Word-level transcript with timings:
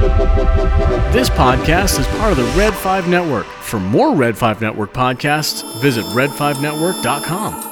This 0.00 1.28
podcast 1.28 2.00
is 2.00 2.06
part 2.16 2.32
of 2.32 2.38
the 2.38 2.50
Red 2.56 2.72
5 2.72 3.06
Network. 3.06 3.44
For 3.44 3.78
more 3.78 4.14
Red 4.14 4.38
5 4.38 4.62
Network 4.62 4.94
podcasts, 4.94 5.62
visit 5.82 6.06
red5network.com. 6.06 7.66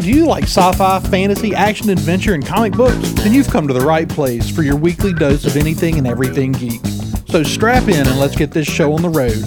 Do 0.00 0.10
you 0.10 0.26
like 0.26 0.42
sci 0.42 0.72
fi, 0.72 0.98
fantasy, 0.98 1.54
action, 1.54 1.88
adventure, 1.90 2.34
and 2.34 2.44
comic 2.44 2.72
books? 2.72 3.12
Then 3.12 3.32
you've 3.32 3.46
come 3.46 3.68
to 3.68 3.74
the 3.74 3.86
right 3.86 4.08
place 4.08 4.50
for 4.50 4.62
your 4.62 4.74
weekly 4.74 5.12
dose 5.12 5.44
of 5.44 5.56
anything 5.56 5.98
and 5.98 6.08
everything 6.08 6.50
geek. 6.50 6.80
So 7.28 7.44
strap 7.44 7.84
in 7.84 8.08
and 8.08 8.18
let's 8.18 8.34
get 8.34 8.50
this 8.50 8.66
show 8.66 8.92
on 8.92 9.02
the 9.02 9.08
road. 9.08 9.44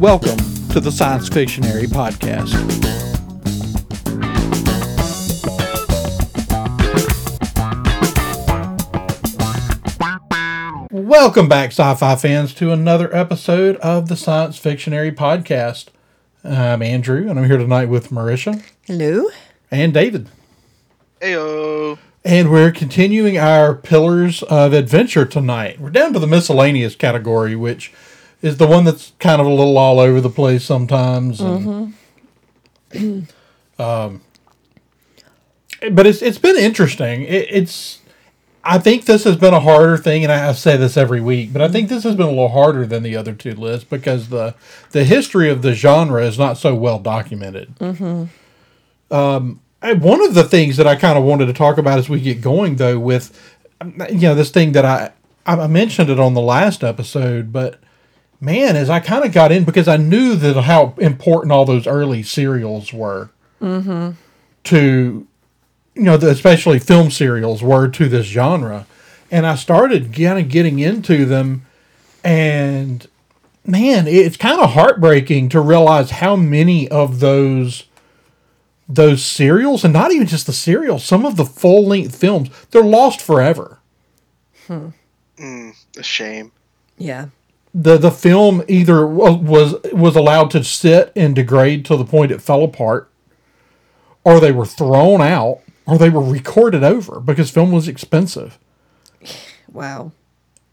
Welcome 0.00 0.38
to 0.70 0.80
the 0.80 0.90
Science 0.90 1.28
Fictionary 1.28 1.84
Podcast. 1.84 2.99
Welcome 11.10 11.48
back, 11.48 11.70
sci 11.72 11.94
fi 11.94 12.14
fans, 12.14 12.54
to 12.54 12.70
another 12.70 13.12
episode 13.12 13.74
of 13.78 14.06
the 14.08 14.14
Science 14.14 14.56
Fictionary 14.58 15.10
Podcast. 15.10 15.86
I'm 16.44 16.82
Andrew, 16.82 17.28
and 17.28 17.36
I'm 17.36 17.46
here 17.46 17.56
tonight 17.56 17.86
with 17.86 18.10
Marisha 18.10 18.62
Hello. 18.86 19.28
and 19.72 19.92
David. 19.92 20.28
Heyo. 21.20 21.98
And 22.24 22.48
we're 22.48 22.70
continuing 22.70 23.38
our 23.38 23.74
pillars 23.74 24.44
of 24.44 24.72
adventure 24.72 25.24
tonight. 25.26 25.80
We're 25.80 25.90
down 25.90 26.12
to 26.12 26.20
the 26.20 26.28
miscellaneous 26.28 26.94
category, 26.94 27.56
which 27.56 27.92
is 28.40 28.58
the 28.58 28.68
one 28.68 28.84
that's 28.84 29.12
kind 29.18 29.40
of 29.40 29.48
a 29.48 29.52
little 29.52 29.78
all 29.78 29.98
over 29.98 30.20
the 30.20 30.30
place 30.30 30.64
sometimes. 30.64 31.40
and- 31.40 31.92
um, 33.80 34.20
but 35.90 36.06
it's 36.06 36.22
it's 36.22 36.38
been 36.38 36.56
interesting. 36.56 37.22
It, 37.22 37.48
it's 37.50 37.99
I 38.62 38.78
think 38.78 39.06
this 39.06 39.24
has 39.24 39.36
been 39.36 39.54
a 39.54 39.60
harder 39.60 39.96
thing, 39.96 40.22
and 40.22 40.30
I, 40.32 40.48
I 40.48 40.52
say 40.52 40.76
this 40.76 40.96
every 40.96 41.20
week, 41.20 41.52
but 41.52 41.62
I 41.62 41.68
think 41.68 41.88
this 41.88 42.04
has 42.04 42.14
been 42.14 42.26
a 42.26 42.30
little 42.30 42.50
harder 42.50 42.86
than 42.86 43.02
the 43.02 43.16
other 43.16 43.32
two 43.32 43.54
lists 43.54 43.84
because 43.88 44.28
the 44.28 44.54
the 44.90 45.04
history 45.04 45.48
of 45.48 45.62
the 45.62 45.72
genre 45.72 46.22
is 46.24 46.38
not 46.38 46.58
so 46.58 46.74
well 46.74 46.98
documented. 46.98 47.72
Um, 49.10 49.60
I- 49.82 49.94
one 49.94 50.22
of 50.22 50.34
the 50.34 50.44
things 50.44 50.76
that 50.76 50.86
I 50.86 50.94
kind 50.96 51.16
of 51.18 51.24
wanted 51.24 51.46
to 51.46 51.52
talk 51.52 51.78
about 51.78 51.98
as 51.98 52.08
we 52.08 52.20
get 52.20 52.40
going, 52.42 52.76
though, 52.76 52.98
with 52.98 53.38
you 54.10 54.20
know 54.20 54.34
this 54.34 54.50
thing 54.50 54.72
that 54.72 54.84
I 54.84 55.12
I 55.46 55.66
mentioned 55.66 56.10
it 56.10 56.20
on 56.20 56.34
the 56.34 56.40
last 56.42 56.84
episode, 56.84 57.50
but 57.52 57.80
man, 58.42 58.76
as 58.76 58.90
I 58.90 59.00
kind 59.00 59.24
of 59.24 59.32
got 59.32 59.50
in 59.52 59.64
because 59.64 59.88
I 59.88 59.96
knew 59.96 60.34
that 60.36 60.60
how 60.62 60.94
important 60.98 61.50
all 61.52 61.64
those 61.64 61.86
early 61.86 62.22
serials 62.22 62.92
were 62.92 63.30
to 64.64 65.26
you 65.94 66.02
know, 66.02 66.16
the, 66.16 66.30
especially 66.30 66.78
film 66.78 67.10
serials 67.10 67.62
were 67.62 67.88
to 67.88 68.08
this 68.08 68.26
genre. 68.26 68.86
And 69.30 69.46
I 69.46 69.54
started 69.54 70.14
kind 70.14 70.38
of 70.38 70.48
getting 70.48 70.78
into 70.80 71.24
them, 71.24 71.66
and 72.24 73.06
man, 73.64 74.06
it's 74.08 74.36
kind 74.36 74.60
of 74.60 74.70
heartbreaking 74.70 75.48
to 75.50 75.60
realize 75.60 76.10
how 76.10 76.36
many 76.36 76.88
of 76.88 77.20
those 77.20 77.84
those 78.88 79.24
serials, 79.24 79.84
and 79.84 79.92
not 79.92 80.10
even 80.10 80.26
just 80.26 80.46
the 80.46 80.52
serials, 80.52 81.04
some 81.04 81.24
of 81.24 81.36
the 81.36 81.44
full 81.44 81.86
length 81.86 82.16
films, 82.16 82.50
they're 82.72 82.82
lost 82.82 83.20
forever. 83.20 83.78
Hmm. 84.66 84.88
A 85.96 86.02
shame. 86.02 86.50
Yeah. 86.98 87.28
the 87.72 87.96
The 87.96 88.10
film 88.10 88.62
either 88.68 89.06
was 89.06 89.76
was 89.92 90.16
allowed 90.16 90.50
to 90.52 90.64
sit 90.64 91.12
and 91.14 91.34
degrade 91.34 91.84
to 91.86 91.96
the 91.96 92.04
point 92.04 92.32
it 92.32 92.42
fell 92.42 92.64
apart, 92.64 93.08
or 94.24 94.40
they 94.40 94.52
were 94.52 94.66
thrown 94.66 95.20
out, 95.20 95.60
or 95.90 95.98
they 95.98 96.10
were 96.10 96.22
recorded 96.22 96.84
over 96.84 97.20
because 97.20 97.50
film 97.50 97.72
was 97.72 97.88
expensive. 97.88 98.58
Wow. 99.72 100.12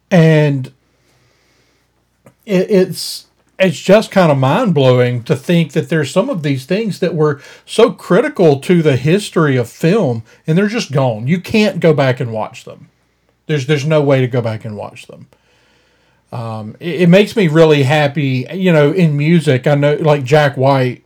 and 0.09 0.67
it, 2.45 2.71
it's 2.71 3.27
it's 3.59 3.79
just 3.79 4.11
kind 4.11 4.31
of 4.31 4.37
mind 4.37 4.73
blowing 4.75 5.23
to 5.23 5.35
think 5.35 5.73
that 5.73 5.89
there's 5.89 6.11
some 6.11 6.29
of 6.29 6.43
these 6.43 6.65
things 6.65 6.99
that 6.99 7.15
were 7.15 7.41
so 7.65 7.91
critical 7.91 8.59
to 8.59 8.81
the 8.83 8.95
history 8.97 9.57
of 9.57 9.69
film, 9.69 10.23
and 10.45 10.57
they're 10.57 10.67
just 10.67 10.91
gone. 10.91 11.27
You 11.27 11.41
can't 11.41 11.79
go 11.79 11.93
back 11.93 12.19
and 12.19 12.31
watch 12.31 12.65
them. 12.65 12.89
There's 13.47 13.65
there's 13.67 13.85
no 13.85 14.01
way 14.01 14.21
to 14.21 14.27
go 14.27 14.41
back 14.41 14.65
and 14.65 14.77
watch 14.77 15.07
them. 15.07 15.27
Um, 16.31 16.75
it, 16.79 17.01
it 17.03 17.09
makes 17.09 17.35
me 17.35 17.47
really 17.47 17.83
happy, 17.83 18.45
you 18.53 18.71
know. 18.71 18.91
In 18.91 19.17
music, 19.17 19.65
I 19.67 19.75
know 19.75 19.95
like 19.95 20.23
Jack 20.23 20.57
White 20.57 21.03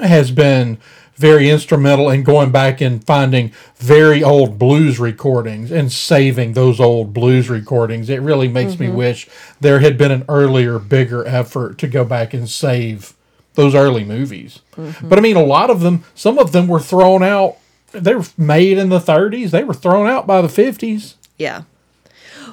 has 0.00 0.30
been 0.30 0.78
very 1.16 1.50
instrumental 1.50 2.10
in 2.10 2.22
going 2.22 2.50
back 2.50 2.80
and 2.80 3.04
finding 3.04 3.52
very 3.76 4.22
old 4.22 4.58
blues 4.58 4.98
recordings 4.98 5.70
and 5.70 5.92
saving 5.92 6.54
those 6.54 6.80
old 6.80 7.12
blues 7.12 7.50
recordings. 7.50 8.08
It 8.08 8.22
really 8.22 8.48
makes 8.48 8.78
me 8.78 8.86
mm-hmm. 8.86 8.96
wish 8.96 9.28
there 9.60 9.80
had 9.80 9.98
been 9.98 10.10
an 10.10 10.24
earlier, 10.28 10.78
bigger 10.78 11.26
effort 11.26 11.78
to 11.78 11.86
go 11.86 12.04
back 12.04 12.32
and 12.32 12.48
save 12.48 13.14
those 13.54 13.74
early 13.74 14.04
movies. 14.04 14.60
Mm-hmm. 14.76 15.08
But 15.08 15.18
I 15.18 15.22
mean, 15.22 15.36
a 15.36 15.44
lot 15.44 15.70
of 15.70 15.80
them, 15.80 16.04
some 16.14 16.38
of 16.38 16.52
them 16.52 16.66
were 16.66 16.80
thrown 16.80 17.22
out. 17.22 17.56
They 17.92 18.14
were 18.14 18.24
made 18.38 18.78
in 18.78 18.88
the 18.88 18.98
30s. 18.98 19.50
They 19.50 19.64
were 19.64 19.74
thrown 19.74 20.08
out 20.08 20.26
by 20.26 20.40
the 20.40 20.48
50s. 20.48 21.14
Yeah. 21.36 21.64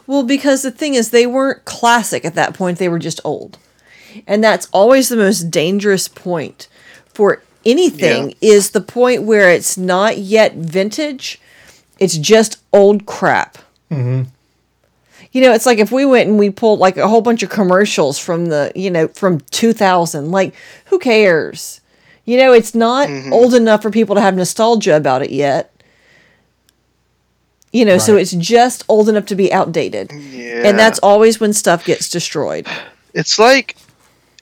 Well, 0.06 0.24
because 0.24 0.64
the 0.64 0.72
thing 0.72 0.96
is, 0.96 1.12
they 1.12 1.28
weren't 1.28 1.66
classic 1.66 2.26
at 2.26 2.36
that 2.36 2.54
point, 2.54 2.78
they 2.78 2.90
were 2.90 3.00
just 3.00 3.22
old. 3.24 3.58
And 4.28 4.44
that's 4.44 4.68
always 4.72 5.08
the 5.08 5.16
most 5.16 5.52
dangerous 5.52 6.08
point 6.08 6.68
for 7.14 7.44
anything 7.66 8.30
Yeah. 8.30 8.36
is 8.54 8.72
the 8.72 8.82
point 8.82 9.24
where 9.24 9.52
it's 9.52 9.78
not 9.78 10.18
yet 10.18 10.56
vintage, 10.56 11.40
it's 12.00 12.18
just 12.18 12.58
old 12.72 13.06
crap. 13.06 13.58
Mm-hmm. 13.92 14.30
You 15.32 15.42
know, 15.42 15.54
it's 15.54 15.66
like 15.66 15.78
if 15.78 15.92
we 15.92 16.06
went 16.06 16.30
and 16.30 16.40
we 16.40 16.50
pulled 16.50 16.80
like 16.80 16.98
a 16.98 17.08
whole 17.08 17.22
bunch 17.22 17.44
of 17.44 17.50
commercials 17.50 18.18
from 18.18 18.48
the, 18.48 18.72
you 18.76 18.90
know, 18.90 19.08
from 19.10 19.42
2000, 19.52 20.32
like, 20.32 20.56
who 20.86 20.98
cares? 20.98 21.82
You 22.26 22.38
know, 22.38 22.54
it's 22.54 22.74
not 22.74 23.10
old 23.32 23.54
enough 23.54 23.82
for 23.82 23.92
people 23.92 24.16
to 24.16 24.22
have 24.22 24.36
nostalgia 24.36 24.96
about 24.96 25.22
it 25.22 25.32
yet. 25.32 25.72
You 27.72 27.86
know, 27.86 28.00
so 28.00 28.18
it's 28.18 28.32
just 28.32 28.84
old 28.90 29.10
enough 29.10 29.28
to 29.28 29.36
be 29.36 29.54
outdated. 29.54 30.12
Yeah. 30.12 30.64
And 30.66 30.80
that's 30.80 30.98
always 31.00 31.40
when 31.40 31.54
stuff 31.54 31.86
gets 31.86 32.10
destroyed. 32.10 32.66
It's 33.14 33.38
like 33.38 33.76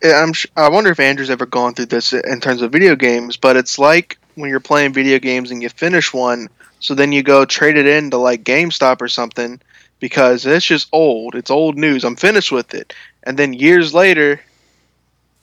I'm. 0.03 0.33
I 0.55 0.69
wonder 0.69 0.91
if 0.91 0.99
Andrew's 0.99 1.29
ever 1.29 1.45
gone 1.45 1.73
through 1.73 1.87
this 1.87 2.13
in 2.13 2.39
terms 2.39 2.61
of 2.61 2.71
video 2.71 2.95
games, 2.95 3.37
but 3.37 3.57
it's 3.57 3.79
like 3.79 4.17
when 4.35 4.49
you're 4.49 4.59
playing 4.59 4.93
video 4.93 5.19
games 5.19 5.51
and 5.51 5.61
you 5.61 5.69
finish 5.69 6.13
one, 6.13 6.49
so 6.79 6.93
then 6.93 7.11
you 7.11 7.23
go 7.23 7.45
trade 7.45 7.77
it 7.77 7.87
in 7.87 8.11
to 8.11 8.17
like 8.17 8.43
GameStop 8.43 9.01
or 9.01 9.07
something 9.07 9.59
because 9.99 10.45
it's 10.45 10.65
just 10.65 10.89
old. 10.91 11.35
It's 11.35 11.49
old 11.49 11.77
news. 11.77 12.03
I'm 12.03 12.15
finished 12.15 12.51
with 12.51 12.73
it, 12.73 12.93
and 13.23 13.37
then 13.37 13.53
years 13.53 13.93
later, 13.93 14.39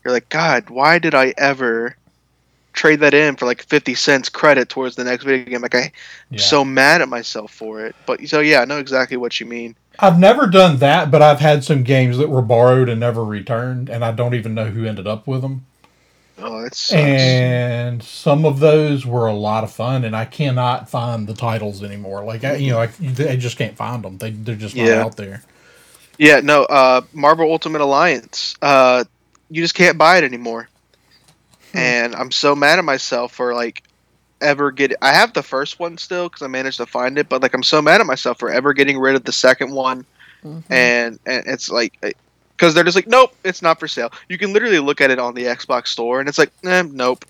you're 0.05 0.15
like, 0.15 0.29
God, 0.29 0.71
why 0.71 0.99
did 0.99 1.15
I 1.15 1.35
ever? 1.37 1.97
Trade 2.75 3.01
that 3.01 3.15
in 3.15 3.37
for 3.37 3.47
like 3.47 3.63
fifty 3.63 3.95
cents 3.95 4.29
credit 4.29 4.69
towards 4.69 4.97
the 4.97 5.05
next 5.05 5.25
video 5.25 5.47
game. 5.47 5.63
Like 5.63 5.75
I'm 5.75 5.91
so 6.37 6.65
mad 6.65 7.01
at 7.01 7.09
myself 7.09 7.53
for 7.53 7.87
it. 7.87 7.97
But 8.05 8.27
so 8.29 8.41
yeah, 8.41 8.61
I 8.61 8.65
know 8.67 8.79
exactly 8.79 9.17
what 9.17 9.41
you 9.41 9.47
mean. 9.47 9.77
I've 9.99 10.19
never 10.19 10.47
done 10.49 10.79
that, 10.79 11.11
but 11.11 11.23
I've 11.23 11.41
had 11.41 11.65
some 11.65 11.85
games 11.85 12.19
that 12.19 12.29
were 12.29 12.43
borrowed 12.43 12.89
and 12.89 12.99
never 13.01 13.25
returned, 13.25 13.89
and 13.89 14.05
I 14.05 14.11
don't 14.13 14.35
even 14.35 14.53
know 14.55 14.67
who 14.67 14.85
ended 14.85 15.07
up 15.07 15.27
with 15.27 15.41
them. 15.43 15.67
Oh, 16.37 16.63
that 16.63 16.75
sucks. 16.75 17.01
and 17.01 18.03
some 18.03 18.45
of 18.45 18.59
those 18.59 19.07
were 19.07 19.29
a 19.29 19.33
lot 19.35 19.63
of 19.63 19.71
fun 19.73 20.05
and 20.05 20.17
i 20.17 20.25
cannot 20.25 20.91
find 20.91 21.29
the 21.29 21.33
titles 21.33 21.81
anymore 21.85 22.25
like 22.25 22.43
I, 22.43 22.57
you 22.57 22.73
know 22.73 22.81
I, 22.81 22.89
I 23.31 23.37
just 23.37 23.57
can't 23.57 23.77
find 23.77 24.03
them 24.03 24.19
they, 24.19 24.31
they're 24.31 24.57
just 24.57 24.75
not 24.75 24.85
Yeah. 24.89 25.05
out 25.05 25.17
there 25.17 25.43
Yeah, 26.19 26.41
no, 26.41 26.65
uh, 26.65 27.03
Marvel 27.13 27.51
Ultimate 27.51 27.81
Alliance. 27.81 28.57
Uh, 28.63 29.05
you 29.51 29.63
just 29.63 29.75
can't 29.75 29.99
buy 29.99 30.19
it 30.19 30.25
anymore. 30.25 30.69
And 31.75 32.15
I'm 32.15 32.31
so 32.31 32.55
mad 32.55 32.79
at 32.79 32.85
myself 32.85 33.33
for 33.33 33.53
like 33.55 33.83
ever 34.41 34.71
get. 34.71 34.93
I 35.03 35.13
have 35.13 35.33
the 35.33 35.43
first 35.43 35.79
one 35.81 35.99
still 35.99 36.29
because 36.29 36.43
I 36.43 36.47
managed 36.47 36.77
to 36.79 36.87
find 36.87 37.19
it, 37.19 37.29
but 37.29 37.43
like 37.43 37.53
I'm 37.55 37.63
so 37.63 37.83
mad 37.83 38.01
at 38.01 38.07
myself 38.07 38.39
for 38.39 38.51
ever 38.51 38.73
getting 38.73 38.99
rid 38.99 39.15
of 39.17 39.25
the 39.25 39.33
second 39.33 39.73
one. 39.73 40.07
And 40.71 41.19
and 41.27 41.43
it's 41.47 41.71
like 41.71 41.99
because 42.57 42.75
they're 42.75 42.85
just 42.85 42.95
like, 42.97 43.07
nope, 43.09 43.35
it's 43.45 43.63
not 43.63 43.81
for 43.81 43.89
sale. 43.89 44.13
You 44.29 44.39
can 44.39 44.53
literally 44.53 44.79
look 44.79 45.01
at 45.01 45.11
it 45.11 45.19
on 45.19 45.35
the 45.35 45.45
Xbox 45.45 45.89
store, 45.89 46.21
and 46.21 46.29
it's 46.29 46.39
like, 46.39 46.53
eh, 46.65 46.83
nope, 46.87 47.25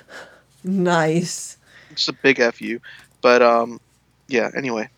Nice. 0.64 1.56
it's 1.90 2.08
a 2.08 2.12
big 2.12 2.40
fu. 2.54 2.78
But 3.20 3.42
um, 3.42 3.80
yeah. 4.28 4.50
Anyway, 4.56 4.88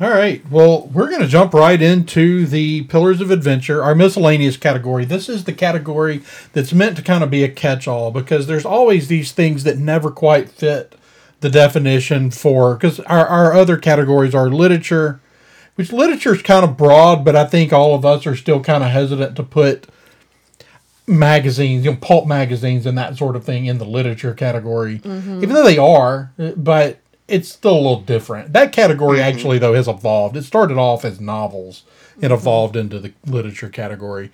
all 0.00 0.10
right. 0.10 0.48
Well 0.50 0.88
we're 0.88 1.08
going 1.08 1.22
to 1.22 1.28
jump 1.28 1.54
right 1.54 1.80
into 1.80 2.46
the 2.46 2.84
pillars 2.84 3.20
of 3.20 3.30
adventure 3.30 3.82
our 3.82 3.94
miscellaneous 3.94 4.56
category. 4.56 5.04
This 5.04 5.28
is 5.28 5.44
the 5.44 5.52
category 5.52 6.22
that's 6.52 6.72
meant 6.72 6.96
to 6.96 7.02
kind 7.02 7.24
of 7.24 7.30
be 7.30 7.44
a 7.44 7.48
catch-all 7.48 8.10
because 8.10 8.46
there's 8.46 8.66
always 8.66 9.08
these 9.08 9.32
things 9.32 9.64
that 9.64 9.78
never 9.78 10.10
quite 10.10 10.48
fit 10.48 10.94
the 11.40 11.50
definition 11.50 12.30
for 12.30 12.74
because 12.74 13.00
our, 13.00 13.26
our 13.26 13.52
other 13.52 13.76
categories 13.76 14.34
are 14.34 14.48
literature 14.48 15.20
which 15.74 15.92
literature 15.92 16.34
is 16.34 16.40
kind 16.40 16.64
of 16.64 16.78
broad 16.78 17.26
but 17.26 17.36
i 17.36 17.44
think 17.44 17.74
all 17.74 17.94
of 17.94 18.06
us 18.06 18.26
are 18.26 18.34
still 18.34 18.62
kind 18.62 18.82
of 18.82 18.88
hesitant 18.88 19.36
to 19.36 19.42
put 19.42 19.86
magazines, 21.06 21.84
you 21.84 21.92
know, 21.92 21.96
pulp 22.00 22.26
magazines 22.26 22.86
and 22.86 22.98
that 22.98 23.16
sort 23.16 23.36
of 23.36 23.44
thing 23.44 23.66
in 23.66 23.78
the 23.78 23.84
literature 23.84 24.34
category, 24.34 24.98
mm-hmm. 24.98 25.42
even 25.42 25.50
though 25.50 25.64
they 25.64 25.78
are, 25.78 26.32
but 26.56 26.98
it's 27.28 27.48
still 27.48 27.74
a 27.74 27.76
little 27.76 28.00
different. 28.00 28.52
That 28.52 28.72
category 28.72 29.18
mm-hmm. 29.18 29.28
actually, 29.28 29.58
though, 29.58 29.74
has 29.74 29.88
evolved. 29.88 30.36
It 30.36 30.44
started 30.44 30.78
off 30.78 31.04
as 31.04 31.20
novels 31.20 31.84
and 32.14 32.24
mm-hmm. 32.24 32.34
evolved 32.34 32.76
into 32.76 32.98
the 32.98 33.12
literature 33.26 33.68
category. 33.68 34.30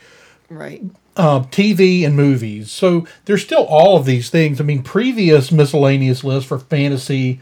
Right. 0.48 0.82
Um, 0.82 0.92
uh, 1.16 1.40
TV 1.44 2.04
and 2.06 2.16
movies. 2.16 2.70
So 2.70 3.06
there's 3.24 3.42
still 3.42 3.64
all 3.64 3.96
of 3.96 4.06
these 4.06 4.30
things. 4.30 4.60
I 4.60 4.64
mean, 4.64 4.82
previous 4.82 5.52
miscellaneous 5.52 6.24
lists 6.24 6.48
for 6.48 6.58
fantasy 6.58 7.40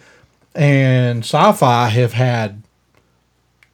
and 0.54 1.20
sci-fi 1.20 1.88
have 1.88 2.12
had 2.14 2.62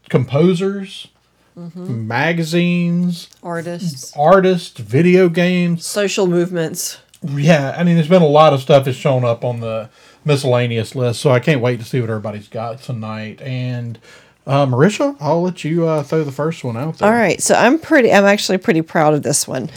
composers, 0.08 1.08
mm-hmm. 1.56 2.06
magazines, 2.06 3.28
Artists, 3.42 4.12
artists, 4.16 4.78
video 4.78 5.28
games. 5.28 5.86
social 5.86 6.26
movements. 6.26 6.98
Yeah, 7.22 7.74
I 7.76 7.82
mean, 7.82 7.96
there's 7.96 8.08
been 8.08 8.22
a 8.22 8.26
lot 8.26 8.52
of 8.52 8.60
stuff 8.60 8.84
that's 8.84 8.96
shown 8.96 9.24
up 9.24 9.44
on 9.44 9.60
the 9.60 9.88
miscellaneous 10.26 10.94
list, 10.94 11.20
so 11.20 11.30
I 11.30 11.40
can't 11.40 11.60
wait 11.60 11.78
to 11.78 11.86
see 11.86 12.00
what 12.00 12.10
everybody's 12.10 12.48
got 12.48 12.82
tonight. 12.82 13.40
And 13.40 13.98
uh, 14.46 14.66
Marisha, 14.66 15.16
I'll 15.20 15.42
let 15.42 15.64
you 15.64 15.86
uh, 15.86 16.02
throw 16.02 16.24
the 16.24 16.32
first 16.32 16.62
one 16.64 16.76
out 16.76 16.98
there. 16.98 17.08
All 17.08 17.14
right, 17.14 17.40
so 17.40 17.54
I'm 17.54 17.78
pretty. 17.78 18.12
I'm 18.12 18.24
actually 18.24 18.58
pretty 18.58 18.82
proud 18.82 19.14
of 19.14 19.22
this 19.22 19.48
one. 19.48 19.70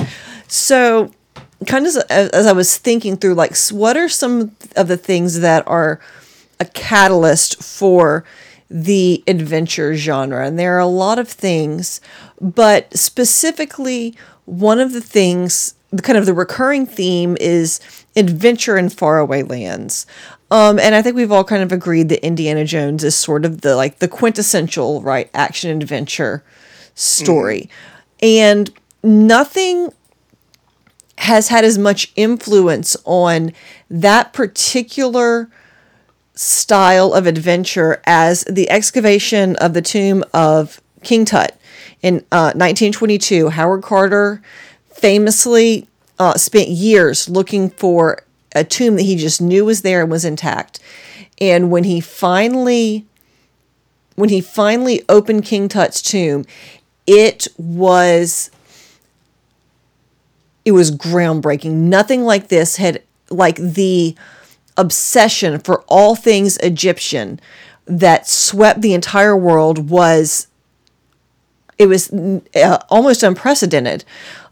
So, 0.47 1.11
kind 1.67 1.85
of 1.87 1.95
as, 2.09 2.29
as 2.29 2.45
I 2.45 2.51
was 2.51 2.77
thinking 2.77 3.15
through, 3.15 3.35
like, 3.35 3.55
what 3.71 3.95
are 3.95 4.09
some 4.09 4.55
of 4.75 4.87
the 4.87 4.97
things 4.97 5.39
that 5.39 5.67
are 5.67 5.99
a 6.59 6.65
catalyst 6.65 7.63
for 7.63 8.25
the 8.69 9.23
adventure 9.27 9.95
genre? 9.95 10.45
And 10.45 10.59
there 10.59 10.75
are 10.75 10.79
a 10.79 10.87
lot 10.87 11.19
of 11.19 11.27
things, 11.27 12.01
but 12.41 12.95
specifically, 12.97 14.15
one 14.45 14.79
of 14.79 14.93
the 14.93 15.01
things, 15.01 15.75
kind 16.01 16.17
of 16.17 16.25
the 16.25 16.33
recurring 16.33 16.85
theme 16.85 17.37
is 17.39 17.79
adventure 18.15 18.77
in 18.77 18.89
faraway 18.89 19.43
lands. 19.43 20.05
Um, 20.51 20.79
and 20.79 20.95
I 20.95 21.01
think 21.01 21.15
we've 21.15 21.31
all 21.31 21.43
kind 21.43 21.61
of 21.61 21.71
agreed 21.71 22.09
that 22.09 22.25
Indiana 22.25 22.65
Jones 22.65 23.03
is 23.03 23.15
sort 23.15 23.45
of 23.45 23.61
the 23.61 23.75
like 23.75 23.99
the 23.99 24.07
quintessential 24.07 25.01
right 25.01 25.29
action 25.33 25.69
adventure 25.69 26.43
story, 26.95 27.69
and 28.21 28.69
nothing 29.03 29.93
has 31.19 31.49
had 31.49 31.63
as 31.65 31.77
much 31.77 32.11
influence 32.15 32.95
on 33.05 33.51
that 33.89 34.33
particular 34.33 35.49
style 36.33 37.13
of 37.13 37.27
adventure 37.27 38.01
as 38.05 38.45
the 38.45 38.69
excavation 38.69 39.55
of 39.57 39.73
the 39.73 39.81
tomb 39.81 40.23
of 40.33 40.81
King 41.03 41.25
Tut 41.25 41.59
in 42.01 42.19
uh, 42.31 42.55
1922. 42.55 43.49
Howard 43.49 43.83
Carter 43.83 44.41
famously 44.89 45.87
uh, 46.17 46.35
spent 46.35 46.69
years 46.69 47.29
looking 47.29 47.69
for 47.69 48.23
a 48.53 48.63
tomb 48.63 48.95
that 48.95 49.03
he 49.03 49.15
just 49.15 49.41
knew 49.41 49.65
was 49.65 49.81
there 49.81 50.01
and 50.01 50.11
was 50.11 50.25
intact. 50.25 50.79
And 51.39 51.71
when 51.71 51.83
he 51.83 51.99
finally 51.99 53.05
when 54.15 54.29
he 54.29 54.41
finally 54.41 55.01
opened 55.07 55.45
King 55.45 55.69
Tut's 55.69 56.01
tomb, 56.01 56.45
it 57.07 57.47
was 57.57 58.51
it 60.65 60.71
was 60.73 60.91
groundbreaking. 60.91 61.71
Nothing 61.71 62.23
like 62.23 62.49
this 62.49 62.75
had 62.75 63.01
like 63.29 63.55
the 63.55 64.15
obsession 64.77 65.59
for 65.59 65.83
all 65.87 66.15
things 66.15 66.57
Egyptian 66.57 67.39
that 67.85 68.27
swept 68.27 68.81
the 68.81 68.93
entire 68.93 69.35
world 69.35 69.89
was 69.89 70.47
it 71.77 71.87
was 71.87 72.11
uh, 72.11 72.77
almost 72.89 73.23
unprecedented. 73.23 74.03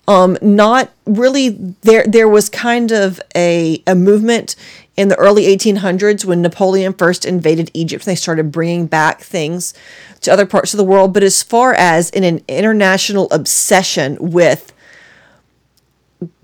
Um, 0.08 0.38
not 0.42 0.92
really 1.06 1.50
there. 1.82 2.06
There 2.08 2.30
was 2.30 2.50
kind 2.50 2.92
of 2.92 3.20
a 3.36 3.84
a 3.86 3.94
movement 3.94 4.56
in 4.96 5.10
the 5.10 5.16
early 5.18 5.46
1800s 5.56 6.26
when 6.26 6.42
Napoleon 6.42 6.94
first 6.94 7.26
invaded 7.26 7.70
Egypt. 7.74 8.06
They 8.06 8.16
started 8.16 8.52
bringing 8.52 8.88
back 8.88 9.22
things 9.22 9.74
to 10.22 10.32
other 10.32 10.46
parts 10.46 10.74
of 10.74 10.78
the 10.78 10.84
world. 10.84 11.14
But 11.14 11.24
as 11.24 11.44
far 11.44 11.74
as 11.74 12.10
in 12.10 12.24
an 12.24 12.44
international 12.48 13.28
obsession 13.32 14.18
with 14.20 14.74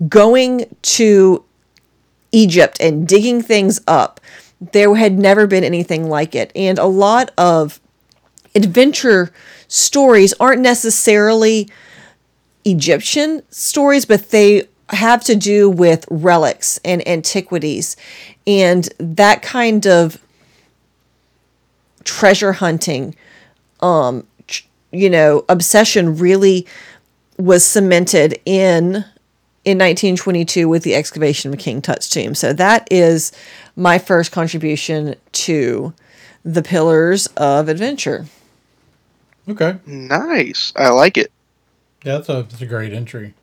going 0.08 0.74
to 0.82 1.44
Egypt 2.32 2.78
and 2.80 3.08
digging 3.08 3.42
things 3.42 3.80
up, 3.86 4.20
there 4.72 4.94
had 4.94 5.18
never 5.18 5.46
been 5.46 5.64
anything 5.64 6.08
like 6.08 6.34
it. 6.34 6.52
And 6.54 6.78
a 6.78 6.86
lot 6.86 7.32
of 7.36 7.80
adventure 8.54 9.32
stories 9.66 10.32
aren't 10.38 10.60
necessarily 10.60 11.68
Egyptian 12.64 13.42
stories, 13.50 14.04
but 14.04 14.30
they 14.30 14.68
have 14.90 15.24
to 15.24 15.34
do 15.34 15.68
with 15.68 16.04
relics 16.10 16.78
and 16.84 17.06
antiquities 17.08 17.96
and 18.46 18.88
that 18.98 19.40
kind 19.40 19.86
of 19.86 20.18
treasure 22.04 22.52
hunting 22.52 23.16
um 23.80 24.26
you 24.92 25.08
know 25.08 25.42
obsession 25.48 26.16
really 26.18 26.66
was 27.38 27.64
cemented 27.64 28.38
in 28.44 29.04
in 29.64 29.78
1922 29.78 30.68
with 30.68 30.82
the 30.82 30.94
excavation 30.94 31.52
of 31.52 31.58
King 31.58 31.80
Tut's 31.80 32.08
tomb. 32.08 32.34
So 32.34 32.52
that 32.52 32.86
is 32.90 33.32
my 33.76 33.98
first 33.98 34.30
contribution 34.30 35.14
to 35.32 35.94
the 36.44 36.62
Pillars 36.62 37.26
of 37.38 37.68
Adventure. 37.68 38.26
Okay. 39.48 39.76
Nice. 39.86 40.72
I 40.76 40.90
like 40.90 41.16
it. 41.16 41.32
Yeah, 42.04 42.14
that's 42.18 42.28
a, 42.28 42.42
that's 42.42 42.60
a 42.62 42.66
great 42.66 42.92
entry. 42.92 43.34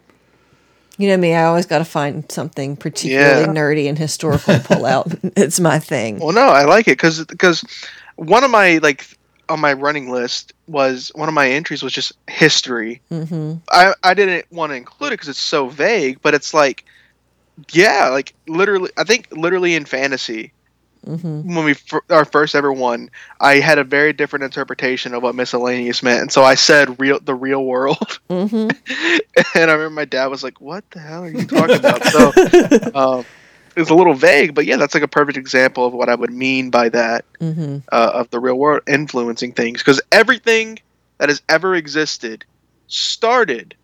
You 0.98 1.08
know 1.10 1.18
me, 1.18 1.34
I 1.34 1.46
always 1.46 1.66
got 1.66 1.80
to 1.80 1.86
find 1.86 2.32
something 2.32 2.76
particularly 2.78 3.42
Yeah. 3.42 3.48
nerdy 3.48 3.90
and 3.90 3.98
historical 3.98 4.54
to 4.54 4.60
pull 4.60 4.86
out. 4.86 5.12
it's 5.36 5.60
my 5.60 5.80
thing. 5.80 6.20
Well, 6.20 6.32
no, 6.34 6.48
I 6.48 6.66
like 6.66 6.88
it 6.88 6.92
because 6.92 7.26
because 7.26 7.64
one 8.18 8.44
of 8.44 8.52
my 8.52 8.78
like 8.78 9.08
on 9.50 9.60
my 9.60 9.74
running 9.74 10.12
list 10.12 10.54
was 10.68 11.12
one 11.16 11.28
of 11.28 11.34
my 11.34 11.50
entries 11.50 11.82
was 11.82 11.92
just 11.94 12.14
history. 12.30 13.02
hmm 13.10 13.56
I 13.72 13.94
I 14.04 14.14
didn't 14.14 14.46
want 14.52 14.72
to 14.72 14.76
include 14.76 15.14
it 15.14 15.14
because 15.14 15.30
it's 15.30 15.40
so 15.40 15.68
vague, 15.70 16.22
but 16.22 16.34
it's 16.36 16.54
like, 16.54 16.86
yeah, 17.72 18.10
like 18.10 18.34
literally, 18.48 18.92
I 18.98 19.04
think 19.04 19.28
literally 19.32 19.74
in 19.76 19.86
fantasy. 19.86 20.54
Hmm 21.06 21.42
When 21.42 21.66
we 21.66 21.74
fir- 21.74 22.04
our 22.10 22.26
first 22.26 22.56
ever 22.56 22.72
one, 22.72 23.10
I 23.40 23.56
had 23.56 23.78
a 23.80 23.84
very 23.84 24.14
different 24.14 24.44
interpretation 24.44 25.14
of 25.14 25.24
what 25.24 25.36
miscellaneous 25.36 26.04
meant, 26.04 26.22
and 26.22 26.32
so 26.32 26.44
I 26.44 26.56
said 26.56 27.00
real 27.00 27.20
the 27.20 27.36
real 27.36 27.66
world. 27.66 28.20
Mm-hmm. 28.32 28.70
and 29.56 29.70
I 29.70 29.74
remember 29.74 29.90
my 29.90 30.06
dad 30.06 30.28
was 30.28 30.44
like, 30.44 30.62
"What 30.62 30.90
the 30.92 31.00
hell 31.00 31.24
are 31.26 31.30
you 31.30 31.46
talking 31.46 31.76
about?" 31.76 32.04
so 32.06 32.32
um, 32.96 33.26
it 33.76 33.80
was 33.80 33.90
a 33.90 33.96
little 33.96 34.14
vague, 34.14 34.56
but 34.56 34.66
yeah, 34.66 34.78
that's 34.78 34.94
like 34.94 35.04
a 35.04 35.08
perfect 35.08 35.38
example 35.38 35.86
of 35.86 35.94
what 35.94 36.10
I 36.10 36.16
would 36.16 36.32
mean 36.32 36.70
by 36.70 36.90
that 36.90 37.26
mm-hmm. 37.40 37.80
uh, 37.92 38.12
of 38.14 38.30
the 38.30 38.40
real 38.40 38.56
world 38.56 38.82
influencing 38.88 39.54
things, 39.54 39.80
because 39.80 40.02
everything 40.12 40.80
that 41.18 41.30
has 41.30 41.42
ever 41.50 41.76
existed 41.76 42.46
started 42.88 43.76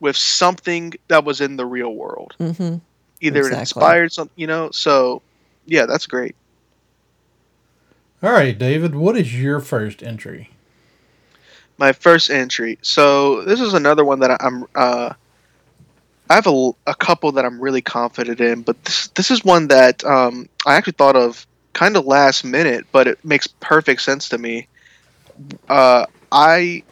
with 0.00 0.16
something 0.16 0.92
that 1.08 1.24
was 1.24 1.40
in 1.40 1.56
the 1.56 1.66
real 1.66 1.94
world. 1.94 2.34
hmm 2.38 2.76
Either 3.20 3.46
it 3.46 3.52
inspired 3.52 4.12
something, 4.12 4.34
you 4.36 4.48
know. 4.48 4.70
So 4.72 5.22
yeah, 5.64 5.86
that's 5.86 6.06
great. 6.06 6.34
All 8.22 8.32
right, 8.32 8.56
David, 8.56 8.94
what 8.94 9.16
is 9.16 9.40
your 9.40 9.60
first 9.60 10.02
entry? 10.02 10.50
my 11.78 11.92
first 11.92 12.30
entry. 12.30 12.78
So 12.82 13.42
this 13.42 13.60
is 13.60 13.74
another 13.74 14.04
one 14.04 14.20
that 14.20 14.42
I'm. 14.42 14.64
Uh, 14.74 15.14
I 16.30 16.34
have 16.36 16.46
a, 16.46 16.70
a 16.86 16.94
couple 16.94 17.32
that 17.32 17.44
I'm 17.44 17.60
really 17.60 17.82
confident 17.82 18.40
in, 18.40 18.62
but 18.62 18.82
this 18.84 19.08
this 19.08 19.30
is 19.30 19.44
one 19.44 19.68
that 19.68 20.04
um, 20.04 20.48
I 20.64 20.76
actually 20.76 20.94
thought 20.94 21.16
of 21.16 21.46
kind 21.72 21.96
of 21.96 22.06
last 22.06 22.44
minute, 22.44 22.86
but 22.92 23.08
it 23.08 23.24
makes 23.24 23.46
perfect 23.46 24.02
sense 24.02 24.28
to 24.30 24.38
me. 24.38 24.68
Uh, 25.68 26.06
I 26.30 26.84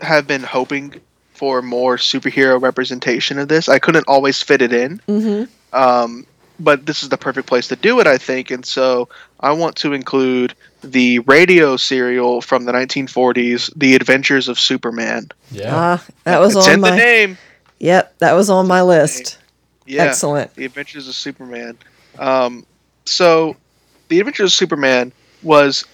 have 0.00 0.26
been 0.26 0.42
hoping 0.42 1.00
for 1.32 1.62
more 1.62 1.96
superhero 1.96 2.60
representation 2.60 3.38
of 3.38 3.48
this. 3.48 3.68
I 3.68 3.78
couldn't 3.78 4.08
always 4.08 4.42
fit 4.42 4.60
it 4.60 4.72
in, 4.72 5.00
hmm 5.06 5.44
um, 5.72 6.26
but 6.60 6.86
this 6.86 7.02
is 7.02 7.08
the 7.08 7.16
perfect 7.16 7.48
place 7.48 7.68
to 7.68 7.76
do 7.76 7.98
it, 8.00 8.06
I 8.06 8.18
think. 8.18 8.50
And 8.50 8.64
so 8.64 9.08
I 9.40 9.52
want 9.52 9.76
to 9.76 9.92
include 9.92 10.54
the 10.82 11.18
radio 11.20 11.76
serial 11.76 12.40
from 12.40 12.64
the 12.64 12.72
1940s, 12.72 13.72
The 13.76 13.94
Adventures 13.94 14.48
of 14.48 14.60
Superman. 14.60 15.30
Yeah. 15.50 15.74
Ah, 15.74 16.06
that 16.24 16.38
was 16.38 16.54
it's 16.56 16.68
on 16.68 16.74
in 16.74 16.80
my. 16.80 16.90
the 16.90 16.96
name. 16.96 17.38
Yep, 17.78 18.18
that 18.18 18.34
was 18.34 18.50
on 18.50 18.66
my 18.68 18.82
list. 18.82 19.38
Yeah, 19.86 20.04
Excellent. 20.04 20.54
The 20.54 20.66
Adventures 20.66 21.08
of 21.08 21.14
Superman. 21.14 21.78
Um, 22.18 22.66
so, 23.06 23.56
The 24.08 24.20
Adventures 24.20 24.52
of 24.52 24.56
Superman 24.56 25.12
was, 25.42 25.84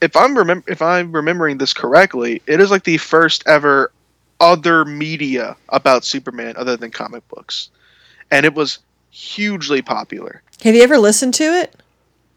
if 0.00 0.16
I'm 0.16 0.34
remem- 0.34 0.64
if 0.66 0.80
I'm 0.80 1.12
remembering 1.12 1.58
this 1.58 1.72
correctly, 1.72 2.42
it 2.46 2.60
is 2.60 2.70
like 2.70 2.84
the 2.84 2.96
first 2.96 3.44
ever 3.46 3.92
other 4.40 4.84
media 4.84 5.56
about 5.68 6.04
Superman 6.04 6.54
other 6.56 6.76
than 6.76 6.90
comic 6.90 7.26
books, 7.28 7.68
and 8.30 8.44
it 8.46 8.54
was 8.54 8.78
hugely 9.12 9.82
popular. 9.82 10.42
Have 10.64 10.74
you 10.74 10.82
ever 10.82 10.98
listened 10.98 11.34
to 11.34 11.44
it? 11.44 11.76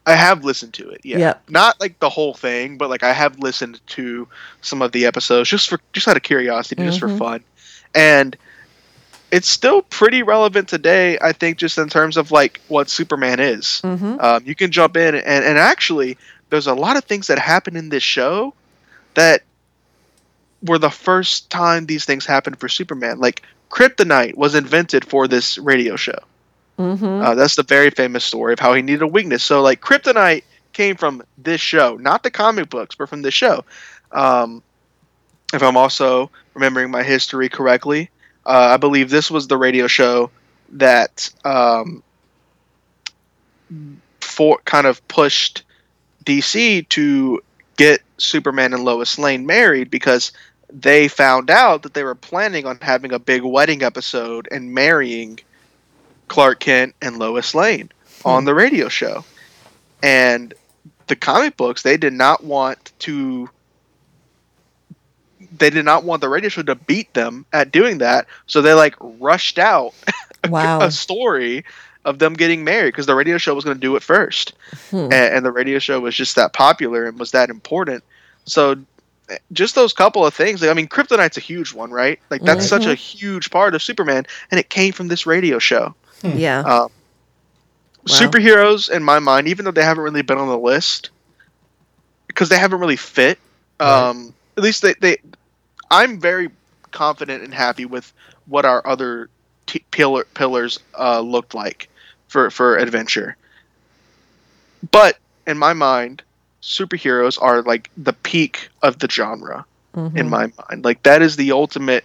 I 0.04 0.14
have 0.14 0.44
listened 0.44 0.72
to 0.74 0.88
it. 0.90 1.00
Yeah. 1.02 1.18
Yep. 1.18 1.50
Not 1.50 1.80
like 1.80 1.98
the 1.98 2.08
whole 2.10 2.34
thing, 2.34 2.78
but 2.78 2.88
like 2.90 3.02
I 3.02 3.12
have 3.12 3.40
listened 3.40 3.80
to 3.88 4.28
some 4.60 4.80
of 4.82 4.92
the 4.92 5.06
episodes 5.06 5.48
just 5.50 5.68
for 5.68 5.80
just 5.92 6.06
out 6.06 6.16
of 6.16 6.22
curiosity, 6.22 6.84
just 6.84 7.00
for 7.00 7.08
Mhm. 7.08 7.18
fun. 7.18 7.44
And 7.94 8.36
it's 9.32 9.48
still 9.48 9.82
pretty 9.82 10.22
relevant 10.22 10.68
today. 10.68 11.18
I 11.20 11.32
think 11.32 11.58
just 11.58 11.76
in 11.78 11.88
terms 11.88 12.16
of 12.16 12.30
like 12.30 12.60
what 12.68 12.88
Superman 12.88 13.40
is. 13.40 13.80
Mm-hmm. 13.82 14.20
Um, 14.20 14.42
you 14.46 14.54
can 14.54 14.70
jump 14.70 14.96
in 14.96 15.16
and 15.16 15.44
and 15.44 15.58
actually 15.58 16.18
there's 16.50 16.68
a 16.68 16.74
lot 16.74 16.96
of 16.96 17.04
things 17.04 17.26
that 17.26 17.38
happen 17.40 17.74
in 17.74 17.88
this 17.88 18.04
show 18.04 18.54
that 19.14 19.42
were 20.62 20.78
the 20.78 20.90
first 20.90 21.50
time 21.50 21.86
these 21.86 22.04
things 22.04 22.24
happened 22.26 22.60
for 22.60 22.68
Superman. 22.68 23.18
Like 23.18 23.42
kryptonite 23.70 24.36
was 24.36 24.54
invented 24.54 25.04
for 25.04 25.26
this 25.26 25.58
radio 25.58 25.96
show. 25.96 26.18
Mm-hmm. 26.78 27.22
Uh, 27.22 27.34
that's 27.34 27.56
the 27.56 27.62
very 27.62 27.90
famous 27.90 28.24
story 28.24 28.52
of 28.52 28.58
how 28.58 28.74
he 28.74 28.82
needed 28.82 29.02
a 29.02 29.06
weakness. 29.06 29.42
So 29.42 29.62
like 29.62 29.80
kryptonite 29.80 30.44
came 30.72 30.96
from 30.96 31.22
this 31.38 31.60
show, 31.60 31.96
not 31.96 32.22
the 32.22 32.30
comic 32.30 32.68
books, 32.68 32.94
but 32.94 33.08
from 33.08 33.22
this 33.22 33.34
show. 33.34 33.64
Um, 34.12 34.62
if 35.54 35.62
I'm 35.62 35.76
also 35.76 36.30
remembering 36.54 36.90
my 36.90 37.02
history 37.02 37.48
correctly, 37.48 38.10
uh, 38.44 38.70
I 38.74 38.76
believe 38.76 39.10
this 39.10 39.30
was 39.30 39.48
the 39.48 39.56
radio 39.56 39.86
show 39.86 40.30
that 40.70 41.30
um, 41.44 42.02
for 44.20 44.58
kind 44.64 44.86
of 44.86 45.06
pushed 45.08 45.62
DC 46.24 46.88
to 46.90 47.40
get 47.76 48.02
Superman 48.18 48.74
and 48.74 48.84
Lois 48.84 49.18
Lane 49.18 49.46
married 49.46 49.90
because 49.90 50.32
they 50.70 51.08
found 51.08 51.50
out 51.50 51.82
that 51.82 51.94
they 51.94 52.02
were 52.02 52.14
planning 52.14 52.66
on 52.66 52.78
having 52.82 53.12
a 53.12 53.18
big 53.18 53.42
wedding 53.42 53.82
episode 53.82 54.48
and 54.50 54.74
marrying 54.74 55.38
Clark 56.28 56.60
Kent 56.60 56.94
and 57.00 57.18
Lois 57.18 57.54
Lane 57.54 57.90
on 58.24 58.44
the 58.44 58.54
radio 58.54 58.88
show. 58.88 59.24
And 60.02 60.52
the 61.06 61.16
comic 61.16 61.56
books, 61.56 61.82
they 61.82 61.96
did 61.96 62.12
not 62.12 62.42
want 62.44 62.92
to 63.00 63.48
they 65.58 65.70
did 65.70 65.84
not 65.84 66.04
want 66.04 66.20
the 66.20 66.28
radio 66.28 66.48
show 66.48 66.62
to 66.62 66.74
beat 66.74 67.12
them 67.14 67.46
at 67.52 67.70
doing 67.70 67.98
that, 67.98 68.26
so 68.46 68.60
they 68.62 68.72
like 68.72 68.94
rushed 69.00 69.58
out 69.58 69.92
Wow. 70.48 70.80
a 70.80 70.90
story 70.90 71.64
of 72.04 72.18
them 72.18 72.34
getting 72.34 72.62
married 72.64 72.90
because 72.92 73.06
the 73.06 73.14
radio 73.14 73.36
show 73.38 73.54
was 73.54 73.64
going 73.64 73.76
to 73.76 73.80
do 73.80 73.96
it 73.96 74.02
first, 74.02 74.54
Hmm. 74.90 74.96
and, 75.04 75.12
and 75.12 75.46
the 75.46 75.50
radio 75.52 75.78
show 75.78 76.00
was 76.00 76.14
just 76.14 76.36
that 76.36 76.52
popular 76.52 77.06
and 77.06 77.18
was 77.18 77.32
that 77.32 77.50
important. 77.50 78.04
So, 78.44 78.76
just 79.52 79.74
those 79.74 79.92
couple 79.92 80.24
of 80.24 80.32
things. 80.34 80.62
I 80.62 80.72
mean, 80.72 80.86
Kryptonite's 80.88 81.36
a 81.36 81.40
huge 81.40 81.72
one, 81.74 81.90
right? 81.90 82.20
Like 82.30 82.42
that's 82.42 82.66
such 82.68 82.86
a 82.86 82.94
huge 82.94 83.50
part 83.50 83.74
of 83.74 83.82
Superman, 83.82 84.24
and 84.50 84.60
it 84.60 84.70
came 84.70 84.92
from 84.92 85.08
this 85.08 85.26
radio 85.26 85.58
show. 85.58 85.94
Yeah. 86.22 86.60
Um, 86.60 86.90
Wow. 88.08 88.14
Superheroes, 88.14 88.88
in 88.88 89.02
my 89.02 89.18
mind, 89.18 89.48
even 89.48 89.64
though 89.64 89.72
they 89.72 89.82
haven't 89.82 90.04
really 90.04 90.22
been 90.22 90.38
on 90.38 90.46
the 90.46 90.56
list, 90.58 91.10
because 92.28 92.48
they 92.48 92.56
haven't 92.58 92.78
really 92.78 92.94
fit. 92.96 93.36
Um, 93.80 94.32
At 94.56 94.62
least 94.62 94.82
they, 94.82 94.94
they, 95.00 95.16
I'm 95.90 96.20
very 96.20 96.50
confident 96.92 97.42
and 97.42 97.52
happy 97.52 97.84
with 97.84 98.12
what 98.46 98.64
our 98.64 98.86
other 98.86 99.28
t- 99.66 99.84
pillar, 99.90 100.24
pillars 100.34 100.78
uh, 100.96 101.18
looked 101.18 101.52
like 101.52 101.88
for 102.28 102.48
for 102.50 102.76
adventure. 102.76 103.36
But 104.92 105.18
in 105.46 105.58
my 105.58 105.72
mind, 105.72 106.22
superheroes 106.62 107.40
are 107.42 107.62
like 107.62 107.90
the 107.96 108.12
peak 108.12 108.68
of 108.82 109.00
the 109.00 109.08
genre 109.10 109.64
Mhm. 109.96 110.16
in 110.16 110.28
my 110.28 110.52
mind. 110.70 110.84
Like 110.84 111.02
that 111.02 111.22
is 111.22 111.34
the 111.36 111.50
ultimate 111.52 112.04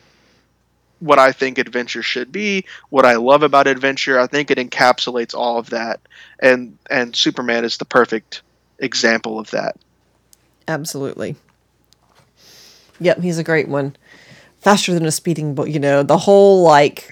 what 1.01 1.19
I 1.19 1.31
think 1.31 1.57
adventure 1.57 2.03
should 2.03 2.31
be, 2.31 2.65
what 2.89 3.05
I 3.05 3.15
love 3.15 3.43
about 3.43 3.67
adventure. 3.67 4.19
I 4.19 4.27
think 4.27 4.51
it 4.51 4.57
encapsulates 4.57 5.35
all 5.35 5.57
of 5.57 5.69
that. 5.71 5.99
And 6.39 6.77
and 6.89 7.15
Superman 7.15 7.65
is 7.65 7.77
the 7.77 7.85
perfect 7.85 8.41
example 8.79 9.39
of 9.39 9.51
that. 9.51 9.75
Absolutely. 10.67 11.35
Yep, 12.99 13.21
he's 13.21 13.39
a 13.39 13.43
great 13.43 13.67
one. 13.67 13.95
Faster 14.59 14.93
than 14.93 15.05
a 15.05 15.11
speeding 15.11 15.55
bullet, 15.55 15.71
you 15.71 15.79
know, 15.79 16.03
the 16.03 16.19
whole 16.19 16.61
like 16.61 17.09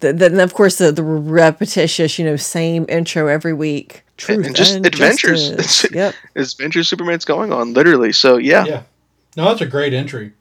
the, 0.00 0.12
then 0.12 0.38
of 0.38 0.54
course 0.54 0.78
the, 0.78 0.92
the 0.92 1.02
repetitious, 1.02 2.18
you 2.18 2.24
know, 2.24 2.36
same 2.36 2.86
intro 2.88 3.26
every 3.26 3.52
week. 3.52 4.04
Truth 4.16 4.46
and 4.46 4.56
just 4.56 4.76
adventures. 4.76 5.50
justice. 5.50 5.90
yep. 5.94 6.14
Adventure 6.36 6.84
Superman's 6.84 7.24
going 7.24 7.52
on, 7.52 7.72
literally. 7.72 8.12
So 8.12 8.36
yeah. 8.36 8.64
Yeah. 8.64 8.82
No, 9.36 9.44
that's 9.46 9.60
a 9.60 9.66
great 9.66 9.92
entry. 9.92 10.32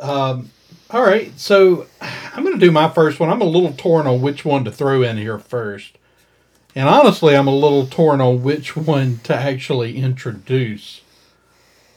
Um, 0.00 0.50
all 0.92 1.02
right, 1.02 1.32
so 1.38 1.86
I'm 2.00 2.44
going 2.44 2.58
to 2.58 2.64
do 2.64 2.70
my 2.70 2.88
first 2.88 3.18
one. 3.18 3.30
I'm 3.30 3.40
a 3.40 3.44
little 3.44 3.72
torn 3.72 4.06
on 4.06 4.20
which 4.20 4.44
one 4.44 4.64
to 4.64 4.70
throw 4.70 5.02
in 5.02 5.16
here 5.16 5.38
first. 5.38 5.96
And 6.74 6.88
honestly, 6.88 7.34
I'm 7.34 7.48
a 7.48 7.54
little 7.54 7.86
torn 7.86 8.20
on 8.20 8.42
which 8.42 8.76
one 8.76 9.18
to 9.24 9.34
actually 9.34 9.96
introduce 9.96 11.02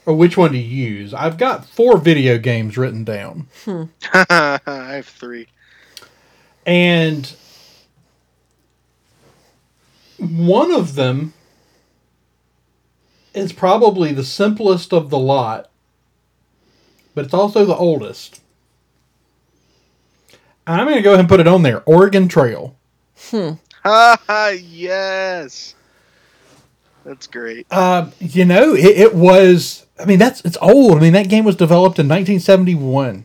or 0.06 0.14
which 0.14 0.36
one 0.36 0.52
to 0.52 0.58
use. 0.58 1.12
I've 1.12 1.36
got 1.36 1.66
four 1.66 1.98
video 1.98 2.38
games 2.38 2.78
written 2.78 3.04
down. 3.04 3.48
Hmm. 3.64 3.84
I 4.14 4.60
have 4.66 5.06
three. 5.06 5.48
And 6.64 7.34
one 10.18 10.72
of 10.72 10.94
them 10.94 11.34
is 13.34 13.52
probably 13.52 14.12
the 14.12 14.24
simplest 14.24 14.92
of 14.92 15.10
the 15.10 15.18
lot, 15.18 15.70
but 17.14 17.26
it's 17.26 17.34
also 17.34 17.64
the 17.64 17.76
oldest. 17.76 18.40
And 20.66 20.80
I'm 20.80 20.86
going 20.86 20.96
to 20.96 21.02
go 21.02 21.10
ahead 21.10 21.20
and 21.20 21.28
put 21.28 21.40
it 21.40 21.46
on 21.46 21.62
there 21.62 21.82
Oregon 21.86 22.28
Trail. 22.28 22.76
Ah 23.84 24.50
yes. 24.50 25.74
That's 27.04 27.28
great. 27.28 27.66
Uh, 27.70 28.10
you 28.18 28.44
know, 28.44 28.74
it, 28.74 28.98
it 28.98 29.14
was, 29.14 29.86
I 29.96 30.06
mean, 30.06 30.18
that's, 30.18 30.44
it's 30.44 30.58
old. 30.60 30.96
I 30.96 31.00
mean, 31.00 31.12
that 31.12 31.28
game 31.28 31.44
was 31.44 31.54
developed 31.54 32.00
in 32.00 32.08
1971. 32.08 33.24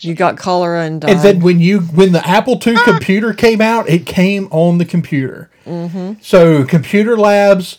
You 0.00 0.14
got 0.14 0.36
cholera 0.36 0.84
and 0.84 1.00
died. 1.00 1.10
And 1.10 1.20
then 1.20 1.40
when 1.40 1.60
you 1.60 1.80
when 1.80 2.10
the 2.10 2.26
Apple 2.26 2.60
II 2.66 2.74
computer 2.84 3.32
came 3.32 3.60
out, 3.60 3.88
it 3.88 4.04
came 4.04 4.48
on 4.50 4.78
the 4.78 4.84
computer. 4.84 5.48
Mm-hmm. 5.64 6.14
So 6.20 6.64
computer 6.64 7.16
labs, 7.16 7.78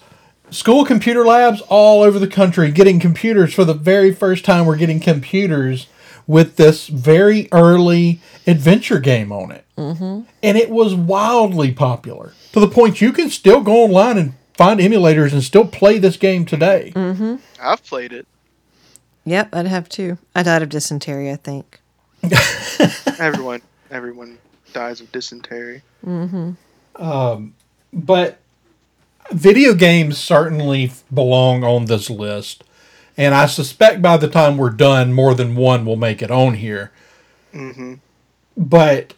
school 0.49 0.85
computer 0.85 1.25
labs 1.25 1.59
all 1.67 2.01
over 2.01 2.19
the 2.19 2.27
country 2.27 2.71
getting 2.71 2.97
computers 2.97 3.53
for 3.53 3.65
the 3.65 3.73
very 3.73 4.13
first 4.13 4.45
time. 4.45 4.65
We're 4.65 4.77
getting 4.77 5.01
computers 5.01 5.87
with 6.27 6.55
this 6.55 6.87
very 6.87 7.47
early 7.51 8.19
adventure 8.47 8.99
game 8.99 9.31
on 9.31 9.51
it, 9.51 9.65
mm-hmm. 9.77 10.21
and 10.41 10.57
it 10.57 10.69
was 10.69 10.95
wildly 10.95 11.71
popular 11.71 12.33
to 12.51 12.59
the 12.59 12.67
point 12.67 13.01
you 13.01 13.11
can 13.11 13.29
still 13.29 13.61
go 13.61 13.83
online 13.83 14.17
and 14.17 14.33
find 14.55 14.79
emulators 14.79 15.33
and 15.33 15.43
still 15.43 15.65
play 15.65 15.97
this 15.97 16.17
game 16.17 16.45
today. 16.45 16.91
Mm-hmm. 16.95 17.35
I've 17.61 17.83
played 17.83 18.13
it. 18.13 18.27
Yep, 19.25 19.55
I'd 19.55 19.67
have 19.67 19.89
to. 19.89 20.17
I 20.35 20.43
died 20.43 20.61
of 20.61 20.69
dysentery, 20.69 21.31
I 21.31 21.37
think. 21.37 21.79
everyone 23.19 23.61
everyone 23.91 24.37
dies 24.73 25.01
of 25.01 25.11
dysentery. 25.11 25.81
Mm-hmm. 26.05 26.51
Um, 27.03 27.53
but 27.91 28.39
video 29.31 29.73
games 29.73 30.17
certainly 30.17 30.91
belong 31.13 31.63
on 31.63 31.85
this 31.85 32.09
list 32.09 32.63
and 33.17 33.33
i 33.35 33.45
suspect 33.45 34.01
by 34.01 34.17
the 34.17 34.27
time 34.27 34.57
we're 34.57 34.69
done 34.69 35.13
more 35.13 35.33
than 35.33 35.55
one 35.55 35.85
will 35.85 35.95
make 35.95 36.21
it 36.21 36.31
on 36.31 36.53
here 36.55 36.91
but 38.57 39.13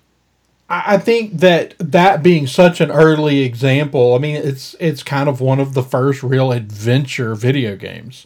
I 0.70 0.96
I 0.96 0.98
think 0.98 1.40
that 1.40 1.75
that 1.80 2.24
being 2.24 2.48
such 2.48 2.82
an 2.82 2.92
early 2.92 3.42
example, 3.42 4.16
I 4.16 4.18
mean, 4.18 4.36
it's 4.36 4.75
it's 4.80 5.04
kind 5.04 5.30
of 5.30 5.40
one 5.40 5.60
of 5.60 5.74
the 5.74 5.84
first 5.84 6.24
real 6.24 6.52
adventure 6.52 7.36
video 7.36 7.75
games, 7.75 8.25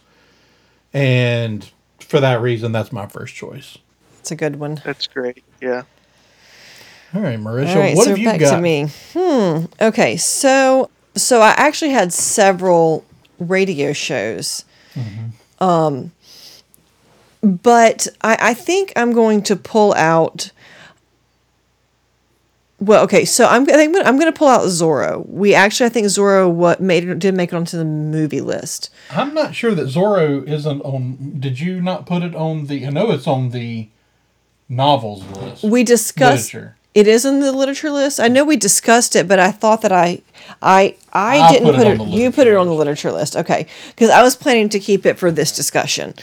and 0.93 1.69
for 1.99 2.19
that 2.19 2.41
reason, 2.41 2.71
that's 2.71 2.91
my 2.91 3.07
first 3.07 3.35
choice. 3.35 3.77
It's 4.19 4.31
a 4.31 4.35
good 4.35 4.55
one. 4.57 4.81
That's 4.83 5.07
great. 5.07 5.43
Yeah. 5.61 5.83
All 7.13 7.21
right, 7.21 7.39
Marisha, 7.39 7.75
All 7.75 7.81
right, 7.81 7.95
what 7.95 8.03
so 8.03 8.09
have 8.11 8.19
you 8.19 8.25
back 8.25 8.39
got? 8.39 8.55
to 8.55 8.61
me. 8.61 8.87
Hmm. 9.13 9.65
Okay, 9.81 10.15
so 10.17 10.89
so 11.15 11.41
I 11.41 11.49
actually 11.57 11.91
had 11.91 12.13
several 12.13 13.03
radio 13.39 13.93
shows. 13.93 14.63
Um, 15.59 16.11
but 17.41 18.07
I, 18.21 18.37
I 18.39 18.53
think 18.53 18.93
I'm 18.95 19.13
going 19.13 19.43
to 19.43 19.55
pull 19.55 19.93
out. 19.93 20.51
Well, 22.79 23.03
okay, 23.03 23.25
so 23.25 23.45
I'm 23.45 23.63
I 23.63 23.73
think 23.73 23.97
I'm 24.05 24.17
going 24.17 24.31
to 24.31 24.37
pull 24.37 24.47
out 24.47 24.61
Zorro. 24.63 25.27
We 25.27 25.53
actually 25.53 25.87
I 25.87 25.89
think 25.89 26.07
Zorro 26.07 26.49
what 26.49 26.81
made 26.81 27.03
it 27.07 27.19
did 27.19 27.35
make 27.35 27.51
it 27.51 27.55
onto 27.55 27.77
the 27.77 27.85
movie 27.85 28.41
list. 28.41 28.89
I'm 29.11 29.33
not 29.33 29.53
sure 29.53 29.75
that 29.75 29.87
Zorro 29.87 30.47
isn't 30.47 30.81
on. 30.81 31.39
Did 31.39 31.59
you 31.59 31.81
not 31.81 32.05
put 32.05 32.23
it 32.23 32.35
on 32.35 32.67
the? 32.67 32.85
I 32.85 32.89
know 32.89 33.11
it's 33.11 33.27
on 33.27 33.49
the 33.49 33.89
novels 34.69 35.25
list. 35.25 35.63
We 35.63 35.83
discussed 35.83 36.53
Literature. 36.53 36.75
It 36.99 37.07
is 37.07 37.25
in 37.25 37.39
the 37.39 37.51
literature 37.51 37.89
list. 37.91 38.19
I 38.19 38.27
know 38.27 38.43
we 38.43 38.57
discussed 38.57 39.15
it, 39.15 39.27
but 39.27 39.39
I 39.39 39.51
thought 39.51 39.81
that 39.81 39.91
I 39.91 40.21
I 40.61 40.95
I 41.13 41.39
I'll 41.39 41.51
didn't 41.53 41.65
put 41.67 41.75
put 41.75 41.87
it 41.87 41.91
it. 41.93 41.99
on 42.01 42.09
the 42.11 42.17
you 42.17 42.31
put 42.31 42.47
it 42.47 42.55
on 42.55 42.67
the 42.67 42.73
literature 42.73 43.11
list, 43.11 43.35
okay? 43.35 43.67
Because 43.89 44.09
I 44.09 44.21
was 44.21 44.35
planning 44.35 44.69
to 44.69 44.79
keep 44.79 45.05
it 45.05 45.17
for 45.17 45.31
this 45.31 45.55
discussion. 45.55 46.13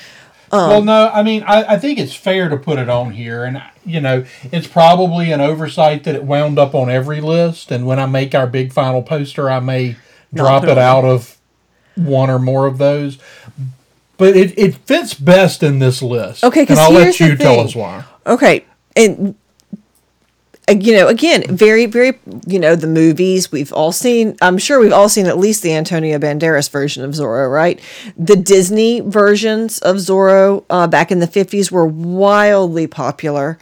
Um, 0.53 0.71
well, 0.71 0.83
no, 0.85 1.11
I 1.13 1.23
mean, 1.25 1.43
I, 1.43 1.75
I 1.75 1.79
think 1.79 1.99
it's 1.99 2.15
fair 2.15 2.49
to 2.49 2.57
put 2.57 2.79
it 2.79 2.89
on 2.89 3.11
here, 3.13 3.45
and 3.45 3.61
you 3.85 4.01
know, 4.01 4.25
it's 4.53 4.67
probably 4.69 5.33
an 5.33 5.41
oversight 5.41 6.05
that 6.05 6.15
it 6.15 6.23
wound 6.25 6.59
up 6.59 6.75
on 6.75 6.89
every 6.91 7.21
list. 7.21 7.73
And 7.73 7.85
when 7.87 7.99
I 7.99 8.07
make 8.07 8.35
our 8.35 8.47
big 8.47 8.73
final 8.73 9.03
poster, 9.03 9.51
I 9.51 9.59
may 9.61 9.97
drop 10.33 10.63
it 10.65 10.69
it 10.71 10.79
out 10.79 11.05
of 11.05 11.37
one 11.97 12.31
or 12.31 12.39
more 12.39 12.67
of 12.67 12.79
those. 12.79 13.19
But 14.19 14.37
it, 14.37 14.57
it 14.59 14.77
fits 14.77 15.15
best 15.15 15.63
in 15.63 15.79
this 15.79 16.01
list. 16.01 16.45
Okay, 16.45 16.65
'cause 16.65 16.79
and 16.79 16.81
I'll 16.81 16.93
let 16.93 17.19
you 17.21 17.37
tell 17.37 17.61
us 17.61 17.75
why. 17.75 18.05
Okay, 18.27 18.65
and 18.95 19.35
you 20.69 20.95
know, 20.95 21.07
again, 21.07 21.45
very, 21.49 21.87
very, 21.87 22.19
you 22.47 22.59
know, 22.59 22.75
the 22.75 22.89
movies 22.89 23.53
we've 23.53 23.73
all 23.73 23.93
seen. 23.93 24.37
I'm 24.43 24.59
sure 24.59 24.81
we've 24.81 24.93
all 24.93 25.09
seen 25.09 25.27
at 25.27 25.39
least 25.39 25.63
the 25.63 25.73
Antonio 25.73 26.19
Banderas 26.19 26.69
version 26.71 27.05
of 27.05 27.13
Zorro, 27.13 27.51
right? 27.51 27.81
The 28.17 28.35
Disney 28.35 29.01
versions 29.01 29.79
of 29.79 29.97
Zorro 29.97 30.65
uh, 30.69 30.89
back 30.89 31.13
in 31.13 31.21
the 31.21 31.29
50s 31.29 31.71
were 31.71 31.87
wildly 31.87 32.89
popular. 32.89 33.59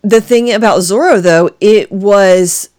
The 0.00 0.22
thing 0.22 0.50
about 0.50 0.78
Zorro, 0.78 1.22
though, 1.22 1.50
it 1.60 1.92
was 1.92 2.70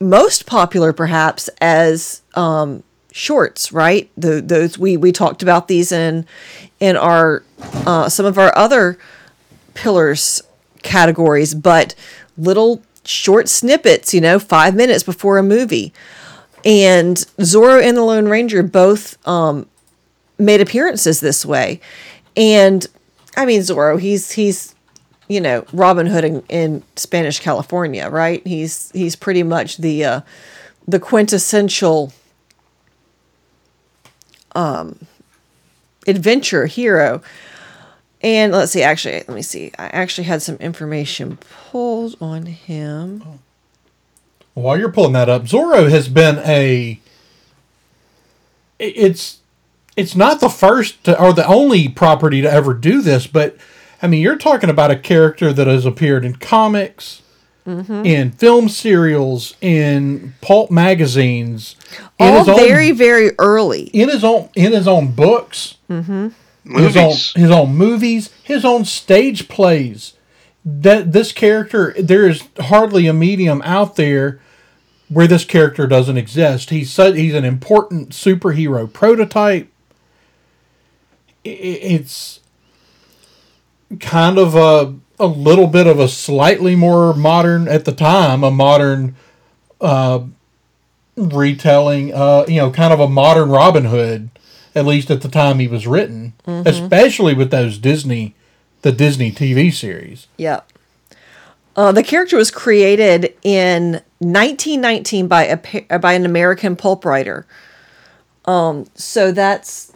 most 0.00 0.44
popular 0.44 0.92
perhaps 0.92 1.48
as 1.60 2.22
um, 2.34 2.82
shorts, 3.12 3.72
right? 3.72 4.10
The, 4.16 4.40
those 4.40 4.76
we 4.76 4.96
we 4.96 5.12
talked 5.12 5.44
about 5.44 5.68
these 5.68 5.92
in 5.92 6.26
in 6.80 6.96
our 6.96 7.44
uh, 7.86 8.08
some 8.08 8.26
of 8.26 8.36
our 8.36 8.56
other 8.58 8.98
pillars 9.74 10.42
categories, 10.82 11.54
but 11.54 11.94
little 12.42 12.82
short 13.04 13.48
snippets, 13.48 14.14
you 14.14 14.20
know, 14.20 14.38
five 14.38 14.74
minutes 14.74 15.02
before 15.02 15.38
a 15.38 15.42
movie. 15.42 15.92
And 16.64 17.16
Zorro 17.38 17.82
and 17.82 17.96
the 17.96 18.02
Lone 18.02 18.28
Ranger 18.28 18.62
both 18.62 19.16
um, 19.26 19.66
made 20.38 20.60
appearances 20.60 21.20
this 21.20 21.44
way. 21.44 21.80
And 22.36 22.86
I 23.36 23.46
mean, 23.46 23.60
Zorro, 23.60 23.98
he's 24.00 24.32
he's 24.32 24.74
you 25.28 25.40
know 25.40 25.64
Robin 25.72 26.06
Hood 26.06 26.24
in, 26.24 26.42
in 26.48 26.82
Spanish 26.96 27.40
California, 27.40 28.08
right? 28.08 28.46
He's 28.46 28.90
he's 28.92 29.16
pretty 29.16 29.42
much 29.42 29.78
the 29.78 30.04
uh, 30.04 30.20
the 30.86 31.00
quintessential 31.00 32.12
um, 34.54 34.98
adventure 36.06 36.66
hero. 36.66 37.22
And 38.22 38.52
let's 38.52 38.72
see, 38.72 38.82
actually, 38.82 39.14
let 39.14 39.30
me 39.30 39.42
see. 39.42 39.72
I 39.78 39.86
actually 39.86 40.24
had 40.24 40.42
some 40.42 40.56
information 40.56 41.38
pulled 41.70 42.16
on 42.20 42.46
him. 42.46 43.22
Oh. 43.26 43.38
While 44.54 44.78
you're 44.78 44.92
pulling 44.92 45.14
that 45.14 45.28
up, 45.28 45.44
Zorro 45.44 45.88
has 45.90 46.08
been 46.08 46.38
a. 46.38 47.00
It's, 48.78 49.38
it's 49.96 50.14
not 50.16 50.40
the 50.40 50.48
first 50.48 51.04
to, 51.04 51.20
or 51.20 51.32
the 51.32 51.46
only 51.46 51.88
property 51.88 52.40
to 52.42 52.50
ever 52.52 52.74
do 52.74 53.00
this, 53.02 53.26
but 53.26 53.56
I 54.00 54.08
mean, 54.08 54.20
you're 54.20 54.36
talking 54.36 54.70
about 54.70 54.90
a 54.90 54.96
character 54.96 55.52
that 55.52 55.66
has 55.68 55.86
appeared 55.86 56.24
in 56.24 56.34
comics, 56.36 57.22
mm-hmm. 57.64 58.04
in 58.04 58.32
film 58.32 58.68
serials, 58.68 59.54
in 59.60 60.34
pulp 60.40 60.70
magazines, 60.70 61.76
in 62.18 62.26
All 62.26 62.38
his 62.40 62.48
own- 62.48 62.56
very, 62.56 62.90
very 62.90 63.30
early. 63.38 63.82
in 63.92 64.08
his 64.08 64.24
own 64.24 64.48
in 64.56 64.72
his 64.72 64.88
own 64.88 65.12
books, 65.12 65.76
mm-hmm. 65.88 66.28
His 66.64 66.96
own 66.96 67.08
Movies. 67.08 67.32
his 67.34 67.50
own 67.50 67.74
movies, 67.74 68.30
his 68.42 68.64
own 68.64 68.84
stage 68.84 69.48
plays. 69.48 70.14
That 70.64 71.12
this 71.12 71.32
character, 71.32 71.92
there 71.98 72.28
is 72.28 72.48
hardly 72.58 73.08
a 73.08 73.12
medium 73.12 73.62
out 73.64 73.96
there 73.96 74.40
where 75.08 75.26
this 75.26 75.44
character 75.44 75.88
doesn't 75.88 76.16
exist. 76.16 76.70
He's 76.70 76.92
such, 76.92 77.16
he's 77.16 77.34
an 77.34 77.44
important 77.44 78.10
superhero 78.10 78.90
prototype. 78.90 79.68
It's 81.44 82.38
kind 83.98 84.38
of 84.38 84.54
a 84.54 84.94
a 85.18 85.26
little 85.26 85.68
bit 85.68 85.86
of 85.86 86.00
a 86.00 86.08
slightly 86.08 86.74
more 86.74 87.14
modern 87.14 87.68
at 87.68 87.84
the 87.84 87.92
time, 87.92 88.42
a 88.42 88.50
modern 88.50 89.14
uh, 89.80 90.20
retelling, 91.16 92.12
uh, 92.12 92.44
you 92.48 92.56
know, 92.56 92.70
kind 92.70 92.92
of 92.92 92.98
a 93.00 93.08
modern 93.08 93.48
Robin 93.48 93.84
Hood, 93.84 94.30
at 94.74 94.86
least 94.86 95.10
at 95.10 95.20
the 95.20 95.28
time 95.28 95.58
he 95.58 95.68
was 95.68 95.86
written, 95.86 96.34
especially 96.46 97.34
with 97.34 97.50
those 97.50 97.78
Disney, 97.78 98.34
the 98.82 98.92
Disney 98.92 99.30
TV 99.30 99.72
series. 99.72 100.26
Yep. 100.36 100.68
Uh, 101.74 101.92
the 101.92 102.02
character 102.02 102.36
was 102.36 102.50
created 102.50 103.34
in 103.42 104.02
1919 104.18 105.26
by 105.26 105.44
a 105.44 105.98
by 105.98 106.12
an 106.12 106.26
American 106.26 106.76
pulp 106.76 107.04
writer. 107.04 107.46
Um, 108.44 108.86
so 108.94 109.32
that's, 109.32 109.92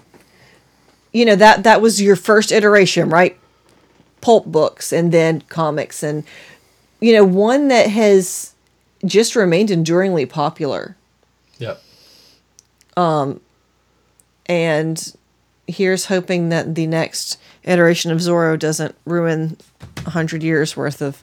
you 1.12 1.24
know, 1.24 1.36
that 1.36 1.64
that 1.64 1.82
was 1.82 2.00
your 2.00 2.16
first 2.16 2.50
iteration, 2.50 3.10
right? 3.10 3.38
Pulp 4.20 4.46
books 4.46 4.92
and 4.92 5.12
then 5.12 5.42
comics, 5.42 6.02
and 6.02 6.24
you 7.00 7.12
know, 7.12 7.24
one 7.24 7.68
that 7.68 7.90
has 7.90 8.54
just 9.04 9.36
remained 9.36 9.70
enduringly 9.70 10.24
popular. 10.24 10.96
Yep. 11.58 11.82
And 14.48 15.14
here's 15.66 16.06
hoping 16.06 16.50
that 16.50 16.74
the 16.74 16.86
next 16.86 17.38
iteration 17.64 18.10
of 18.12 18.18
Zorro 18.18 18.58
doesn't 18.58 18.94
ruin 19.04 19.56
a 20.06 20.10
hundred 20.10 20.42
years 20.42 20.76
worth 20.76 21.02
of. 21.02 21.22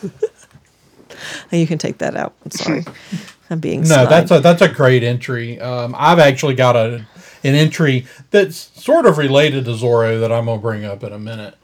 you 1.50 1.66
can 1.66 1.78
take 1.78 1.98
that 1.98 2.16
out. 2.16 2.34
I'm 2.44 2.50
sorry. 2.50 2.84
I'm 3.50 3.60
being 3.60 3.80
No, 3.82 3.86
snide. 3.86 4.08
that's 4.10 4.30
a 4.30 4.40
that's 4.40 4.62
a 4.62 4.68
great 4.68 5.02
entry. 5.02 5.60
Um, 5.60 5.94
I've 5.98 6.18
actually 6.18 6.54
got 6.54 6.76
a 6.76 7.06
an 7.44 7.54
entry 7.54 8.06
that's 8.30 8.56
sort 8.82 9.04
of 9.06 9.18
related 9.18 9.66
to 9.66 9.72
Zorro 9.72 10.20
that 10.20 10.32
I'm 10.32 10.46
gonna 10.46 10.60
bring 10.60 10.84
up 10.84 11.02
in 11.04 11.12
a 11.12 11.18
minute. 11.18 11.54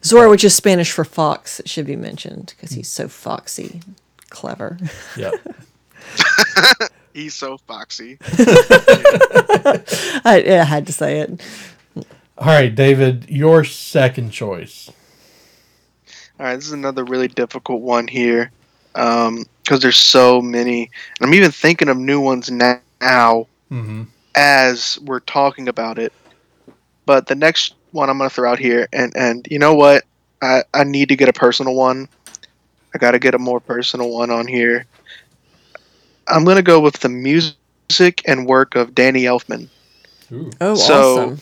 Zorro, 0.00 0.30
which 0.30 0.42
is 0.44 0.54
Spanish 0.54 0.90
for 0.90 1.04
fox, 1.04 1.60
it 1.60 1.68
should 1.68 1.86
be 1.86 1.96
mentioned 1.96 2.54
because 2.56 2.74
he's 2.74 2.88
so 2.88 3.08
foxy, 3.08 3.82
clever. 4.30 4.78
Yep. 5.16 5.34
He's 7.14 7.34
so 7.34 7.58
foxy. 7.58 8.18
I, 10.24 10.42
I 10.48 10.64
had 10.64 10.86
to 10.86 10.92
say 10.92 11.20
it. 11.20 11.40
All 12.38 12.46
right, 12.46 12.74
David, 12.74 13.28
your 13.30 13.64
second 13.64 14.30
choice. 14.30 14.90
All 16.40 16.46
right, 16.46 16.56
this 16.56 16.66
is 16.66 16.72
another 16.72 17.04
really 17.04 17.28
difficult 17.28 17.82
one 17.82 18.08
here 18.08 18.50
because 18.92 19.80
there's 19.80 19.98
so 19.98 20.40
many. 20.42 20.90
And 21.20 21.28
I'm 21.28 21.34
even 21.34 21.50
thinking 21.50 21.88
of 21.88 21.96
new 21.96 22.20
ones 22.20 22.50
na- 22.50 22.78
now 23.00 23.46
Mm-hmm. 23.70 24.02
as 24.34 24.98
we're 25.02 25.20
talking 25.20 25.66
about 25.68 25.98
it. 25.98 26.12
But 27.06 27.26
the 27.26 27.34
next 27.34 27.74
one 27.92 28.10
I'm 28.10 28.18
going 28.18 28.28
to 28.28 28.34
throw 28.34 28.50
out 28.50 28.58
here, 28.58 28.86
and, 28.92 29.16
and 29.16 29.46
you 29.50 29.58
know 29.58 29.74
what? 29.74 30.04
I, 30.42 30.64
I 30.74 30.84
need 30.84 31.08
to 31.08 31.16
get 31.16 31.28
a 31.30 31.32
personal 31.32 31.74
one. 31.74 32.06
I 32.94 32.98
got 32.98 33.12
to 33.12 33.18
get 33.18 33.34
a 33.34 33.38
more 33.38 33.60
personal 33.60 34.10
one 34.10 34.30
on 34.30 34.46
here. 34.46 34.84
I'm 36.28 36.44
going 36.44 36.56
to 36.56 36.62
go 36.62 36.80
with 36.80 37.00
the 37.00 37.08
music 37.08 38.22
and 38.26 38.46
work 38.46 38.74
of 38.74 38.94
Danny 38.94 39.22
Elfman. 39.24 39.68
Ooh. 40.32 40.50
Oh, 40.60 40.74
So- 40.74 41.12
awesome. 41.20 41.40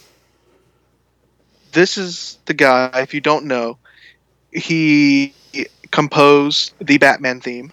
this 1.73 1.97
is 1.97 2.39
the 2.47 2.55
guy 2.55 2.91
if 2.95 3.15
you 3.15 3.21
don't 3.21 3.45
know 3.45 3.79
he 4.53 5.33
composed 5.93 6.73
the 6.81 6.99
batman 6.99 7.41
theme 7.41 7.73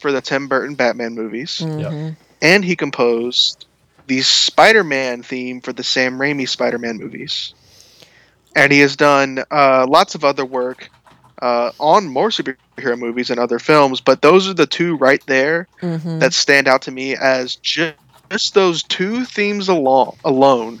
for 0.00 0.10
the 0.10 0.20
tim 0.20 0.48
burton 0.48 0.74
batman 0.74 1.14
movies 1.14 1.58
Mhm. 1.60 2.16
and 2.40 2.64
he 2.64 2.74
composed 2.74 3.66
the 4.08 4.20
spider-man 4.22 5.22
theme 5.22 5.60
for 5.60 5.72
the 5.72 5.84
sam 5.84 6.18
raimi 6.18 6.48
spider-man 6.48 6.96
movies 6.96 7.54
and 8.56 8.72
he 8.72 8.80
has 8.80 8.96
done 8.96 9.44
uh, 9.52 9.86
lots 9.88 10.16
of 10.16 10.24
other 10.24 10.44
work 10.44 10.90
uh, 11.42 11.72
on 11.78 12.06
more 12.08 12.30
superhero 12.30 12.96
movies 12.98 13.28
and 13.30 13.38
other 13.40 13.58
films 13.58 14.00
but 14.00 14.22
those 14.22 14.48
are 14.48 14.54
the 14.54 14.66
two 14.66 14.96
right 14.96 15.22
there 15.26 15.66
Mhm. 15.82 16.20
that 16.20 16.32
stand 16.32 16.68
out 16.68 16.80
to 16.82 16.90
me 16.90 17.14
as 17.16 17.56
ju- 17.56 17.92
just 18.30 18.54
those 18.54 18.82
two 18.84 19.24
themes 19.24 19.68
alone 19.68 20.16
alone 20.24 20.80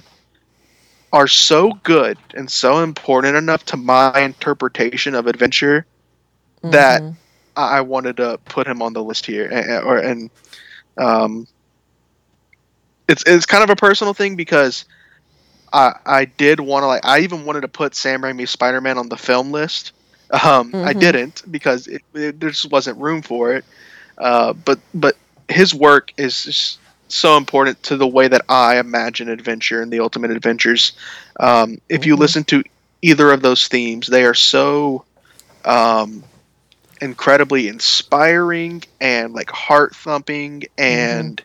are 1.12 1.26
so 1.28 1.72
good 1.82 2.16
and 2.34 2.50
so 2.50 2.78
important 2.82 3.36
enough 3.36 3.64
to 3.66 3.76
my 3.76 4.18
interpretation 4.20 5.14
of 5.14 5.26
adventure 5.26 5.84
that 6.62 7.02
Mhm. 7.02 7.16
I 7.56 7.78
I 7.78 7.80
wanted 7.82 8.16
to 8.16 8.38
put 8.46 8.66
him 8.66 8.80
on 8.80 8.94
the 8.94 9.02
list 9.02 9.26
here, 9.26 9.46
and, 9.52 9.84
or 9.84 9.98
and 9.98 10.30
um, 10.96 11.46
it's 13.08 13.22
it's 13.26 13.44
kind 13.46 13.62
of 13.62 13.68
a 13.70 13.76
personal 13.76 14.14
thing 14.14 14.36
because 14.36 14.84
I 15.72 15.92
I 16.06 16.24
did 16.24 16.60
want 16.60 16.84
to 16.84 16.86
like 16.86 17.04
I 17.04 17.20
even 17.20 17.44
wanted 17.44 17.62
to 17.62 17.68
put 17.68 17.94
Sam 17.94 18.22
Raimi's 18.22 18.50
Spider 18.50 18.80
Man 18.80 18.96
on 18.96 19.08
the 19.10 19.16
film 19.18 19.52
list. 19.52 19.92
Um, 20.30 20.76
I 20.82 20.92
Mhm. 20.92 21.00
didn't 21.00 21.42
because 21.50 21.86
it, 21.86 22.02
it, 22.14 22.40
there 22.40 22.50
just 22.50 22.70
wasn't 22.70 22.98
room 23.00 23.22
for 23.22 23.54
it. 23.54 23.64
Uh, 24.18 24.52
but 24.52 24.78
but 24.94 25.16
his 25.48 25.74
work 25.74 26.12
is 26.16 26.78
so 27.08 27.36
important 27.36 27.82
to 27.84 27.96
the 27.96 28.06
way 28.06 28.28
that 28.28 28.42
I 28.48 28.78
imagine 28.78 29.28
adventure 29.28 29.82
and 29.82 29.92
the 29.92 30.00
ultimate 30.00 30.30
adventures. 30.30 30.92
Um, 31.38 31.78
if 31.88 32.06
you 32.06 32.14
Mhm. 32.14 32.16
listen 32.16 32.44
to 32.44 32.62
either 33.02 33.30
of 33.32 33.42
those 33.42 33.68
themes, 33.68 34.06
they 34.06 34.24
are 34.24 34.34
so 34.34 35.04
um, 35.64 36.24
incredibly 37.00 37.68
inspiring 37.68 38.82
and 39.00 39.32
like 39.32 39.50
heart 39.50 39.94
thumping 39.94 40.64
and 40.78 41.42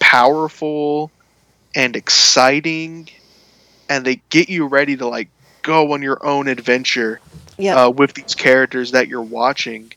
powerful 0.00 1.12
and 1.74 1.96
exciting, 1.96 3.08
and 3.88 4.04
they 4.04 4.22
get 4.30 4.48
you 4.48 4.66
ready 4.66 4.96
to 4.96 5.06
like 5.06 5.30
go 5.62 5.92
on 5.92 6.02
your 6.02 6.24
own 6.24 6.48
adventure 6.48 7.20
Yep. 7.58 7.76
uh, 7.76 7.90
with 7.90 8.14
these 8.14 8.34
characters 8.34 8.92
that 8.92 9.08
you're 9.08 9.22
watching. 9.22 9.92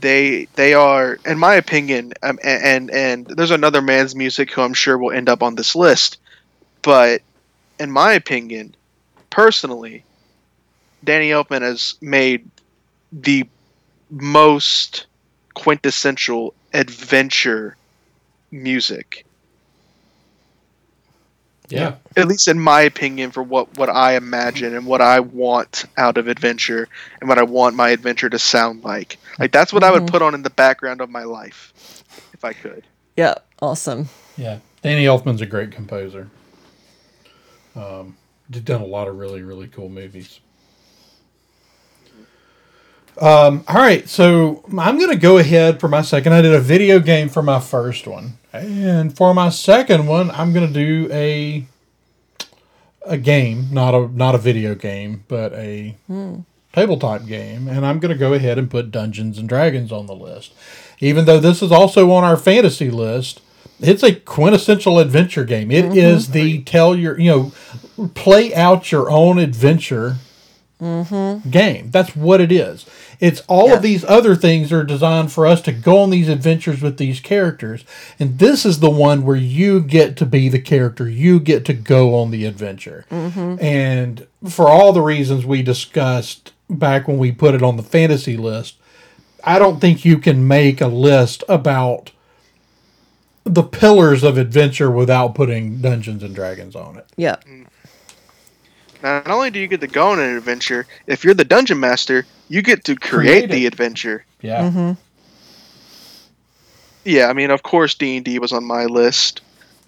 They 0.00 0.46
they 0.56 0.74
are, 0.74 1.18
in 1.24 1.38
my 1.38 1.54
opinion, 1.54 2.12
um, 2.22 2.38
a- 2.42 2.66
and 2.66 2.90
and 2.90 3.26
there's 3.26 3.50
another 3.52 3.82
man's 3.82 4.14
music 4.14 4.52
who 4.52 4.62
I'm 4.62 4.74
sure 4.74 4.98
will 4.98 5.12
end 5.12 5.28
up 5.28 5.42
on 5.42 5.54
this 5.54 5.76
list, 5.76 6.18
but 6.82 7.22
in 7.78 7.90
my 7.90 8.12
opinion, 8.14 8.74
personally, 9.30 10.04
Danny 11.04 11.30
Elfman 11.30 11.62
has 11.62 11.94
made 12.00 12.48
the 13.12 13.44
most 14.10 15.06
quintessential 15.54 16.54
adventure 16.72 17.76
music. 18.50 19.25
Yeah. 21.68 21.96
At 22.16 22.28
least 22.28 22.48
in 22.48 22.58
my 22.58 22.82
opinion, 22.82 23.30
for 23.30 23.42
what, 23.42 23.76
what 23.76 23.88
I 23.88 24.16
imagine 24.16 24.74
and 24.74 24.86
what 24.86 25.00
I 25.00 25.20
want 25.20 25.84
out 25.96 26.16
of 26.16 26.28
adventure 26.28 26.88
and 27.20 27.28
what 27.28 27.38
I 27.38 27.42
want 27.42 27.76
my 27.76 27.90
adventure 27.90 28.30
to 28.30 28.38
sound 28.38 28.84
like. 28.84 29.18
Like 29.38 29.52
that's 29.52 29.72
what 29.72 29.84
I 29.84 29.90
would 29.90 30.06
put 30.06 30.22
on 30.22 30.34
in 30.34 30.42
the 30.42 30.50
background 30.50 31.00
of 31.00 31.10
my 31.10 31.24
life 31.24 32.04
if 32.32 32.44
I 32.44 32.52
could. 32.52 32.84
Yeah, 33.16 33.34
awesome. 33.60 34.08
Yeah. 34.36 34.58
Danny 34.82 35.04
Elfman's 35.04 35.40
a 35.40 35.46
great 35.46 35.72
composer. 35.72 36.28
Um, 37.74 38.16
he's 38.52 38.62
done 38.62 38.80
a 38.80 38.86
lot 38.86 39.08
of 39.08 39.18
really, 39.18 39.42
really 39.42 39.68
cool 39.68 39.88
movies. 39.88 40.40
Um, 43.18 43.64
all 43.66 43.76
right, 43.76 44.06
so 44.08 44.62
I'm 44.78 44.98
going 44.98 45.10
to 45.10 45.16
go 45.16 45.38
ahead 45.38 45.80
for 45.80 45.88
my 45.88 46.02
second. 46.02 46.34
I 46.34 46.42
did 46.42 46.52
a 46.54 46.60
video 46.60 46.98
game 46.98 47.28
for 47.30 47.42
my 47.42 47.60
first 47.60 48.06
one, 48.06 48.34
and 48.52 49.16
for 49.16 49.32
my 49.32 49.48
second 49.48 50.06
one, 50.06 50.30
I'm 50.32 50.52
going 50.52 50.66
to 50.66 50.72
do 50.72 51.08
a 51.12 51.66
a 53.06 53.16
game, 53.16 53.68
not 53.70 53.94
a 53.94 54.08
not 54.08 54.34
a 54.34 54.38
video 54.38 54.74
game, 54.74 55.24
but 55.28 55.52
a 55.54 55.96
tabletop 56.74 57.26
game, 57.26 57.68
and 57.68 57.86
I'm 57.86 58.00
going 58.00 58.12
to 58.12 58.18
go 58.18 58.34
ahead 58.34 58.58
and 58.58 58.70
put 58.70 58.90
Dungeons 58.90 59.38
and 59.38 59.48
Dragons 59.48 59.90
on 59.92 60.06
the 60.06 60.14
list. 60.14 60.52
Even 61.00 61.24
though 61.24 61.40
this 61.40 61.62
is 61.62 61.72
also 61.72 62.10
on 62.10 62.22
our 62.22 62.36
fantasy 62.36 62.90
list, 62.90 63.40
it's 63.80 64.02
a 64.02 64.14
quintessential 64.14 64.98
adventure 64.98 65.44
game. 65.44 65.70
It 65.70 65.96
is 65.96 66.32
the 66.32 66.62
tell 66.64 66.94
your, 66.94 67.18
you 67.18 67.30
know, 67.96 68.08
play 68.14 68.54
out 68.54 68.92
your 68.92 69.10
own 69.10 69.38
adventure 69.38 70.16
Mm-hmm. 70.80 71.48
game. 71.48 71.90
That's 71.90 72.14
what 72.14 72.40
it 72.40 72.52
is. 72.52 72.84
It's 73.18 73.40
all 73.48 73.68
Yeah. 73.68 73.76
of 73.76 73.82
these 73.82 74.04
other 74.04 74.36
things 74.36 74.70
are 74.72 74.84
designed 74.84 75.32
for 75.32 75.46
us 75.46 75.62
to 75.62 75.72
go 75.72 76.00
on 76.00 76.10
these 76.10 76.28
adventures 76.28 76.82
with 76.82 76.98
these 76.98 77.18
characters. 77.18 77.82
And 78.20 78.38
this 78.38 78.66
is 78.66 78.80
the 78.80 78.90
one 78.90 79.24
where 79.24 79.36
you 79.36 79.80
get 79.80 80.16
to 80.18 80.26
be 80.26 80.50
the 80.50 80.58
character. 80.58 81.08
You 81.08 81.40
get 81.40 81.64
to 81.64 81.72
go 81.72 82.14
on 82.16 82.30
the 82.30 82.44
adventure. 82.44 83.06
Mm-hmm. 83.10 83.56
And 83.64 84.26
for 84.46 84.68
all 84.68 84.92
the 84.92 85.00
reasons 85.00 85.46
we 85.46 85.62
discussed 85.62 86.52
back 86.68 87.08
when 87.08 87.16
we 87.16 87.32
put 87.32 87.54
it 87.54 87.62
on 87.62 87.76
the 87.78 87.82
fantasy 87.82 88.36
list, 88.36 88.74
I 89.44 89.58
don't 89.58 89.80
think 89.80 90.04
you 90.04 90.18
can 90.18 90.46
make 90.46 90.82
a 90.82 90.88
list 90.88 91.42
about 91.48 92.10
the 93.44 93.62
pillars 93.62 94.24
of 94.24 94.36
adventure 94.36 94.90
without 94.90 95.34
putting 95.34 95.80
Dungeons 95.80 96.22
and 96.22 96.34
Dragons 96.34 96.74
on 96.74 96.96
it. 96.98 97.06
Yeah. 97.16 97.36
Mm. 97.48 97.66
Not 99.02 99.28
only 99.28 99.50
do 99.50 99.58
you 99.58 99.66
get 99.66 99.80
to 99.80 99.86
go 99.86 100.08
on 100.08 100.18
an 100.18 100.36
adventure, 100.36 100.86
if 101.06 101.24
you're 101.24 101.34
the 101.34 101.44
dungeon 101.44 101.80
master, 101.80 102.26
you 102.48 102.62
get 102.62 102.84
to 102.84 102.96
create, 102.96 103.46
Create 103.46 103.50
the 103.50 103.66
adventure. 103.66 104.24
Yeah. 104.40 104.94
Yeah, 107.04 107.28
I 107.28 107.34
mean, 107.34 107.50
of 107.50 107.62
course, 107.62 107.94
D 107.94 108.16
and 108.16 108.24
D 108.24 108.38
was 108.38 108.52
on 108.52 108.64
my 108.64 108.86
list. 108.86 109.40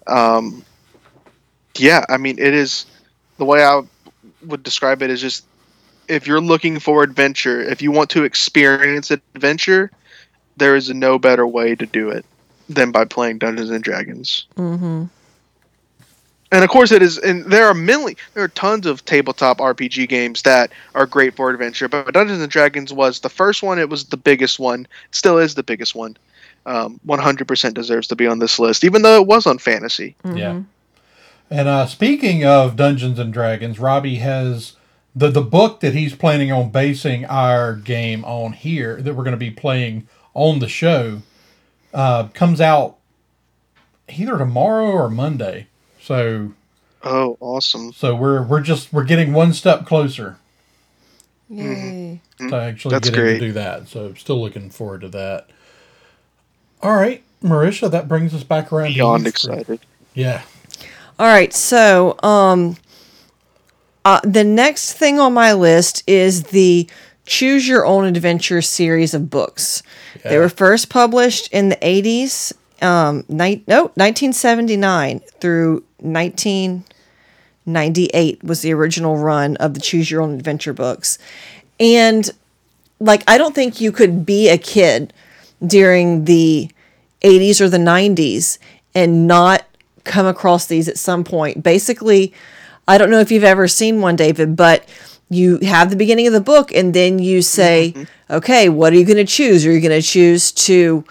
Um, 0.07 0.63
yeah, 1.77 2.05
I 2.07 2.17
mean, 2.17 2.39
it 2.39 2.53
is 2.53 2.85
the 3.37 3.45
way 3.45 3.63
I 3.63 3.81
would 4.45 4.63
describe 4.63 5.01
it 5.01 5.09
is 5.09 5.19
just 5.19 5.45
if 6.07 6.25
you're 6.25 6.41
looking 6.41 6.79
for 6.79 7.03
adventure, 7.03 7.61
if 7.61 7.81
you 7.81 7.91
want 7.91 8.09
to 8.11 8.23
experience 8.23 9.11
adventure, 9.11 9.91
there 10.57 10.75
is 10.75 10.89
no 10.89 11.19
better 11.19 11.45
way 11.45 11.75
to 11.75 11.85
do 11.85 12.09
it 12.09 12.25
than 12.67 12.91
by 12.91 13.05
playing 13.05 13.37
Dungeons 13.37 13.69
and 13.69 13.83
Dragons. 13.83 14.45
Mm-hmm. 14.55 15.05
And 16.51 16.63
of 16.63 16.69
course, 16.69 16.91
it 16.91 17.01
is. 17.01 17.17
And 17.19 17.45
there 17.45 17.67
are 17.67 17.73
many, 17.73 18.15
there 18.33 18.43
are 18.43 18.49
tons 18.49 18.85
of 18.85 19.05
tabletop 19.05 19.59
RPG 19.59 20.09
games 20.09 20.41
that 20.43 20.71
are 20.95 21.05
great 21.05 21.35
for 21.35 21.51
adventure. 21.51 21.87
But 21.87 22.13
Dungeons 22.13 22.41
and 22.41 22.51
Dragons 22.51 22.91
was 22.91 23.19
the 23.19 23.29
first 23.29 23.61
one. 23.61 23.77
It 23.77 23.89
was 23.89 24.05
the 24.05 24.17
biggest 24.17 24.59
one. 24.59 24.87
Still 25.11 25.37
is 25.37 25.55
the 25.55 25.63
biggest 25.63 25.93
one. 25.93 26.17
Um, 26.65 26.99
100% 27.07 27.73
deserves 27.73 28.07
to 28.07 28.15
be 28.15 28.27
on 28.27 28.39
this 28.39 28.59
list, 28.59 28.83
even 28.83 29.01
though 29.01 29.21
it 29.21 29.27
was 29.27 29.47
on 29.47 29.59
fantasy. 29.59 30.15
Yeah. 30.25 30.61
And 31.49 31.67
uh, 31.67 31.87
speaking 31.87 32.45
of 32.45 32.75
Dungeons 32.75 33.17
and 33.17 33.33
Dragons, 33.33 33.79
Robbie 33.79 34.15
has 34.15 34.73
the 35.15 35.31
the 35.31 35.41
book 35.41 35.79
that 35.79 35.93
he's 35.95 36.15
planning 36.15 36.51
on 36.51 36.69
basing 36.69 37.25
our 37.25 37.73
game 37.73 38.23
on 38.23 38.53
here 38.53 39.01
that 39.01 39.15
we're 39.15 39.23
going 39.23 39.31
to 39.31 39.37
be 39.37 39.49
playing 39.49 40.07
on 40.35 40.59
the 40.59 40.67
show 40.67 41.21
uh, 41.93 42.27
comes 42.33 42.61
out 42.61 42.97
either 44.07 44.37
tomorrow 44.37 44.91
or 44.91 45.09
Monday. 45.09 45.67
So 46.09 46.53
Oh, 47.03 47.37
awesome! 47.39 47.93
so 47.93 48.15
we're 48.15 48.41
we're 48.41 48.61
just 48.61 48.91
we're 48.91 49.03
getting 49.03 49.31
one 49.31 49.53
step 49.53 49.85
closer 49.85 50.37
Yay. 51.51 52.19
to 52.39 52.55
actually 52.55 52.93
That's 52.93 53.09
getting 53.11 53.23
great. 53.23 53.33
to 53.39 53.45
do 53.45 53.51
that. 53.53 53.87
So 53.87 54.15
still 54.15 54.41
looking 54.41 54.71
forward 54.71 55.01
to 55.01 55.09
that. 55.09 55.47
All 56.81 56.95
right, 56.95 57.21
Marisha, 57.43 57.91
that 57.91 58.07
brings 58.07 58.33
us 58.33 58.43
back 58.43 58.73
around. 58.73 58.87
to 58.87 58.93
Beyond 58.95 59.21
for- 59.23 59.29
excited. 59.29 59.79
Yeah. 60.15 60.41
All 61.19 61.27
right, 61.27 61.53
so 61.53 62.17
um, 62.23 62.77
uh, 64.03 64.19
the 64.23 64.43
next 64.43 64.93
thing 64.93 65.19
on 65.19 65.31
my 65.33 65.53
list 65.53 66.01
is 66.07 66.45
the 66.45 66.89
Choose 67.27 67.67
Your 67.67 67.85
Own 67.85 68.05
Adventure 68.05 68.63
series 68.63 69.13
of 69.13 69.29
books. 69.29 69.83
They 70.23 70.39
were 70.39 70.49
first 70.49 70.89
published 70.89 71.53
in 71.53 71.69
the 71.69 71.75
80s, 71.77 72.51
um, 72.81 73.25
ni- 73.29 73.63
no, 73.67 73.83
1979 73.95 75.19
through 75.39 75.83
1998 76.01 78.43
was 78.43 78.61
the 78.61 78.73
original 78.73 79.17
run 79.17 79.55
of 79.57 79.73
the 79.73 79.79
Choose 79.79 80.11
Your 80.11 80.21
Own 80.21 80.35
Adventure 80.35 80.73
books. 80.73 81.17
And 81.79 82.29
like, 82.99 83.23
I 83.27 83.37
don't 83.37 83.55
think 83.55 83.79
you 83.79 83.91
could 83.91 84.25
be 84.25 84.49
a 84.49 84.57
kid 84.57 85.13
during 85.65 86.25
the 86.25 86.69
80s 87.21 87.61
or 87.61 87.69
the 87.69 87.77
90s 87.77 88.57
and 88.93 89.27
not 89.27 89.65
come 90.03 90.25
across 90.25 90.65
these 90.65 90.87
at 90.87 90.97
some 90.97 91.23
point. 91.23 91.63
Basically, 91.63 92.33
I 92.87 92.97
don't 92.97 93.09
know 93.09 93.19
if 93.19 93.31
you've 93.31 93.43
ever 93.43 93.67
seen 93.67 94.01
one, 94.01 94.15
David, 94.15 94.55
but 94.55 94.85
you 95.29 95.59
have 95.59 95.89
the 95.89 95.95
beginning 95.95 96.27
of 96.27 96.33
the 96.33 96.41
book 96.41 96.73
and 96.73 96.93
then 96.93 97.19
you 97.19 97.41
say, 97.41 97.93
mm-hmm. 97.95 98.33
okay, 98.33 98.67
what 98.67 98.93
are 98.93 98.95
you 98.95 99.05
going 99.05 99.17
to 99.17 99.25
choose? 99.25 99.65
Are 99.65 99.71
you 99.71 99.79
going 99.79 100.01
to 100.01 100.05
choose 100.05 100.51
to, 100.53 101.03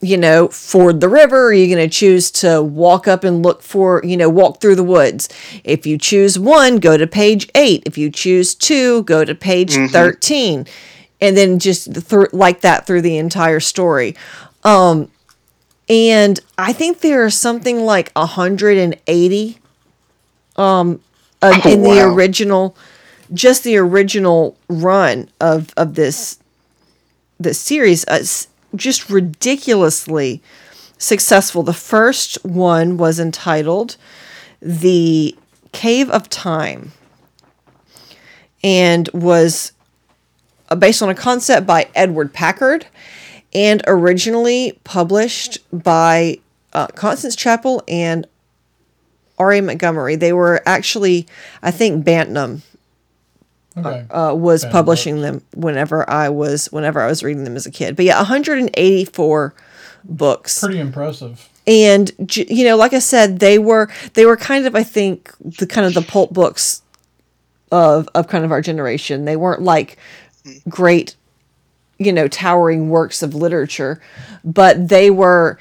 you 0.00 0.16
know, 0.16 0.48
ford 0.48 1.00
the 1.00 1.08
river? 1.08 1.46
Are 1.46 1.52
you 1.52 1.74
going 1.74 1.88
to 1.88 1.92
choose 1.92 2.30
to 2.32 2.62
walk 2.62 3.08
up 3.08 3.24
and 3.24 3.42
look 3.42 3.62
for, 3.62 4.00
you 4.04 4.16
know, 4.16 4.28
walk 4.28 4.60
through 4.60 4.76
the 4.76 4.84
woods? 4.84 5.28
If 5.64 5.86
you 5.86 5.98
choose 5.98 6.38
one, 6.38 6.76
go 6.76 6.96
to 6.96 7.06
page 7.06 7.48
eight. 7.54 7.82
If 7.86 7.98
you 7.98 8.10
choose 8.10 8.54
two, 8.54 9.02
go 9.04 9.24
to 9.24 9.34
page 9.34 9.74
13. 9.90 10.66
And 11.20 11.36
then 11.36 11.58
just 11.58 12.08
th- 12.08 12.32
like 12.32 12.60
that 12.60 12.86
through 12.86 13.02
the 13.02 13.16
entire 13.18 13.58
story. 13.60 14.14
Um, 14.62 15.10
and 15.88 16.38
I 16.56 16.72
think 16.72 17.00
there 17.00 17.24
are 17.24 17.30
something 17.30 17.80
like 17.84 18.12
180 18.14 19.58
um 20.56 21.00
uh, 21.42 21.60
Oh, 21.64 21.70
in 21.72 21.82
the 21.82 21.88
wow. 21.88 22.12
original 22.14 22.76
just 23.32 23.62
the 23.64 23.76
original 23.76 24.56
run 24.68 25.28
of 25.40 25.70
of 25.76 25.94
this 25.94 26.38
this 27.38 27.58
series 27.60 28.06
uh, 28.08 28.22
just 28.74 29.08
ridiculously 29.10 30.42
successful. 30.98 31.62
The 31.62 31.72
first 31.72 32.44
one 32.44 32.96
was 32.96 33.18
entitled 33.20 33.96
The 34.60 35.36
Cave 35.72 36.10
of 36.10 36.28
Time 36.28 36.92
and 38.62 39.08
was 39.12 39.72
uh, 40.68 40.74
based 40.74 41.02
on 41.02 41.08
a 41.08 41.14
concept 41.14 41.66
by 41.66 41.88
Edward 41.94 42.32
Packard 42.32 42.86
and 43.54 43.82
originally 43.86 44.78
published 44.84 45.58
by 45.72 46.38
uh, 46.72 46.88
Constance 46.88 47.34
Chapel 47.34 47.82
and 47.88 48.26
R.A. 49.38 49.60
Montgomery. 49.60 50.16
They 50.16 50.32
were 50.32 50.60
actually, 50.66 51.26
I 51.62 51.70
think, 51.70 52.04
Bantam 52.04 52.62
Okay. 53.86 54.06
uh, 54.10 54.34
was 54.34 54.62
Bantam 54.62 54.78
publishing 54.78 55.20
them 55.20 55.42
whenever 55.54 56.08
I 56.08 56.28
was 56.28 56.66
whenever 56.72 57.00
I 57.00 57.06
was 57.06 57.22
reading 57.22 57.44
them 57.44 57.56
as 57.56 57.66
a 57.66 57.70
kid. 57.70 57.96
But 57.96 58.04
yeah, 58.04 58.16
184 58.18 59.54
books 60.04 60.60
Pretty 60.60 60.78
impressive. 60.78 61.48
and 61.66 62.12
you 62.48 62.64
know 62.64 62.76
like 62.76 62.92
i 62.94 62.98
said 63.00 63.40
they 63.40 63.58
were 63.58 63.90
they 64.14 64.24
were 64.24 64.36
kind 64.36 64.64
of 64.64 64.74
i 64.76 64.82
think 64.82 65.32
the 65.40 65.66
kind 65.66 65.86
of 65.86 65.92
the 65.92 66.00
pulp 66.02 66.32
books 66.32 66.82
of 67.72 68.08
of 68.14 68.28
kind 68.28 68.44
of 68.44 68.52
our 68.52 68.60
generation 68.62 69.24
they 69.24 69.36
weren't 69.36 69.60
like 69.60 69.98
great 70.68 71.16
you 71.98 72.12
know 72.12 72.28
towering 72.28 72.88
works 72.90 73.22
of 73.22 73.34
literature 73.34 74.00
but 74.44 74.88
they 74.88 75.10
were 75.10 75.58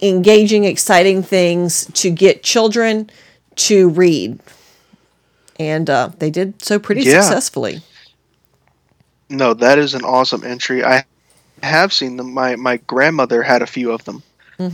engaging 0.00 0.64
exciting 0.64 1.22
things 1.22 1.86
to 1.92 2.10
get 2.10 2.42
children 2.44 3.10
to 3.56 3.90
read 3.90 4.38
and 5.60 5.88
uh, 5.90 6.10
they 6.18 6.30
did 6.30 6.64
so 6.64 6.78
pretty 6.78 7.02
Yeah. 7.02 7.20
successfully 7.20 7.82
No, 9.28 9.54
that 9.54 9.78
is 9.78 9.94
an 9.94 10.04
awesome 10.04 10.42
entry. 10.44 10.84
I 10.84 11.04
have 11.62 11.92
seen 11.92 12.16
them. 12.16 12.34
My 12.34 12.56
my 12.56 12.78
grandmother 12.78 13.42
had 13.42 13.62
a 13.62 13.66
few 13.66 13.92
of 13.92 14.04
them. 14.04 14.22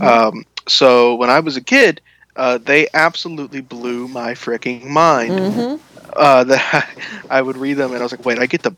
Um, 0.01 0.43
so 0.67 1.15
when 1.15 1.29
I 1.29 1.39
was 1.41 1.57
a 1.57 1.61
kid, 1.63 2.01
uh, 2.35 2.57
they 2.57 2.87
absolutely 2.93 3.61
blew 3.61 4.07
my 4.07 4.33
freaking 4.33 4.85
mind. 4.85 5.37
uh, 6.15 6.43
that 6.45 6.89
I 7.29 7.41
would 7.41 7.57
read 7.57 7.75
them 7.75 7.91
and 7.91 7.99
I 8.01 8.03
was 8.03 8.11
like, 8.11 8.25
wait, 8.25 8.39
I 8.39 8.47
get 8.47 8.63
to 8.63 8.75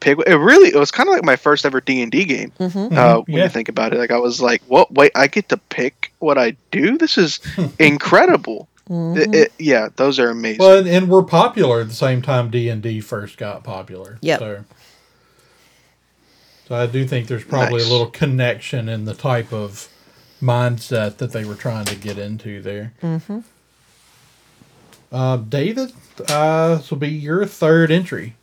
pick. 0.00 0.18
It 0.26 0.34
really, 0.34 0.68
it 0.68 0.76
was 0.76 0.90
kind 0.90 1.08
of 1.08 1.14
like 1.14 1.24
my 1.24 1.36
first 1.36 1.64
ever 1.66 1.80
D 1.80 2.02
and 2.02 2.12
D 2.12 2.24
game. 2.24 2.52
Uh, 2.60 3.22
when 3.26 3.38
Yeah. 3.38 3.44
you 3.44 3.48
think 3.50 3.68
about 3.68 3.92
it, 3.92 3.98
like 3.98 4.10
I 4.12 4.18
was 4.18 4.40
like, 4.40 4.62
what? 4.66 4.92
Wait, 4.94 5.12
I 5.14 5.26
get 5.26 5.48
to 5.48 5.56
pick 5.70 6.12
what 6.20 6.38
I 6.38 6.56
do. 6.70 6.98
This 6.98 7.18
is 7.18 7.40
incredible. 7.78 8.68
It- 8.90 9.34
it- 9.34 9.52
yeah, 9.58 9.88
those 9.96 10.18
are 10.18 10.30
amazing. 10.30 10.58
Well, 10.58 10.78
and, 10.78 10.88
and 10.88 11.08
we're 11.08 11.22
popular 11.22 11.80
at 11.80 11.88
the 11.88 11.94
same 11.94 12.20
time 12.22 12.50
D 12.50 12.68
and 12.68 12.82
D 12.82 13.00
first 13.00 13.36
got 13.38 13.62
popular. 13.64 14.18
Yep. 14.22 14.38
So, 14.40 14.64
so 16.68 16.74
I 16.74 16.86
do 16.86 17.06
think 17.06 17.28
there's 17.28 17.44
probably 17.44 17.78
Nice. 17.78 17.88
a 17.88 17.92
little 17.92 18.10
connection 18.10 18.88
in 18.88 19.04
the 19.04 19.14
type 19.14 19.52
of 19.52 19.88
mindset 20.42 21.18
that 21.18 21.32
they 21.32 21.44
were 21.44 21.54
trying 21.54 21.84
to 21.86 21.94
get 21.94 22.18
into 22.18 22.60
there. 22.60 22.92
Mm-hmm. 23.02 23.38
Uh, 25.12 25.36
David, 25.36 25.92
uh, 26.28 26.76
this 26.76 26.90
will 26.90 26.98
be 26.98 27.08
your 27.10 27.44
third 27.46 27.90
entry. 27.90 28.34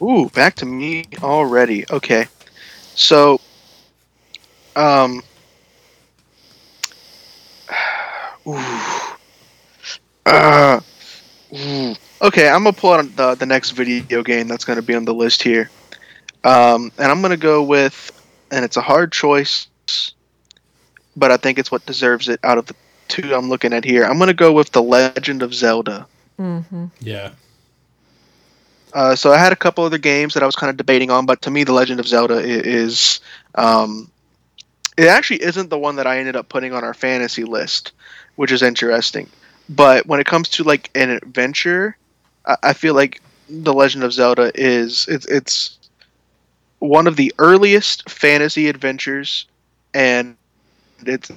Ooh, 0.00 0.30
back 0.30 0.54
to 0.56 0.66
me 0.66 1.04
already. 1.22 1.84
Okay. 1.90 2.26
So 2.94 3.40
um 4.76 5.22
ooh. 8.46 9.16
Uh, 10.26 10.80
ooh. 11.54 11.94
Okay, 12.22 12.48
I'm 12.48 12.62
gonna 12.64 12.72
pull 12.72 12.92
out 12.92 13.16
the, 13.16 13.34
the 13.34 13.46
next 13.46 13.70
video 13.72 14.22
game 14.22 14.46
that's 14.48 14.64
gonna 14.64 14.82
be 14.82 14.94
on 14.94 15.04
the 15.04 15.14
list 15.14 15.42
here. 15.42 15.70
Um, 16.44 16.90
and 16.98 17.10
I'm 17.10 17.20
gonna 17.22 17.36
go 17.36 17.62
with 17.62 18.10
and 18.50 18.64
it's 18.64 18.76
a 18.76 18.80
hard 18.80 19.12
choice, 19.12 19.66
but 21.16 21.30
I 21.32 21.36
think 21.36 21.58
it's 21.58 21.70
what 21.72 21.84
deserves 21.86 22.28
it 22.28 22.38
out 22.44 22.58
of 22.58 22.66
the 22.66 22.74
two 23.08 23.34
I'm 23.34 23.48
looking 23.48 23.72
at 23.72 23.84
here. 23.84 24.04
I'm 24.04 24.18
gonna 24.18 24.34
go 24.34 24.52
with 24.52 24.70
The 24.72 24.82
Legend 24.82 25.42
of 25.42 25.52
Zelda. 25.54 26.06
Yeah. 27.00 27.32
Uh, 28.94 29.14
so 29.16 29.32
I 29.32 29.38
had 29.38 29.52
a 29.52 29.56
couple 29.56 29.84
other 29.84 29.98
games 29.98 30.34
that 30.34 30.42
I 30.42 30.46
was 30.46 30.54
kind 30.54 30.68
of 30.70 30.76
debating 30.76 31.10
on, 31.10 31.24
but 31.24 31.40
to 31.42 31.50
me, 31.50 31.64
The 31.64 31.72
Legend 31.72 31.98
of 31.98 32.06
Zelda 32.06 32.34
i- 32.36 32.40
is, 32.42 33.20
um, 33.54 34.10
it 34.96 35.08
actually 35.08 35.42
isn't 35.42 35.70
the 35.70 35.78
one 35.78 35.96
that 35.96 36.06
I 36.06 36.18
ended 36.18 36.36
up 36.36 36.48
putting 36.48 36.72
on 36.72 36.84
our 36.84 36.94
fantasy 36.94 37.44
list, 37.44 37.92
which 38.36 38.52
is 38.52 38.62
interesting. 38.62 39.28
But 39.68 40.06
when 40.06 40.20
it 40.20 40.26
comes 40.26 40.48
to 40.50 40.64
like 40.64 40.90
an 40.94 41.10
adventure, 41.10 41.96
I, 42.46 42.56
I 42.62 42.72
feel 42.72 42.94
like 42.94 43.20
The 43.48 43.72
Legend 43.72 44.04
of 44.04 44.12
Zelda 44.12 44.50
is 44.54 45.06
it's 45.08 45.26
it's 45.26 45.78
one 46.80 47.06
of 47.06 47.16
the 47.16 47.32
earliest 47.38 48.08
fantasy 48.10 48.68
adventures, 48.68 49.46
and 49.94 50.36
it 51.06 51.30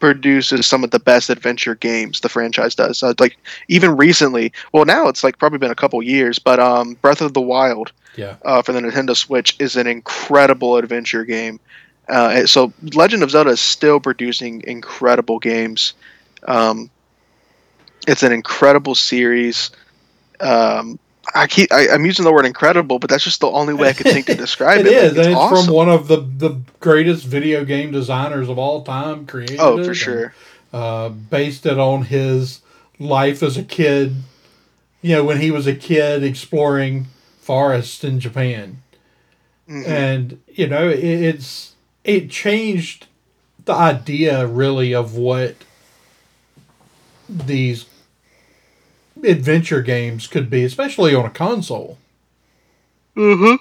produces 0.00 0.66
some 0.66 0.82
of 0.82 0.90
the 0.90 0.98
best 0.98 1.28
adventure 1.30 1.74
games 1.74 2.20
the 2.20 2.28
franchise 2.28 2.74
does. 2.74 2.98
So 2.98 3.14
like 3.18 3.36
even 3.68 3.96
recently, 3.96 4.52
well 4.72 4.84
now 4.84 5.08
it's 5.08 5.22
like 5.22 5.38
probably 5.38 5.58
been 5.58 5.70
a 5.70 5.74
couple 5.76 6.02
years, 6.02 6.38
but 6.38 6.58
um, 6.58 6.94
Breath 6.94 7.20
of 7.20 7.34
the 7.34 7.40
Wild 7.40 7.92
Yeah. 8.16 8.36
uh, 8.44 8.62
for 8.62 8.72
the 8.72 8.80
Nintendo 8.80 9.14
Switch 9.16 9.56
is 9.60 9.76
an 9.76 9.86
incredible 9.86 10.76
adventure 10.76 11.24
game. 11.24 11.60
Uh, 12.10 12.44
so 12.46 12.72
Legend 12.94 13.22
of 13.22 13.30
Zelda 13.30 13.50
is 13.50 13.60
still 13.60 14.00
producing 14.00 14.62
incredible 14.66 15.38
games. 15.38 15.94
Um, 16.46 16.90
it's 18.08 18.22
an 18.22 18.32
incredible 18.32 18.94
series. 18.94 19.70
Um, 20.40 20.98
I 21.34 21.46
keep 21.46 21.70
I, 21.72 21.88
I'm 21.90 22.04
using 22.04 22.24
the 22.24 22.32
word 22.32 22.46
incredible, 22.46 22.98
but 22.98 23.08
that's 23.10 23.22
just 23.22 23.40
the 23.40 23.46
only 23.48 23.74
way 23.74 23.88
I 23.90 23.92
could 23.92 24.06
think 24.06 24.26
to 24.26 24.34
describe 24.46 24.80
It 24.80 24.86
it. 24.86 24.92
is, 24.92 25.12
Like, 25.16 25.26
and 25.26 25.32
it's 25.34 25.36
awesome. 25.40 25.66
from 25.66 25.74
one 25.74 25.88
of 25.88 26.08
the 26.08 26.16
the 26.16 26.60
greatest 26.80 27.24
video 27.26 27.64
game 27.64 27.92
designers 27.92 28.48
of 28.48 28.58
all 28.58 28.82
time. 28.82 29.26
Created. 29.26 29.60
Oh, 29.60 29.76
for 29.76 29.90
and, 29.90 29.96
sure. 29.96 30.34
uh, 30.72 31.10
based 31.10 31.66
it 31.66 31.78
on 31.78 32.04
his 32.06 32.60
life 32.98 33.42
as 33.42 33.56
a 33.56 33.62
kid. 33.62 34.16
You 35.02 35.16
know, 35.16 35.24
when 35.24 35.40
he 35.40 35.50
was 35.50 35.66
a 35.66 35.74
kid 35.74 36.24
exploring 36.24 37.06
forests 37.40 38.02
in 38.02 38.18
Japan, 38.18 38.82
Mhm. 39.68 39.86
and 39.86 40.40
you 40.48 40.66
know, 40.66 40.88
it, 40.88 40.98
it's 41.04 41.69
it 42.16 42.30
changed 42.30 43.06
the 43.64 43.72
idea 43.74 44.46
really 44.46 44.94
of 44.94 45.14
what 45.16 45.54
these 47.28 47.86
adventure 49.22 49.82
games 49.82 50.26
could 50.26 50.50
be, 50.50 50.64
especially 50.64 51.14
on 51.14 51.24
a 51.24 51.30
console. 51.30 51.98
Mhm. 53.16 53.58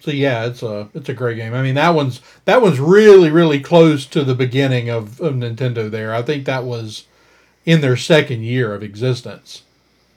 So 0.00 0.10
yeah, 0.10 0.46
it's 0.46 0.62
a 0.62 0.88
it's 0.94 1.08
a 1.08 1.14
great 1.14 1.36
game. 1.36 1.54
I 1.54 1.62
mean 1.62 1.74
that 1.74 1.94
one's 1.94 2.20
that 2.44 2.62
one's 2.62 2.80
really 2.80 3.30
really 3.30 3.60
close 3.60 4.06
to 4.06 4.24
the 4.24 4.34
beginning 4.34 4.88
of, 4.90 5.20
of 5.20 5.34
Nintendo. 5.34 5.90
There, 5.90 6.14
I 6.14 6.22
think 6.22 6.44
that 6.44 6.64
was 6.64 7.04
in 7.64 7.80
their 7.80 7.96
second 7.96 8.42
year 8.42 8.74
of 8.74 8.82
existence 8.82 9.62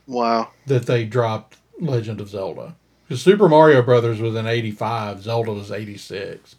Wow. 0.07 0.49
that 0.67 0.85
they 0.85 1.03
dropped 1.05 1.57
Legend 1.79 2.21
of 2.21 2.29
Zelda. 2.29 2.75
Because 3.07 3.21
Super 3.21 3.49
Mario 3.49 3.81
Brothers 3.81 4.21
was 4.21 4.35
in 4.35 4.47
'85, 4.47 5.23
Zelda 5.23 5.51
was 5.53 5.71
'86. 5.71 6.55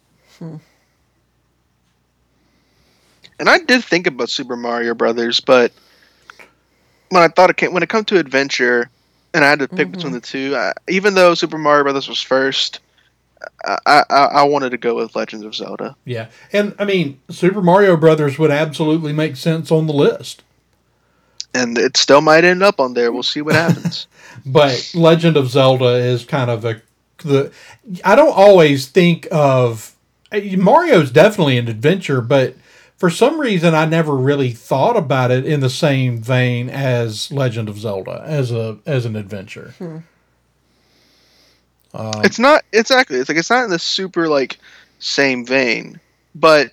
And 3.39 3.49
I 3.49 3.59
did 3.59 3.83
think 3.83 4.07
about 4.07 4.29
Super 4.29 4.55
Mario 4.55 4.93
Brothers, 4.93 5.39
but 5.39 5.71
when 7.09 7.23
I 7.23 7.27
thought 7.27 7.49
it 7.49 7.57
came 7.57 7.73
when 7.73 7.83
it 7.83 7.89
come 7.89 8.05
to 8.05 8.19
adventure, 8.19 8.89
and 9.33 9.43
I 9.43 9.49
had 9.49 9.59
to 9.59 9.67
pick 9.67 9.87
mm-hmm. 9.87 9.91
between 9.91 10.13
the 10.13 10.21
two, 10.21 10.55
I, 10.55 10.73
even 10.87 11.13
though 11.13 11.33
Super 11.33 11.57
Mario 11.57 11.83
Brothers 11.83 12.07
was 12.07 12.21
first, 12.21 12.79
I, 13.65 14.03
I 14.09 14.13
I 14.13 14.43
wanted 14.43 14.71
to 14.71 14.77
go 14.77 14.95
with 14.95 15.15
Legends 15.15 15.45
of 15.45 15.55
Zelda. 15.55 15.95
Yeah, 16.05 16.29
and 16.51 16.75
I 16.79 16.85
mean 16.85 17.19
Super 17.29 17.61
Mario 17.61 17.97
Brothers 17.97 18.37
would 18.39 18.51
absolutely 18.51 19.13
make 19.13 19.35
sense 19.35 19.71
on 19.71 19.87
the 19.87 19.93
list, 19.93 20.43
And 21.53 21.77
it 21.77 21.97
still 21.97 22.21
might 22.21 22.43
end 22.43 22.63
up 22.63 22.79
on 22.79 22.93
there. 22.93 23.11
We'll 23.11 23.23
see 23.23 23.41
what 23.41 23.55
happens. 23.55 24.07
but 24.45 24.91
Legend 24.93 25.37
of 25.37 25.49
Zelda 25.49 25.95
is 25.95 26.25
kind 26.25 26.49
of 26.49 26.61
the 26.61 26.81
the. 27.17 27.51
I 28.03 28.15
don't 28.15 28.35
always 28.35 28.87
think 28.87 29.27
of 29.31 29.92
Uh, 30.33 30.39
Mario's 30.57 31.11
definitely 31.11 31.57
an 31.57 31.67
adventure, 31.67 32.19
but 32.21 32.55
for 32.97 33.09
some 33.09 33.39
reason 33.39 33.75
I 33.75 33.85
never 33.85 34.15
really 34.15 34.51
thought 34.51 34.97
about 34.97 35.31
it 35.31 35.45
in 35.45 35.59
the 35.59 35.69
same 35.69 36.17
vein 36.19 36.69
as 36.69 37.31
Legend 37.31 37.69
of 37.69 37.77
Zelda 37.77 38.23
as 38.25 38.51
a 38.51 38.77
as 38.85 39.05
an 39.05 39.15
adventure. 39.15 39.73
Hmm. 39.77 39.97
Um, 41.93 42.11
it's 42.23 42.39
not 42.39 42.63
exactly. 42.73 43.17
It's 43.19 43.29
like 43.29 43.37
it's 43.37 43.49
not 43.49 43.65
in 43.65 43.69
the 43.69 43.79
super 43.79 44.27
like 44.27 44.57
same 44.99 45.45
vein, 45.45 45.99
but 46.33 46.71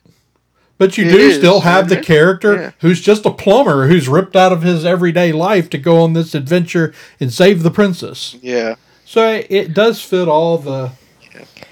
But 0.78 0.96
you 0.96 1.10
do 1.10 1.18
is, 1.18 1.36
still 1.36 1.60
have 1.60 1.88
the 1.90 2.00
character 2.00 2.54
Yeah. 2.54 2.70
who's 2.80 3.00
just 3.02 3.26
a 3.26 3.30
plumber 3.30 3.86
who's 3.88 4.08
ripped 4.08 4.34
out 4.34 4.52
of 4.52 4.62
his 4.62 4.84
everyday 4.86 5.32
life 5.32 5.68
to 5.70 5.78
go 5.78 6.00
on 6.00 6.14
this 6.14 6.34
adventure 6.34 6.94
and 7.18 7.30
save 7.32 7.62
the 7.62 7.70
princess. 7.70 8.36
yeah, 8.40 8.76
So 9.04 9.28
it, 9.30 9.46
it 9.50 9.74
does 9.74 10.00
fit 10.02 10.26
all 10.28 10.56
the 10.56 10.92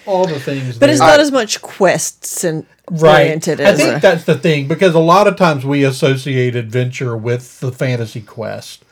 all 0.06 0.26
the 0.26 0.40
things. 0.40 0.78
But 0.78 0.90
it's 0.90 0.98
there. 0.98 1.08
not 1.08 1.20
as 1.20 1.30
much 1.30 1.60
quests 1.62 2.44
and 2.44 2.66
right. 2.90 3.22
oriented 3.22 3.60
I 3.60 3.64
as 3.64 3.78
think 3.78 3.96
a, 3.96 4.00
that's 4.00 4.24
the 4.24 4.36
thing 4.36 4.68
because 4.68 4.94
a 4.94 5.00
lot 5.00 5.26
of 5.26 5.36
times 5.36 5.64
we 5.64 5.84
associate 5.84 6.56
adventure 6.56 7.16
with 7.16 7.60
the 7.60 7.72
fantasy 7.72 8.20
quest, 8.20 8.84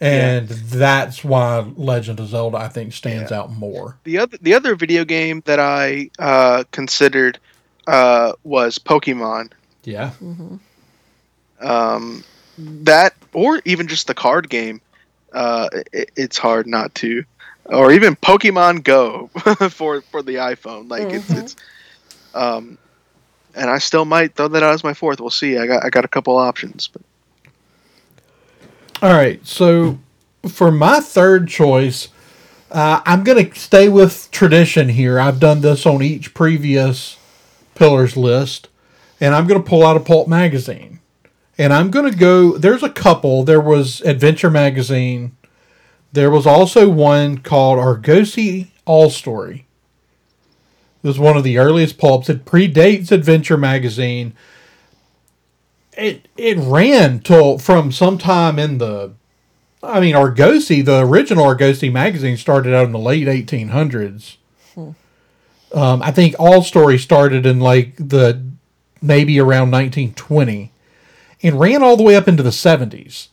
and 0.00 0.48
that's 0.48 1.24
why 1.24 1.66
Legend 1.76 2.20
of 2.20 2.28
Zelda 2.28 2.58
I 2.58 2.68
think 2.68 2.92
stands 2.92 3.32
out 3.32 3.50
more. 3.50 3.96
the 4.04 4.18
other 4.18 4.36
the 4.40 4.54
other 4.54 4.74
video 4.74 5.04
game 5.04 5.42
that 5.46 5.60
I 5.60 6.10
uh, 6.18 6.64
considered 6.70 7.38
uh, 7.86 8.32
was 8.44 8.78
Pokemon. 8.78 9.52
Yeah, 9.84 10.10
um, 11.60 12.24
that 12.58 13.14
or 13.32 13.62
even 13.64 13.88
just 13.88 14.06
the 14.06 14.14
card 14.14 14.48
game 14.50 14.80
uh, 15.32 15.68
it, 15.92 16.10
it's 16.16 16.38
hard 16.38 16.66
not 16.66 16.94
to 16.96 17.24
or 17.68 17.92
even 17.92 18.16
pokemon 18.16 18.82
go 18.82 19.28
for 19.70 20.00
for 20.02 20.22
the 20.22 20.36
iphone 20.36 20.88
like 20.90 21.12
it's 21.12 21.30
it's 21.30 21.56
um 22.34 22.78
and 23.54 23.68
i 23.70 23.78
still 23.78 24.04
might 24.04 24.34
throw 24.34 24.48
that 24.48 24.62
out 24.62 24.72
as 24.74 24.82
my 24.84 24.94
fourth 24.94 25.20
we'll 25.20 25.30
see 25.30 25.58
i 25.58 25.66
got 25.66 25.84
i 25.84 25.90
got 25.90 26.04
a 26.04 26.08
couple 26.08 26.36
options 26.36 26.88
but 26.88 27.02
All 29.00 29.12
right, 29.12 29.44
so 29.46 30.00
for 30.48 30.72
my 30.72 30.98
third 30.98 31.46
choice, 31.46 32.08
uh, 32.72 33.00
I'm 33.06 33.22
going 33.22 33.48
to 33.48 33.58
stay 33.58 33.88
with 33.88 34.28
tradition 34.32 34.88
here. 34.88 35.20
I've 35.20 35.38
done 35.38 35.60
this 35.60 35.86
on 35.86 36.02
each 36.02 36.34
previous 36.34 37.16
pillars 37.76 38.16
list, 38.16 38.68
and 39.20 39.36
I'm 39.36 39.46
going 39.46 39.62
to 39.62 39.68
pull 39.68 39.86
out 39.86 39.96
a 39.96 40.00
pulp 40.00 40.26
magazine. 40.26 40.98
And 41.56 41.72
I'm 41.72 41.92
going 41.92 42.10
to 42.10 42.16
go, 42.16 42.58
there's 42.58 42.82
a 42.82 42.88
couple. 42.90 43.44
There 43.44 43.60
was 43.60 44.00
Adventure 44.00 44.50
Magazine. 44.50 45.36
There 46.12 46.30
was 46.30 46.46
also 46.46 46.88
one 46.88 47.38
called 47.38 47.78
Argosy 47.78 48.72
All 48.86 49.10
Story. 49.10 49.66
It 51.02 51.06
was 51.06 51.18
one 51.18 51.36
of 51.36 51.44
the 51.44 51.58
earliest 51.58 51.98
pulps. 51.98 52.28
It 52.28 52.44
predates 52.44 53.12
Adventure 53.12 53.56
Magazine 53.56 54.34
it 55.98 56.28
it 56.36 56.56
ran 56.58 57.18
till 57.18 57.58
from 57.58 57.92
sometime 57.92 58.58
in 58.58 58.78
the 58.78 59.12
I 59.82 60.00
mean 60.00 60.14
Argosy, 60.14 60.80
the 60.80 61.00
original 61.00 61.44
Argosy 61.44 61.90
magazine 61.90 62.36
started 62.36 62.72
out 62.72 62.86
in 62.86 62.92
the 62.92 62.98
late 62.98 63.26
1800s. 63.26 64.36
Um, 65.74 66.02
I 66.02 66.12
think 66.12 66.34
All 66.38 66.62
Story 66.62 66.98
started 66.98 67.44
in 67.44 67.60
like 67.60 67.96
the 67.96 68.42
maybe 69.02 69.38
around 69.38 69.70
1920 69.70 70.72
and 71.42 71.60
ran 71.60 71.82
all 71.82 71.96
the 71.96 72.02
way 72.02 72.16
up 72.16 72.26
into 72.26 72.42
the 72.42 72.50
70s. 72.50 73.28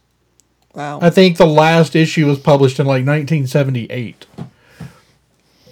Wow. 0.75 0.99
I 1.01 1.09
think 1.09 1.38
the 1.38 1.45
last 1.45 1.95
issue 1.95 2.27
was 2.27 2.39
published 2.39 2.79
in 2.79 2.85
like 2.85 3.05
1978. 3.05 4.25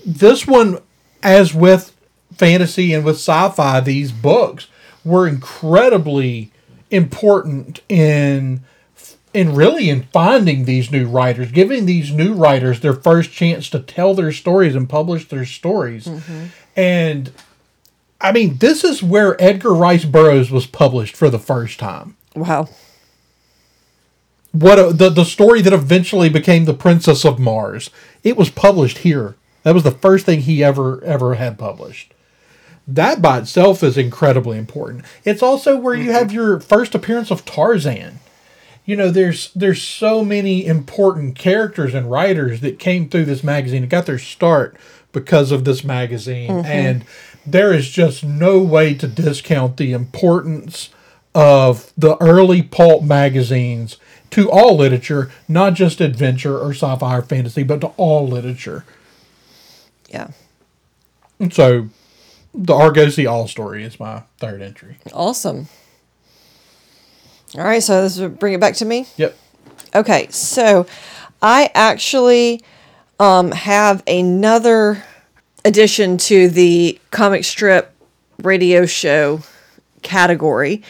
This 0.06 0.48
one, 0.48 0.80
as 1.22 1.54
with 1.54 1.96
fantasy 2.36 2.94
and 2.94 3.04
with 3.04 3.16
sci 3.16 3.50
fi, 3.50 3.80
these 3.82 4.12
books 4.12 4.68
were 5.04 5.28
incredibly 5.28 6.52
important 6.90 7.82
in 7.90 8.64
in 9.34 9.56
really 9.56 9.90
in 9.90 10.04
finding 10.14 10.66
these 10.66 10.92
new 10.92 11.08
writers, 11.08 11.52
giving 11.52 11.88
these 11.88 12.12
new 12.12 12.34
writers 12.34 12.82
their 12.82 12.94
first 12.94 13.32
chance 13.32 13.68
to 13.72 13.80
tell 13.80 14.14
their 14.14 14.32
stories 14.32 14.76
and 14.76 14.88
publish 14.88 15.28
their 15.28 15.44
stories. 15.44 16.06
Mm-hmm. 16.06 16.46
And 16.76 17.32
I 18.22 18.32
mean, 18.32 18.58
this 18.58 18.84
is 18.84 19.02
where 19.02 19.42
Edgar 19.42 19.74
Rice 19.74 20.06
Burroughs 20.06 20.52
was 20.52 20.68
published 20.68 21.16
for 21.16 21.30
the 21.30 21.40
first 21.40 21.80
time 21.80 22.16
wow. 22.36 22.68
What 24.54 24.80
a, 24.80 24.94
the 24.94 25.10
the 25.10 25.26
story 25.26 25.62
that 25.62 25.74
eventually 25.74 26.30
became 26.30 26.66
the 26.66 26.74
Princess 26.74 27.26
of 27.26 27.40
Mars. 27.40 27.90
It 28.24 28.38
was 28.38 28.50
published 28.50 29.00
here. 29.00 29.36
That 29.64 29.74
was 29.74 29.84
the 29.84 29.92
first 29.92 30.26
thing 30.26 30.42
he 30.42 30.64
ever 30.64 31.04
ever 31.04 31.36
had 31.36 31.58
published. 31.58 32.14
That 32.88 33.22
by 33.22 33.40
itself 33.40 33.82
is 33.82 33.98
incredibly 33.98 34.58
important. 34.58 35.06
It's 35.26 35.42
also 35.42 35.78
where 35.78 35.96
you 35.96 36.12
have 36.12 36.32
your 36.32 36.60
first 36.60 36.94
appearance 36.94 37.32
of 37.32 37.46
Tarzan. 37.46 38.20
You 38.86 38.96
know, 38.96 39.10
there's 39.10 39.52
there's 39.54 39.82
so 39.82 40.24
many 40.24 40.66
important 40.66 41.36
characters 41.36 41.96
and 41.96 42.12
writers 42.12 42.62
that 42.62 42.78
came 42.78 43.10
through 43.10 43.26
this 43.26 43.44
magazine 43.44 43.84
and 43.84 43.90
got 43.90 44.06
their 44.06 44.20
start 44.20 44.78
because 45.14 45.52
of 45.52 45.64
this 45.64 45.84
magazine. 45.84 46.50
Mm-hmm. 46.52 46.66
And 46.66 47.06
there 47.46 47.74
is 47.74 47.90
just 47.90 48.24
no 48.24 48.60
way 48.62 48.94
to 48.96 49.08
discount 49.08 49.78
the 49.78 49.94
importance 49.94 50.90
of 51.36 51.92
the 51.98 52.18
early 52.22 52.62
pulp 52.62 53.04
magazines 53.04 53.98
to 54.32 54.50
all 54.50 54.78
literature, 54.78 55.32
not 55.48 55.74
just 55.74 56.02
adventure 56.02 56.58
or 56.60 56.72
sci-fi 56.72 57.18
or 57.18 57.22
fantasy, 57.22 57.64
but 57.64 57.82
to 57.82 57.88
all 57.98 58.28
literature. 58.28 58.84
Yeah. 60.10 60.30
And 61.40 61.54
so, 61.54 61.90
the 62.54 62.74
Argosy 62.74 63.26
All 63.26 63.48
Story 63.48 63.84
is 63.84 64.00
my 64.00 64.24
third 64.38 64.62
entry. 64.62 64.98
Awesome. 65.12 65.68
All 67.56 67.64
right, 67.64 67.82
so 67.84 68.02
this 68.02 68.18
will 68.18 68.30
bring 68.30 68.54
it 68.54 68.60
back 68.60 68.76
to 68.76 68.86
me. 68.86 69.08
Yep. 69.18 69.38
Okay, 69.96 70.28
so 70.30 70.88
I 71.42 71.70
actually 71.76 72.62
um, 73.20 73.52
have 73.52 74.02
another 74.08 75.04
addition 75.66 76.18
to 76.18 76.50
the 76.50 77.00
comic 77.12 77.44
strip 77.44 77.94
radio 78.42 78.86
show 78.86 79.42
category, 80.02 80.82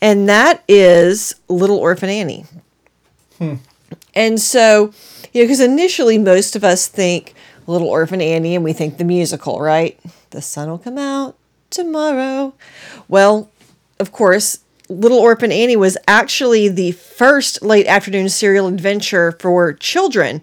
and 0.00 0.28
that 0.28 0.62
is 0.68 1.34
Little 1.48 1.78
Orphan 1.78 2.08
Annie. 2.08 2.44
Hmm. 3.38 3.54
And 4.14 4.40
so, 4.40 4.92
you 5.32 5.42
know, 5.42 5.44
because 5.44 5.60
initially 5.60 6.18
most 6.18 6.56
of 6.56 6.64
us 6.64 6.88
think 6.88 7.34
Little 7.66 7.88
Orphan 7.88 8.20
Annie 8.20 8.54
and 8.54 8.64
we 8.64 8.72
think 8.72 8.98
the 8.98 9.04
musical, 9.04 9.60
right? 9.60 9.98
The 10.30 10.42
sun 10.42 10.70
will 10.70 10.78
come 10.78 10.98
out 10.98 11.36
tomorrow. 11.70 12.54
Well, 13.08 13.50
of 14.00 14.12
course, 14.12 14.60
Little 14.88 15.18
Orphan 15.18 15.52
Annie 15.52 15.76
was 15.76 15.98
actually 16.06 16.68
the 16.68 16.92
first 16.92 17.62
late 17.62 17.86
afternoon 17.86 18.28
serial 18.28 18.66
adventure 18.66 19.32
for 19.32 19.74
children. 19.74 20.42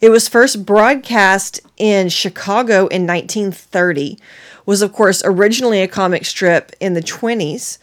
It 0.00 0.10
was 0.10 0.28
first 0.28 0.66
broadcast 0.66 1.60
in 1.76 2.08
Chicago 2.08 2.86
in 2.88 3.06
1930. 3.06 4.18
Was 4.66 4.82
of 4.82 4.92
course 4.92 5.22
originally 5.24 5.80
a 5.82 5.88
comic 5.88 6.24
strip 6.24 6.72
in 6.80 6.94
the 6.94 7.02
20s. 7.02 7.78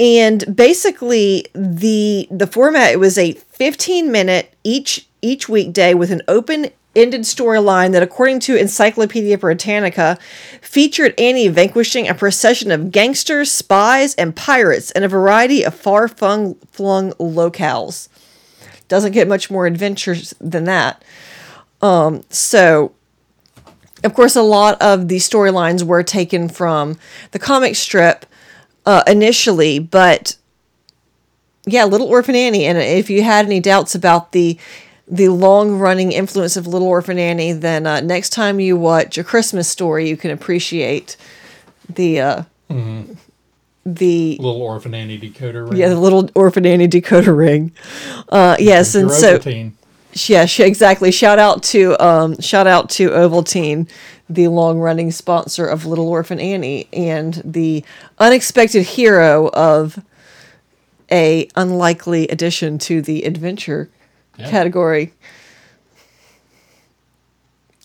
And 0.00 0.56
basically 0.56 1.44
the 1.52 2.26
the 2.30 2.46
format 2.46 2.92
it 2.92 2.98
was 2.98 3.18
a 3.18 3.32
15 3.32 4.10
minute 4.10 4.54
each 4.64 5.06
each 5.20 5.46
weekday 5.46 5.92
with 5.92 6.10
an 6.10 6.22
open 6.26 6.70
ended 6.96 7.20
storyline 7.20 7.92
that, 7.92 8.02
according 8.02 8.40
to 8.40 8.56
Encyclopedia 8.56 9.38
Britannica, 9.38 10.18
featured 10.60 11.14
Annie 11.18 11.48
vanquishing 11.48 12.08
a 12.08 12.14
procession 12.14 12.70
of 12.70 12.90
gangsters, 12.90 13.52
spies, 13.52 14.14
and 14.14 14.34
pirates 14.34 14.90
in 14.92 15.04
a 15.04 15.08
variety 15.08 15.64
of 15.64 15.74
far 15.74 16.08
flung, 16.08 16.54
locales. 16.74 18.08
Doesn't 18.88 19.12
get 19.12 19.28
much 19.28 19.50
more 19.50 19.66
adventures 19.66 20.34
than 20.40 20.64
that. 20.64 21.04
Um, 21.80 22.22
so, 22.30 22.92
of 24.02 24.14
course, 24.14 24.34
a 24.34 24.42
lot 24.42 24.80
of 24.82 25.08
the 25.08 25.16
storylines 25.16 25.84
were 25.84 26.02
taken 26.02 26.48
from 26.48 26.98
the 27.30 27.38
comic 27.38 27.76
strip 27.76 28.26
uh, 28.86 29.02
initially, 29.06 29.78
but 29.78 30.36
yeah, 31.66 31.84
Little 31.84 32.08
Orphan 32.08 32.34
Annie. 32.34 32.64
And 32.64 32.78
if 32.78 33.10
you 33.10 33.22
had 33.22 33.46
any 33.46 33.60
doubts 33.60 33.94
about 33.94 34.32
the 34.32 34.58
the 35.12 35.28
long 35.28 35.78
running 35.78 36.12
influence 36.12 36.56
of 36.56 36.66
Little 36.68 36.86
Orphan 36.88 37.18
Annie, 37.18 37.52
then 37.52 37.86
uh, 37.86 38.00
next 38.00 38.30
time 38.30 38.60
you 38.60 38.76
watch 38.76 39.18
A 39.18 39.24
Christmas 39.24 39.68
Story, 39.68 40.08
you 40.08 40.16
can 40.16 40.30
appreciate 40.30 41.16
the 41.88 42.20
uh, 42.20 42.42
the 43.86 44.36
Little 44.38 44.62
Orphan 44.62 44.94
Annie 44.94 45.18
decoder 45.18 45.68
ring. 45.68 45.78
yeah 45.78 45.88
the 45.88 45.98
Little 45.98 46.30
Orphan 46.34 46.66
Annie 46.66 46.88
decoder 46.88 47.36
ring. 47.36 47.72
Uh, 48.28 48.56
yes, 48.58 48.94
and 48.94 49.10
so 49.10 49.38
Ovaltine. 49.38 49.72
yeah, 50.28 50.46
sh- 50.46 50.60
exactly. 50.60 51.10
Shout 51.10 51.38
out 51.38 51.62
to 51.64 51.96
um, 52.04 52.40
shout 52.40 52.66
out 52.66 52.90
to 52.90 53.10
Ovaltine, 53.10 53.88
the 54.30 54.46
long 54.48 54.78
running 54.78 55.10
sponsor 55.10 55.66
of 55.66 55.84
Little 55.84 56.08
Orphan 56.08 56.38
Annie 56.40 56.88
and 56.92 57.42
the 57.44 57.84
unexpected 58.18 58.82
hero 58.84 59.48
of 59.52 59.98
a 61.10 61.48
unlikely 61.56 62.28
addition 62.28 62.78
to 62.78 63.02
the 63.02 63.24
adventure 63.24 63.90
Yeah. 64.38 64.48
category. 64.48 65.12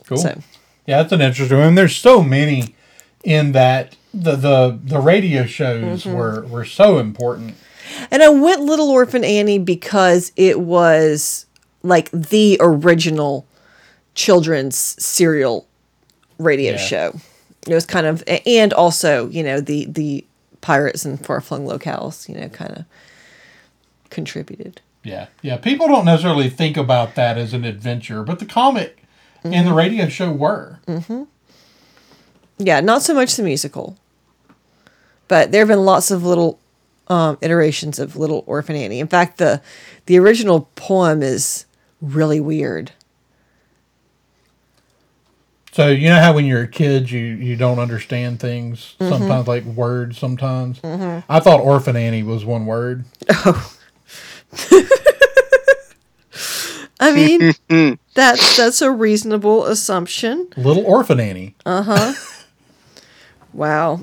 Cool. 0.06 0.18
So 0.18 0.42
Yeah, 0.86 1.02
that's 1.02 1.12
an 1.14 1.22
interesting 1.22 1.58
one. 1.58 1.76
There's 1.76 1.96
so 1.96 2.22
many 2.22 2.76
in 3.24 3.54
that 3.54 3.96
the 4.14 4.36
the, 4.36 4.80
the 4.84 5.00
radio 5.00 5.46
shows 5.46 6.04
Mm-hmm. 6.04 6.14
were 6.14 6.46
were 6.46 6.66
so 6.66 7.00
important. 7.00 7.56
And 8.12 8.22
I 8.24 8.30
went 8.30 8.62
Little 8.62 8.90
Orphan 8.90 9.24
Annie 9.24 9.60
because 9.60 10.32
it 10.36 10.60
was 10.60 11.46
like 11.84 12.10
the 12.12 12.58
original 12.60 13.46
children's 14.16 14.76
serial 15.04 15.68
radio 16.38 16.72
Yeah. 16.74 16.78
show. 16.78 17.20
It 17.68 17.74
was 17.74 17.86
kind 17.86 18.06
of, 18.06 18.24
and 18.46 18.74
also, 18.74 19.28
you 19.30 19.44
know, 19.44 19.60
the 19.60 19.86
the 19.86 20.26
pirates 20.62 21.06
and 21.06 21.24
far 21.24 21.42
flung 21.42 21.66
locales, 21.66 22.28
you 22.30 22.36
know, 22.40 22.48
kind 22.50 22.72
of 22.78 22.86
contributed. 24.10 24.82
Yeah, 25.04 25.28
yeah. 25.42 25.58
People 25.58 25.88
don't 25.88 26.06
necessarily 26.06 26.50
think 26.50 26.78
about 26.78 27.16
that 27.16 27.38
as 27.38 27.54
an 27.54 27.64
adventure, 27.64 28.24
but 28.24 28.40
the 28.40 28.46
comic 28.46 29.04
and 29.44 29.54
the 29.54 29.58
Mm-hmm. 29.60 29.74
radio 29.74 30.08
show 30.10 30.32
were. 30.32 30.80
Yeah, 32.58 32.80
not 32.80 33.02
so 33.04 33.14
much 33.14 33.36
the 33.36 33.44
musical, 33.44 33.98
but 35.28 35.52
there 35.52 35.62
have 35.62 35.68
been 35.68 35.84
lots 35.86 36.10
of 36.10 36.24
little 36.24 36.60
um, 37.08 37.38
iterations 37.42 38.00
of 38.00 38.16
Little 38.16 38.44
Orphan 38.48 38.76
Annie. 38.76 39.00
In 39.00 39.08
fact, 39.08 39.38
the 39.38 39.62
the 40.08 40.18
original 40.18 40.70
poem 40.76 41.22
is 41.22 41.66
really 42.02 42.40
weird. 42.40 42.92
So 45.76 45.90
you 45.90 46.08
know 46.08 46.22
how 46.22 46.32
when 46.34 46.46
you're 46.46 46.62
a 46.62 46.68
kid, 46.70 47.12
you 47.12 47.20
you 47.20 47.58
don't 47.58 47.80
understand 47.80 48.40
things 48.40 48.96
Mm-hmm. 48.98 49.12
sometimes, 49.12 49.46
like 49.46 49.66
words. 49.66 50.18
Sometimes 50.18 50.80
I 50.82 51.42
thought 51.42 51.60
Orphan 51.60 51.98
Annie 51.98 52.24
was 52.24 52.46
one 52.46 52.66
word. 52.66 53.04
I 57.00 57.14
mean, 57.14 57.54
that's 58.14 58.56
that's 58.58 58.82
a 58.82 58.90
reasonable 58.90 59.66
assumption. 59.66 60.48
Little 60.56 60.86
Orphan 60.86 61.20
Annie. 61.20 61.56
Uh 61.66 61.84
huh. 61.84 62.14
wow. 63.54 63.98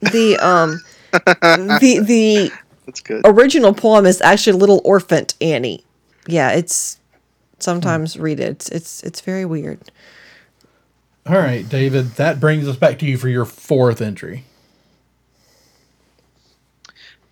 the 0.00 0.38
um 0.40 0.80
the 1.12 2.00
the 2.06 2.52
That's 2.86 3.00
good. 3.00 3.22
original 3.24 3.74
poem 3.74 4.06
is 4.06 4.20
actually 4.20 4.58
Little 4.60 4.80
Orphan 4.84 5.26
Annie. 5.40 5.84
Yeah, 6.28 6.52
it's 6.52 7.00
sometimes 7.58 8.16
read 8.16 8.38
it. 8.38 8.48
It's 8.48 8.68
it's, 8.68 9.02
it's 9.02 9.20
very 9.20 9.44
weird. 9.44 9.80
All 11.28 11.38
right, 11.38 11.68
David. 11.68 12.12
That 12.12 12.38
brings 12.38 12.68
us 12.68 12.76
back 12.76 13.00
to 13.00 13.06
you 13.06 13.18
for 13.18 13.28
your 13.28 13.44
fourth 13.44 14.00
entry. 14.00 14.44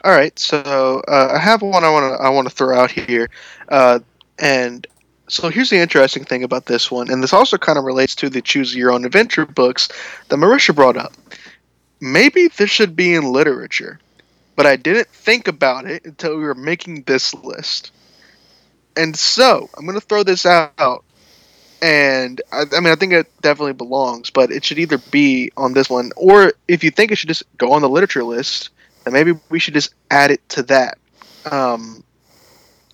All 0.05 0.12
right, 0.12 0.36
so 0.38 1.03
uh, 1.09 1.30
I 1.34 1.38
have 1.38 1.62
one 1.62 1.82
I 1.84 1.90
want 1.90 2.12
to 2.12 2.22
I 2.22 2.28
want 2.28 2.47
to 2.47 2.55
throw 2.55 2.78
out 2.78 2.90
here, 2.90 3.30
uh, 3.70 4.01
and 4.38 4.86
so 5.28 5.49
here's 5.49 5.70
the 5.70 5.78
interesting 5.78 6.24
thing 6.24 6.42
about 6.42 6.66
this 6.66 6.90
one, 6.90 7.09
and 7.09 7.22
this 7.22 7.32
also 7.32 7.57
kind 7.57 7.78
of 7.78 7.84
relates 7.84 8.14
to 8.16 8.28
the 8.28 8.42
choose 8.42 8.74
your 8.74 8.92
own 8.92 9.07
adventure 9.07 9.47
books 9.47 9.88
that 10.28 10.36
Marisha 10.36 10.74
brought 10.74 10.99
up. 10.99 11.14
Maybe 12.01 12.49
this 12.49 12.68
should 12.68 12.95
be 12.95 13.14
in 13.14 13.32
literature, 13.32 13.99
but 14.57 14.66
I 14.66 14.76
didn't 14.76 15.09
think 15.09 15.49
about 15.49 15.86
it 15.86 16.05
until 16.05 16.36
we 16.36 16.45
were 16.45 16.55
making 16.55 17.05
this 17.05 17.32
list, 17.32 17.90
and 18.99 19.16
so 19.16 19.70
I'm 19.78 19.86
gonna 19.86 20.01
throw 20.01 20.22
this 20.22 20.45
out. 20.45 21.03
And 21.85 22.41
I, 22.51 22.62
I 22.74 22.80
mean, 22.80 22.91
I 22.91 22.95
think 22.95 23.12
it 23.12 23.30
definitely 23.43 23.74
belongs, 23.74 24.30
but 24.30 24.51
it 24.51 24.64
should 24.64 24.78
either 24.78 24.97
be 24.97 25.53
on 25.59 25.74
this 25.74 25.91
one, 25.91 26.12
or 26.16 26.55
if 26.66 26.82
you 26.82 26.91
think 26.91 27.12
it 27.12 27.16
should 27.16 27.28
just 27.28 27.43
go 27.59 27.74
on 27.74 27.82
the 27.82 27.91
literature 27.91 28.24
list, 28.24 28.70
then 29.05 29.12
maybe 29.12 29.32
we 29.51 29.59
should 29.59 29.74
just 29.74 29.93
add 30.11 30.30
it 30.30 30.49
to 30.49 30.62
that. 30.62 30.97
Um, 31.53 32.03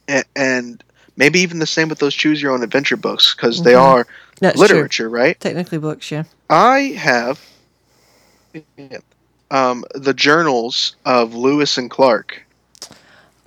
and, 0.08 0.24
and 0.34 0.84
maybe 1.16 1.38
even 1.38 1.60
the 1.60 1.66
same 1.66 1.88
with 1.88 2.00
those 2.00 2.16
choose 2.16 2.42
your 2.42 2.50
own 2.50 2.64
adventure 2.64 2.96
books 2.96 3.32
because 3.32 3.62
they 3.62 3.76
are 3.76 4.08
That's 4.40 4.56
true. 4.56 4.66
literature, 4.66 5.08
right? 5.08 5.38
Technically 5.38 5.78
books, 5.78 6.10
yeah. 6.10 6.24
I 6.48 6.80
have 6.98 7.40
um, 9.52 9.84
the 9.94 10.14
journals 10.14 10.96
of 11.04 11.32
Lewis 11.36 11.78
and 11.78 11.88
Clark. 11.88 12.42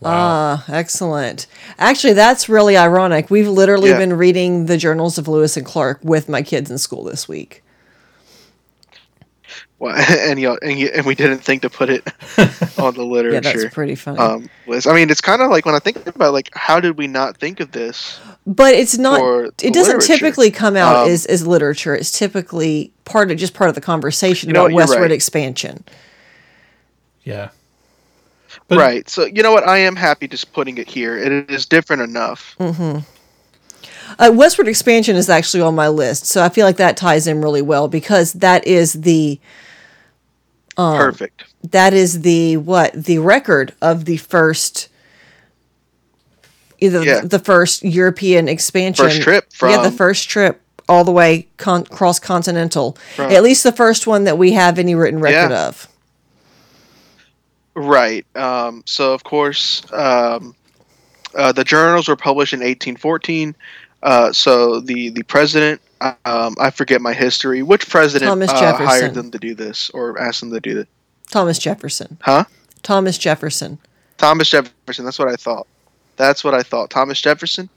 Ah, 0.06 0.64
excellent. 0.68 1.47
Actually, 1.80 2.14
that's 2.14 2.49
really 2.49 2.76
ironic. 2.78 3.30
We've 3.30 3.47
literally 3.47 3.89
Yeah. 3.89 3.97
been 3.99 4.14
reading 4.14 4.66
the 4.68 4.78
journals 4.78 5.18
of 5.18 5.28
Lewis 5.28 5.56
and 5.58 5.66
Clark 5.66 5.99
with 6.04 6.28
my 6.30 6.41
kids 6.41 6.70
in 6.72 6.78
school 6.78 7.04
this 7.04 7.28
week. 7.28 7.64
Well, 9.80 9.95
and 10.10 10.39
you 10.39 10.47
know, 10.49 10.58
and, 10.62 10.80
you, 10.80 10.88
and 10.95 11.06
we 11.06 11.14
didn't 11.16 11.39
think 11.39 11.62
to 11.64 11.70
put 11.70 11.89
it 11.89 12.08
on 12.80 12.93
the 12.93 13.04
literature. 13.04 13.34
Yeah, 13.34 13.39
literature 13.39 13.62
that's 13.64 13.74
pretty 13.74 13.95
funny. 13.95 14.18
um, 14.20 14.49
list. 14.66 14.88
I 14.88 14.93
mean, 14.93 15.10
it's 15.10 15.20
kind 15.22 15.41
of 15.41 15.49
like 15.51 15.66
when 15.66 15.76
I 15.76 15.80
think 15.80 16.06
about 16.08 16.32
like 16.34 16.49
how 16.54 16.80
did 16.80 16.97
we 16.97 17.08
not 17.08 17.38
think 17.38 17.60
of 17.60 17.72
this? 17.72 18.20
but 18.45 18.74
it's 18.74 18.97
not. 18.97 19.20
for 19.20 19.45
It 19.45 19.74
doesn't 19.74 19.99
literature. 19.99 20.18
typically 20.20 20.51
come 20.51 20.76
out 20.76 21.06
Um, 21.06 21.10
as, 21.12 21.26
as 21.26 21.45
literature. 21.47 21.95
It's 21.95 22.12
typically 22.18 22.91
part 23.06 23.32
of 23.32 23.38
just 23.38 23.54
part 23.54 23.70
of 23.70 23.76
the 23.76 23.82
conversation 23.82 24.49
You 24.49 24.54
know 24.54 24.66
about 24.66 24.76
westward 24.76 25.01
right. 25.01 25.12
expansion. 25.12 25.84
Yeah. 27.24 27.49
But- 28.68 28.78
right. 28.80 29.09
So 29.09 29.26
you 29.26 29.43
know 29.43 29.51
what? 29.51 29.68
I 29.68 29.78
am 29.80 29.95
happy 29.95 30.28
just 30.28 30.53
putting 30.53 30.78
it 30.78 30.88
here. 30.89 31.18
It 31.18 31.49
is 31.51 31.66
different 31.66 32.01
enough. 32.01 32.55
Mm. 32.59 33.03
Uh, 34.20 34.32
westward 34.34 34.68
expansion 34.68 35.16
is 35.16 35.30
actually 35.30 35.61
on 35.61 35.74
my 35.76 35.88
list, 35.88 36.26
so 36.28 36.43
I 36.43 36.49
feel 36.49 36.66
like 36.66 36.78
that 36.78 36.97
ties 36.97 37.26
in 37.28 37.41
really 37.41 37.61
well 37.61 37.88
because 37.88 38.34
that 38.34 38.66
is 38.68 38.93
the 38.93 39.39
Um, 40.78 40.97
Perfect. 40.97 41.43
that 41.72 41.93
is 41.93 42.22
the 42.22 42.57
what 42.57 42.91
the 42.93 43.20
record 43.20 43.74
of 43.82 44.05
the 44.05 44.18
first 44.18 44.88
either 46.80 47.03
Yeah. 47.03 47.22
the 47.24 47.39
first 47.39 47.84
European 47.84 48.47
expansion 48.47 49.05
First 49.05 49.22
trip 49.22 49.45
yeah 49.61 49.82
the 49.84 49.91
first 49.91 50.28
trip 50.30 50.61
all 50.89 51.03
the 51.03 51.11
way 51.11 51.47
con- 51.57 51.86
cross 51.86 52.20
continental 52.20 52.97
at 53.20 53.43
least 53.43 53.64
the 53.64 53.72
first 53.72 54.07
one 54.07 54.24
that 54.26 54.38
we 54.38 54.51
have 54.53 54.78
any 54.80 54.95
written 54.95 55.20
record 55.20 55.51
Yeah. 55.51 55.68
of 55.68 55.88
Right. 57.76 58.26
Um, 58.36 58.84
so, 58.86 59.13
of 59.13 59.24
course, 59.24 59.82
um, 59.91 60.55
uh, 61.36 61.51
the 61.51 61.63
journals 61.63 62.07
were 62.07 62.15
published 62.15 62.53
in 62.53 62.59
1814. 62.59 63.55
Uh, 64.03 64.34
so 64.34 64.82
the 64.82 65.09
the 65.09 65.24
president, 65.24 65.82
um, 66.01 66.55
I 66.59 66.69
forget 66.71 67.01
my 67.01 67.13
history. 67.13 67.63
Which 67.63 67.89
president 67.89 68.30
uh, 68.49 68.76
hired 68.76 69.13
them 69.13 69.32
to 69.32 69.39
do 69.39 69.55
this 69.55 69.89
or 69.91 70.19
asked 70.19 70.41
them 70.41 70.51
to 70.51 70.59
do 70.59 70.74
this? 70.74 70.88
Thomas 71.30 71.57
Jefferson 71.57 72.17
Huh? 72.21 72.43
Thomas 72.84 73.17
Jefferson 73.17 73.80
Thomas 74.17 74.49
Jefferson. 74.49 75.05
That's 75.05 75.17
what 75.17 75.30
I 75.30 75.36
thought. 75.36 75.67
That's 76.17 76.43
what 76.43 76.53
I 76.53 76.61
thought. 76.63 76.89
Thomas 76.89 77.19
Jefferson 77.21 77.69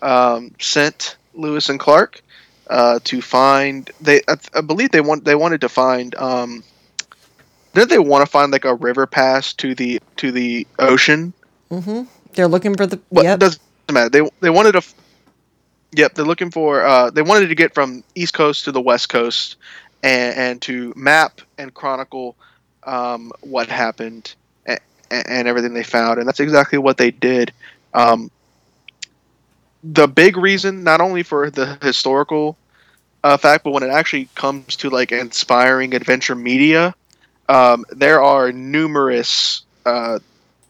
um, 0.00 0.52
sent 0.60 1.16
Lewis 1.34 1.68
and 1.68 1.78
Clark 1.78 2.22
uh, 2.70 3.00
to 3.04 3.20
find. 3.20 3.90
They, 4.00 4.20
I, 4.28 4.36
I 4.54 4.60
believe 4.60 4.92
they 4.92 5.00
want. 5.00 5.24
They 5.24 5.34
wanted 5.34 5.60
to 5.62 5.68
find. 5.68 6.14
Didn't 7.74 7.90
they 7.90 7.98
want 7.98 8.24
to 8.24 8.30
find 8.30 8.52
like 8.52 8.64
a 8.64 8.74
river 8.74 9.06
pass 9.06 9.52
to 9.54 9.74
the 9.74 10.00
to 10.16 10.32
the 10.32 10.66
ocean? 10.78 11.32
they're 12.34 12.48
looking 12.48 12.76
for 12.76 12.86
the 12.86 13.00
What 13.08 13.24
yep 13.24 13.40
doesn't 13.40 13.60
matter. 13.90 14.08
They 14.08 14.28
they 14.40 14.50
wanted 14.50 14.72
to. 14.72 14.78
f- 14.78 14.94
Yep, 15.96 16.14
they're 16.14 16.24
looking 16.24 16.50
for. 16.50 16.84
Uh, 16.84 17.10
they 17.10 17.22
wanted 17.22 17.48
to 17.48 17.54
get 17.54 17.72
from 17.72 18.02
East 18.16 18.34
Coast 18.34 18.64
to 18.64 18.72
the 18.72 18.80
West 18.80 19.10
Coast, 19.10 19.54
and, 20.02 20.36
and 20.36 20.62
to 20.62 20.92
map 20.96 21.40
and 21.56 21.72
chronicle 21.72 22.34
um, 22.82 23.30
what 23.42 23.68
happened 23.68 24.34
and, 24.66 24.80
and 25.10 25.48
everything 25.48 25.72
they 25.72 25.84
found, 25.84 26.18
and 26.18 26.26
that's 26.26 26.40
exactly 26.40 26.78
what 26.78 26.96
they 26.96 27.12
did. 27.12 27.52
Um, 27.92 28.30
the 29.84 30.08
big 30.08 30.36
reason, 30.36 30.82
not 30.82 31.00
only 31.00 31.22
for 31.22 31.50
the 31.50 31.78
historical 31.80 32.56
uh, 33.22 33.36
fact, 33.36 33.64
but 33.64 33.70
when 33.70 33.82
it 33.82 33.90
actually 33.90 34.28
comes 34.34 34.76
to 34.76 34.90
like 34.90 35.12
inspiring 35.12 35.94
adventure 35.94 36.34
media, 36.34 36.94
um, 37.48 37.84
there 37.90 38.22
are 38.22 38.52
numerous 38.52 39.62
uh, 39.86 40.18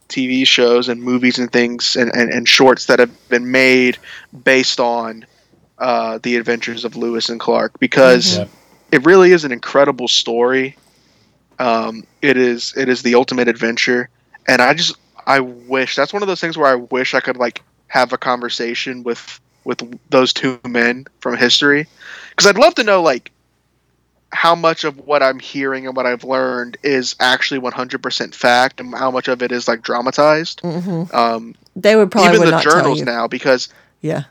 TV 0.09 0.47
shows 0.47 0.89
and 0.89 1.03
movies 1.03 1.39
and 1.39 1.51
things 1.53 1.97
and, 1.97 2.11
and, 2.15 2.31
and 2.31 2.49
shorts 2.49 2.87
that 2.87 2.99
have 2.99 3.11
been 3.29 3.51
made 3.51 3.99
based 4.45 4.81
on 4.81 5.25
uh, 5.79 6.19
the 6.23 6.37
adventures 6.37 6.85
of 6.85 6.97
Lewis 6.97 7.29
and 7.29 7.41
Clark 7.41 7.79
because 7.81 8.39
Yeah. 8.39 8.47
it 8.93 9.05
really 9.05 9.33
is 9.33 9.45
an 9.45 9.53
incredible 9.53 10.09
story. 10.09 10.77
Um, 11.59 12.05
it 12.23 12.37
is 12.37 12.73
it 12.77 12.89
is 12.89 13.03
the 13.03 13.15
ultimate 13.15 13.49
adventure, 13.49 14.09
and 14.49 14.61
I 14.61 14.75
just 14.75 14.97
I 15.27 15.41
wish 15.41 15.95
that's 15.97 16.13
one 16.13 16.23
of 16.23 16.27
those 16.29 16.41
things 16.41 16.59
where 16.59 16.67
I 16.67 16.75
wish 16.75 17.15
I 17.15 17.21
could 17.21 17.37
like 17.37 17.63
have 17.89 18.13
a 18.13 18.19
conversation 18.19 19.03
with 19.05 19.41
with 19.65 19.81
those 20.11 20.33
two 20.33 20.59
men 20.67 21.07
from 21.21 21.37
history 21.37 21.87
because 22.31 22.47
I'd 22.47 22.59
love 22.59 22.75
to 22.77 22.85
know 22.85 23.03
like 23.03 23.31
how 24.35 24.55
much 24.55 24.83
of 24.85 24.99
what 24.99 25.23
I'm 25.23 25.39
hearing 25.39 25.87
and 25.87 25.97
what 25.97 26.07
I've 26.07 26.25
learned 26.25 26.77
is 26.83 27.15
actually 27.21 27.61
100% 27.61 28.35
fact 28.35 28.81
and 28.81 28.93
how 28.93 29.11
much 29.11 29.29
of 29.29 29.43
it 29.43 29.53
is 29.53 29.69
like 29.69 29.83
dramatized. 29.83 30.61
hmm 30.61 31.05
Um, 31.13 31.55
they 31.77 31.95
would 31.97 32.11
probably 32.11 32.37
even 32.37 32.51
would 32.51 32.55
the 32.55 32.61
journals 32.61 33.01
now 33.03 33.29
because 33.29 33.69
yeah. 34.01 34.25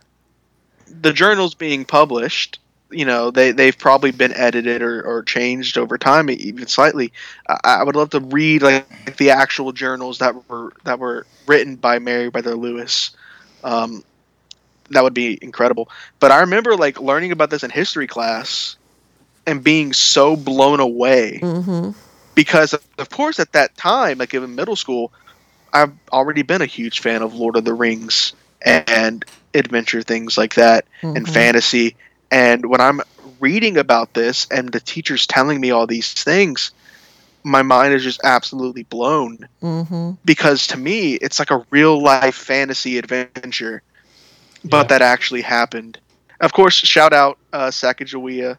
the 1.02 1.14
journals 1.14 1.56
being 1.56 1.86
published 1.86 2.60
you 2.92 3.06
know 3.06 3.32
they, 3.32 3.52
they've 3.52 3.78
probably 3.78 4.12
been 4.12 4.32
edited 4.34 4.84
or, 4.84 5.02
or 5.02 5.24
changed 5.24 5.80
over 5.80 5.98
time 5.98 6.30
even 6.30 6.68
slightly. 6.68 7.12
I, 7.50 7.58
I 7.64 7.84
would 7.84 7.96
love 7.96 8.12
to 8.12 8.20
read 8.20 8.62
like 8.62 9.18
the 9.18 9.32
actual 9.32 9.72
journals 9.72 10.20
that 10.20 10.48
were 10.48 10.74
that 10.84 11.00
were 11.00 11.26
written 11.48 11.76
by 11.76 11.98
Meriwether 11.98 12.56
Lewis. 12.56 13.16
Um, 13.64 14.04
that 14.92 15.04
would 15.04 15.16
be 15.16 15.40
incredible. 15.42 15.90
But 16.20 16.32
i 16.32 16.42
remember 16.42 16.76
like 16.76 17.00
learning 17.02 17.32
about 17.32 17.50
this 17.50 17.64
in 17.64 17.72
history 17.72 18.06
class 18.06 18.78
and 19.46 19.64
being 19.64 19.94
so 19.94 20.36
blown 20.36 20.80
away. 20.80 21.40
Hmm 21.40 21.92
because 22.36 22.74
of 22.74 23.10
course 23.10 23.40
at 23.40 23.52
that 23.54 23.76
time 23.78 24.18
like 24.18 24.34
in 24.34 24.56
middle 24.56 24.76
school 24.76 25.12
i've 25.74 25.92
already 26.12 26.42
been 26.42 26.62
a 26.62 26.66
huge 26.66 27.00
fan 27.00 27.22
of 27.22 27.34
lord 27.34 27.56
of 27.56 27.66
the 27.66 27.74
rings 27.74 28.34
and 28.66 29.26
adventure 29.54 30.02
things 30.02 30.38
like 30.38 30.56
that 30.56 30.86
and 31.16 31.28
Mhm. 31.28 31.34
fantasy. 31.34 31.96
And 32.32 32.66
when 32.66 32.82
i'm 32.82 33.02
reading 33.40 33.78
about 33.78 34.14
this 34.14 34.48
and 34.52 34.72
the 34.72 34.80
teacher's 34.80 35.28
telling 35.28 35.60
me 35.60 35.72
all 35.72 35.86
these 35.88 36.14
things 36.14 36.72
my 37.44 37.62
mind 37.62 37.94
is 37.94 38.04
just 38.04 38.22
absolutely 38.24 38.84
blown. 38.84 39.38
Hmm 39.62 40.12
because 40.26 40.68
to 40.68 40.78
me 40.78 41.14
it's 41.16 41.40
like 41.40 41.52
a 41.52 41.66
real 41.72 42.02
life 42.02 42.36
fantasy 42.36 42.98
adventure 42.98 43.84
but 44.48 44.62
Yeah. 44.64 44.84
that 44.90 45.02
actually 45.02 45.42
happened. 45.42 46.00
Of 46.40 46.54
course 46.54 46.76
shout 46.76 47.14
out 47.14 47.38
uh, 47.52 47.68
sacagawea 47.68 48.58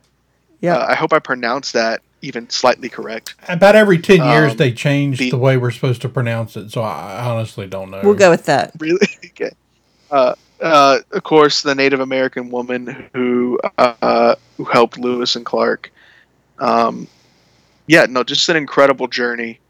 yeah. 0.64 0.76
Uh, 0.76 0.86
i 0.88 0.94
hope 0.94 1.12
i 1.12 1.18
pronounced 1.18 1.72
that 1.74 2.00
even 2.22 2.48
slightly 2.48 2.88
correct. 2.88 3.34
About 3.48 3.76
every 3.76 3.98
10 3.98 4.16
years, 4.24 4.52
Um, 4.52 4.56
they 4.56 4.72
change 4.72 5.18
the- 5.18 5.28
the 5.30 5.36
way 5.36 5.58
we're 5.58 5.70
supposed 5.70 6.00
to 6.02 6.08
pronounce 6.08 6.56
it. 6.56 6.70
So 6.70 6.80
I 6.80 7.16
I 7.20 7.24
honestly 7.30 7.66
don't 7.66 7.90
know. 7.90 8.00
we'll 8.02 8.14
go 8.26 8.30
with 8.30 8.46
that. 8.46 8.72
Really? 8.78 9.06
Okay. 9.32 9.50
Uh, 10.10 10.34
uh, 10.60 10.98
of 11.10 11.22
course 11.22 11.60
the 11.62 11.74
native 11.74 12.00
american 12.00 12.48
woman 12.50 13.10
who 13.12 13.58
uh, 13.76 14.34
who 14.56 14.64
helped 14.64 14.96
lewis 14.98 15.36
and 15.36 15.44
clark. 15.44 15.92
Um, 16.58 17.08
yeah 17.86 18.06
no 18.08 18.24
just 18.24 18.48
an 18.48 18.56
incredible 18.56 19.08
journey. 19.08 19.60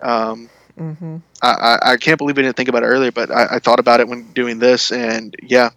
Um, 0.00 0.48
hmm 0.78 1.16
I, 1.42 1.50
I, 1.82 1.92
I 1.92 1.96
can't 1.98 2.16
believe 2.18 2.38
I 2.38 2.42
didn't 2.42 2.56
think 2.56 2.68
about 2.70 2.82
it 2.82 2.86
earlier 2.86 3.12
but 3.12 3.30
I, 3.30 3.56
I 3.56 3.58
thought 3.58 3.80
about 3.80 4.00
it 4.00 4.08
when 4.08 4.22
doing 4.32 4.58
this 4.58 4.90
and 4.92 5.34
yeah 5.42 5.68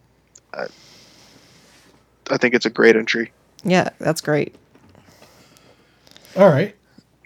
I, 0.54 0.68
I 2.32 2.38
think 2.38 2.54
it's 2.54 2.66
a 2.66 2.70
great 2.80 2.96
entry 2.96 3.32
yeah 3.64 3.90
that's 4.00 4.22
great 4.22 4.56
All 6.36 6.50
right. 6.50 6.76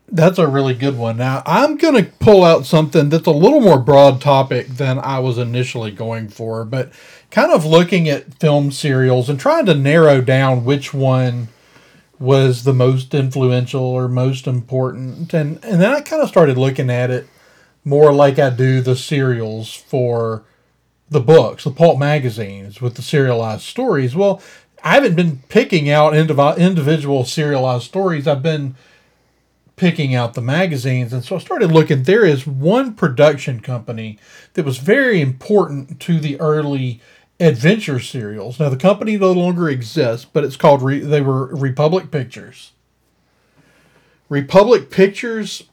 That's 0.09 0.39
a 0.39 0.47
really 0.47 0.73
good 0.73 0.97
one. 0.97 1.17
Now, 1.17 1.43
I'm 1.45 1.77
going 1.77 1.95
to 2.03 2.11
pull 2.19 2.43
out 2.43 2.65
something 2.65 3.09
that's 3.09 3.27
a 3.27 3.31
little 3.31 3.61
more 3.61 3.79
broad 3.79 4.21
topic 4.21 4.67
than 4.67 4.99
I 4.99 5.19
was 5.19 5.37
initially 5.37 5.91
going 5.91 6.29
for, 6.29 6.65
but 6.65 6.91
kind 7.31 7.51
of 7.51 7.65
looking 7.65 8.09
at 8.09 8.35
film 8.35 8.71
serials 8.71 9.29
and 9.29 9.39
trying 9.39 9.65
to 9.67 9.75
narrow 9.75 10.21
down 10.21 10.65
which 10.65 10.93
one 10.93 11.49
was 12.19 12.63
the 12.63 12.73
most 12.73 13.13
influential 13.15 13.83
or 13.83 14.07
most 14.07 14.47
important. 14.47 15.33
And, 15.33 15.63
and 15.63 15.81
then 15.81 15.93
I 15.93 16.01
kind 16.01 16.21
of 16.23 16.29
started 16.29 16.57
looking 16.57 16.89
at 16.89 17.11
it 17.11 17.27
more 17.85 18.13
like 18.13 18.39
I 18.39 18.49
do 18.49 18.81
the 18.81 18.95
serials 18.95 19.73
for 19.73 20.43
the 21.09 21.21
books, 21.21 21.65
the 21.65 21.71
pulp 21.71 21.99
magazines 21.99 22.81
with 22.81 22.95
the 22.95 23.03
serialized 23.03 23.63
stories. 23.63 24.15
Well, 24.15 24.41
I 24.83 24.93
haven't 24.93 25.15
been 25.15 25.41
picking 25.49 25.89
out 25.89 26.15
individual 26.15 27.25
serialized 27.25 27.85
stories. 27.85 28.27
I've 28.27 28.43
been 28.43 28.75
picking 29.75 30.15
out 30.15 30.33
the 30.33 30.41
magazines. 30.41 31.13
And 31.13 31.23
so 31.23 31.35
I 31.35 31.39
started 31.39 31.71
looking. 31.71 32.03
There 32.03 32.25
is 32.25 32.45
one 32.47 32.93
production 32.95 33.59
company 33.59 34.17
that 34.53 34.65
was 34.65 34.77
very 34.77 35.21
important 35.21 35.99
to 36.01 36.19
the 36.19 36.39
early 36.39 36.99
adventure 37.39 37.99
serials. 37.99 38.59
Now, 38.59 38.69
the 38.69 38.77
company 38.77 39.17
no 39.17 39.31
longer 39.31 39.69
exists, 39.69 40.25
but 40.25 40.43
it's 40.43 40.57
called, 40.57 40.81
Re- 40.81 40.99
they 40.99 41.21
were 41.21 41.47
Republic 41.55 42.09
Pictures. 42.09 42.71
Republic 44.29 44.89
Pictures 44.89 45.63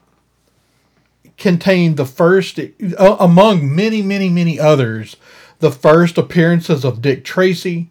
contained 1.39 1.97
the 1.97 2.05
first, 2.05 2.61
among 2.99 3.75
many, 3.75 4.03
many, 4.03 4.29
many 4.29 4.61
others, 4.61 5.17
the 5.61 5.73
first 5.73 6.19
appearances 6.19 6.85
of 6.85 7.01
Dick 7.01 7.25
Tracy 7.25 7.91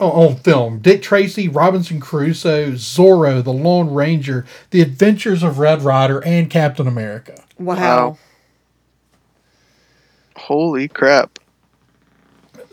on, 0.00 0.10
on 0.10 0.36
film. 0.36 0.78
Dick 0.80 1.02
Tracy, 1.02 1.48
Robinson 1.48 2.00
Crusoe, 2.00 2.72
Zorro, 2.72 3.44
the 3.44 3.52
Lone 3.52 3.92
Ranger, 3.92 4.46
The 4.70 4.80
Adventures 4.80 5.42
of 5.42 5.58
Red 5.58 5.82
Ryder, 5.82 6.24
and 6.24 6.50
Captain 6.50 6.86
America. 6.86 7.42
Wow. 7.58 7.76
Wow. 7.76 8.18
Holy 10.36 10.88
crap! 10.88 11.38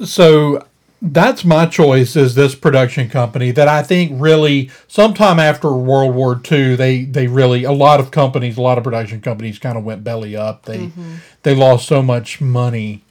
so 0.04 0.66
that's 1.02 1.46
my 1.46 1.66
choice 1.66 2.16
is 2.16 2.34
this 2.36 2.56
production 2.56 3.10
company 3.10 3.52
that 3.52 3.68
I 3.68 3.84
think 3.84 4.12
really 4.16 4.72
sometime 4.88 5.40
after 5.40 5.72
World 5.72 6.16
War 6.16 6.42
II 6.52 6.76
they 6.76 7.06
they 7.06 7.28
really 7.28 7.64
a 7.64 7.72
lot 7.72 8.00
of 8.00 8.10
companies 8.12 8.58
a 8.58 8.62
lot 8.62 8.78
of 8.78 8.84
production 8.84 9.22
companies 9.22 9.60
kind 9.60 9.78
of 9.78 9.84
went 9.84 10.04
belly 10.04 10.36
up 10.36 10.66
they 10.66 10.88
mm-hmm. 10.88 11.16
they 11.44 11.56
lost 11.56 11.88
so 11.88 12.02
much 12.02 12.42
money 12.42 13.04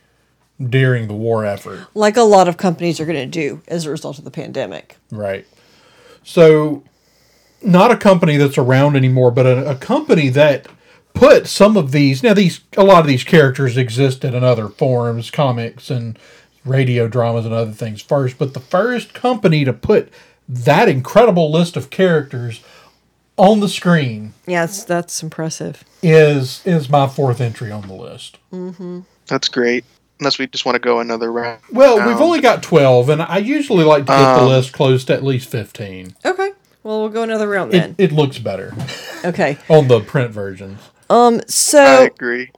during 0.65 1.07
the 1.09 1.15
war 1.15 1.45
effort 1.45 1.87
Like 1.95 2.17
a 2.17 2.23
lot 2.23 2.49
of 2.49 2.57
companies 2.57 2.99
are 3.01 3.07
going 3.07 3.19
to 3.19 3.27
do 3.27 3.61
as 3.69 3.85
a 3.87 3.91
result 3.91 4.19
of 4.19 4.25
the 4.25 4.31
pandemic. 4.31 4.97
right 5.11 5.47
so 6.25 6.83
not 7.63 7.91
a 7.91 7.97
company 7.97 8.37
that's 8.37 8.59
around 8.59 8.97
anymore 8.97 9.31
but 9.31 9.47
a, 9.47 9.71
a 9.71 9.75
company 9.77 10.29
that 10.31 10.67
put 11.15 11.47
some 11.47 11.77
of 11.77 11.93
these 11.93 12.23
now 12.23 12.35
these 12.35 12.61
a 12.77 12.85
lot 12.85 13.01
of 13.01 13.07
these 13.07 13.25
characters 13.25 13.77
existed 13.77 14.35
in 14.35 14.45
other 14.45 14.69
forms 14.69 15.31
comics 15.31 15.91
and 15.91 16.19
radio 16.65 17.07
dramas 17.09 17.45
and 17.45 17.55
other 17.55 17.73
things 17.73 18.03
first 18.03 18.39
but 18.39 18.53
the 18.55 18.61
first 18.61 19.15
company 19.15 19.65
to 19.65 19.73
put 19.73 20.11
that 20.49 20.89
incredible 20.89 21.51
list 21.51 21.77
of 21.77 21.91
characters 21.91 22.61
on 23.37 23.61
the 23.61 23.69
screen 23.69 24.33
Yes, 24.47 24.85
that's 24.85 25.23
impressive. 25.23 25.85
is 26.03 26.61
is 26.65 26.89
my 26.89 27.07
fourth 27.07 27.41
entry 27.41 27.71
on 27.71 27.87
the 27.89 27.95
list 27.95 28.39
That's 29.27 29.49
great. 29.49 29.85
Unless 30.19 30.39
we 30.39 30.47
just 30.47 30.65
want 30.65 30.77
to 30.77 30.81
go 30.81 31.01
another 31.01 31.31
round. 31.31 31.61
well 31.71 31.97
we've 32.07 32.17
Um, 32.17 32.23
only 32.23 32.41
got 32.41 32.63
12 32.63 33.09
and 33.11 33.23
i 33.23 33.37
usually 33.39 33.85
like 33.85 34.05
to 34.07 34.13
get 34.13 34.35
the 34.37 34.41
Um, 34.43 34.49
list 34.49 34.73
close 34.73 35.05
to 35.05 35.15
at 35.15 35.23
least 35.25 35.49
15 35.51 36.15
Okay. 36.25 36.53
Well, 36.83 37.01
we'll 37.01 37.09
go 37.11 37.23
another 37.23 37.49
round 37.49 37.73
then. 37.73 37.95
it 37.99 38.13
looks 38.13 38.39
better 38.39 38.75
okay. 39.25 39.59
on 39.69 39.89
the 39.89 40.01
print 40.01 40.31
versions 40.31 40.79
Um. 41.11 41.41
so. 41.47 41.83
I 41.83 41.97
So, 41.99 42.05
agree. 42.07 42.51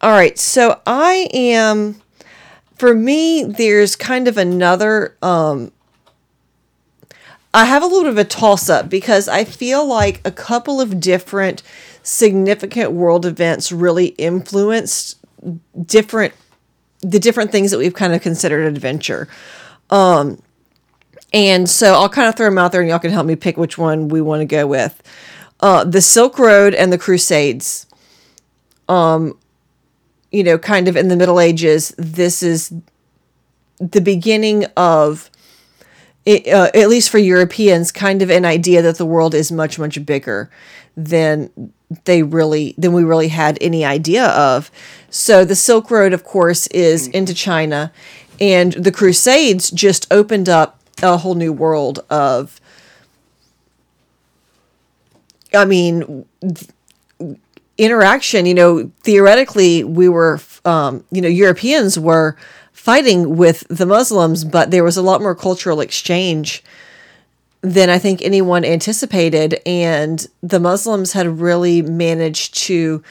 all 0.00 0.10
right. 0.10 0.38
So 0.38 0.80
I 0.86 1.28
am. 1.32 2.00
For 2.76 2.94
me, 2.94 3.42
there's 3.44 3.96
kind 3.96 4.28
of 4.28 4.36
another. 4.36 5.16
Um. 5.22 5.72
I 7.54 7.64
have 7.64 7.82
a 7.82 7.86
little 7.86 8.02
bit 8.02 8.10
of 8.10 8.18
a 8.18 8.24
toss 8.24 8.68
up 8.68 8.90
because 8.90 9.28
I 9.28 9.44
feel 9.44 9.86
like 9.86 10.20
a 10.26 10.30
couple 10.30 10.78
of 10.80 11.00
different 11.00 11.62
significant 12.02 12.92
world 12.92 13.24
events 13.24 13.72
really 13.72 14.08
influenced 14.18 15.16
different 15.86 16.34
the 17.00 17.18
different 17.18 17.52
things 17.52 17.70
that 17.70 17.78
we've 17.78 17.94
kind 17.94 18.14
of 18.14 18.22
considered 18.22 18.66
adventure. 18.66 19.28
Um, 19.90 20.42
and 21.32 21.68
so 21.68 21.94
I'll 21.94 22.08
kind 22.08 22.28
of 22.28 22.34
throw 22.34 22.46
them 22.46 22.58
out 22.58 22.72
there, 22.72 22.80
and 22.80 22.88
y'all 22.88 22.98
can 22.98 23.10
help 23.10 23.26
me 23.26 23.36
pick 23.36 23.56
which 23.56 23.76
one 23.76 24.08
we 24.08 24.20
want 24.20 24.40
to 24.40 24.46
go 24.46 24.66
with. 24.66 25.02
Uh, 25.60 25.84
the 25.84 26.00
Silk 26.00 26.38
Road 26.38 26.74
and 26.74 26.92
the 26.92 26.98
Crusades. 26.98 27.86
Um, 28.88 29.38
you 30.30 30.44
know, 30.44 30.58
kind 30.58 30.88
of 30.88 30.96
in 30.96 31.08
the 31.08 31.16
Middle 31.16 31.40
Ages, 31.40 31.94
this 31.98 32.42
is 32.42 32.72
the 33.78 34.00
beginning 34.00 34.64
of, 34.76 35.30
it, 36.24 36.46
uh, 36.48 36.70
at 36.74 36.88
least 36.88 37.10
for 37.10 37.18
Europeans, 37.18 37.92
kind 37.92 38.22
of 38.22 38.30
an 38.30 38.44
idea 38.44 38.82
that 38.82 38.98
the 38.98 39.06
world 39.06 39.34
is 39.34 39.50
much 39.50 39.78
much 39.78 40.04
bigger 40.04 40.50
than 40.96 41.50
they 42.04 42.22
really 42.22 42.74
than 42.76 42.92
we 42.92 43.04
really 43.04 43.28
had 43.28 43.58
any 43.60 43.84
idea 43.84 44.26
of. 44.26 44.70
So 45.10 45.44
the 45.44 45.54
Silk 45.54 45.90
Road, 45.90 46.12
of 46.12 46.24
course, 46.24 46.66
is 46.68 47.08
into 47.08 47.34
China, 47.34 47.92
and 48.40 48.72
the 48.72 48.92
Crusades 48.92 49.70
just 49.70 50.06
opened 50.12 50.48
up 50.48 50.80
a 51.02 51.16
whole 51.18 51.34
new 51.34 51.52
world 51.52 52.00
of. 52.10 52.60
I 55.54 55.64
mean, 55.64 56.26
th- 56.40 56.68
interaction. 57.78 58.46
You 58.46 58.54
know, 58.54 58.90
theoretically, 59.02 59.84
we 59.84 60.08
were, 60.08 60.40
um, 60.64 61.04
you 61.10 61.20
know, 61.20 61.28
Europeans 61.28 61.98
were 61.98 62.36
fighting 62.72 63.36
with 63.36 63.66
the 63.68 63.86
Muslims, 63.86 64.44
but 64.44 64.70
there 64.70 64.84
was 64.84 64.96
a 64.96 65.02
lot 65.02 65.20
more 65.20 65.34
cultural 65.34 65.80
exchange 65.80 66.62
than 67.72 67.90
I 67.90 67.98
think 67.98 68.22
anyone 68.22 68.64
anticipated. 68.64 69.60
And 69.66 70.26
the 70.42 70.60
Muslims 70.60 71.12
had 71.12 71.40
really 71.40 71.82
managed 71.82 72.54
to 72.66 73.02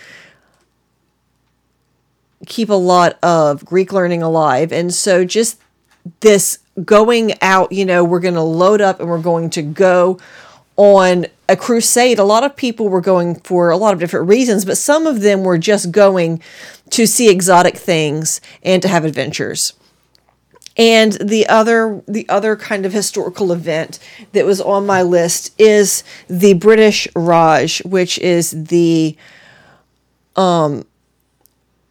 keep 2.45 2.69
a 2.69 2.73
lot 2.73 3.17
of 3.21 3.65
Greek 3.65 3.91
learning 3.91 4.23
alive. 4.23 4.71
And 4.71 4.93
so 4.93 5.25
just 5.25 5.59
this 6.21 6.59
going 6.83 7.33
out, 7.41 7.71
you 7.71 7.85
know, 7.85 8.03
we're 8.03 8.19
going 8.19 8.35
to 8.35 8.41
load 8.41 8.81
up 8.81 8.99
and 8.99 9.09
we're 9.09 9.21
going 9.21 9.49
to 9.51 9.61
go 9.61 10.19
on 10.77 11.25
a 11.49 11.57
crusade. 11.57 12.19
A 12.19 12.23
lot 12.23 12.43
of 12.43 12.55
people 12.55 12.87
were 12.87 13.01
going 13.01 13.35
for 13.35 13.69
a 13.71 13.77
lot 13.77 13.93
of 13.93 13.99
different 13.99 14.27
reasons, 14.27 14.63
but 14.63 14.77
some 14.77 15.05
of 15.05 15.21
them 15.21 15.43
were 15.43 15.57
just 15.57 15.91
going 15.91 16.41
to 16.91 17.05
see 17.05 17.29
exotic 17.29 17.75
things 17.77 18.39
and 18.63 18.81
to 18.81 18.87
have 18.87 19.03
adventures. 19.03 19.73
And 20.77 21.13
the 21.13 21.47
other 21.47 22.01
the 22.07 22.27
other 22.27 22.55
kind 22.55 22.85
of 22.85 22.91
historical 22.91 23.51
event 23.51 23.99
that 24.33 24.45
was 24.45 24.59
on 24.59 24.85
my 24.85 25.01
list 25.01 25.59
is 25.59 26.03
the 26.27 26.53
British 26.53 27.07
Raj, 27.15 27.81
which 27.83 28.17
is 28.19 28.51
the 28.51 29.15
um, 30.35 30.85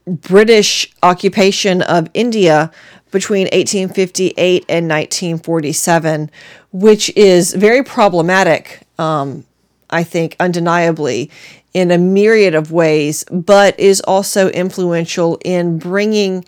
British 0.06 0.92
occupation 1.02 1.80
of 1.82 2.08
India 2.12 2.70
between 3.10 3.44
1858 3.44 4.64
and 4.68 4.88
1947, 4.88 6.30
which 6.72 7.10
is 7.16 7.54
very 7.54 7.82
problematic, 7.82 8.80
um, 8.98 9.44
I 9.88 10.02
think, 10.02 10.36
undeniably, 10.40 11.30
in 11.72 11.90
a 11.90 11.98
myriad 11.98 12.54
of 12.54 12.70
ways, 12.72 13.24
but 13.30 13.78
is 13.78 14.00
also 14.02 14.50
influential 14.50 15.38
in 15.44 15.78
bringing 15.78 16.44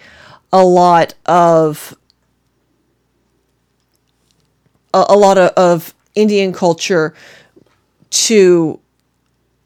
a 0.52 0.64
lot 0.64 1.14
of 1.24 1.96
a, 4.96 5.06
a 5.10 5.16
lot 5.16 5.38
of, 5.38 5.50
of 5.50 5.94
Indian 6.14 6.52
culture 6.52 7.14
to 8.10 8.80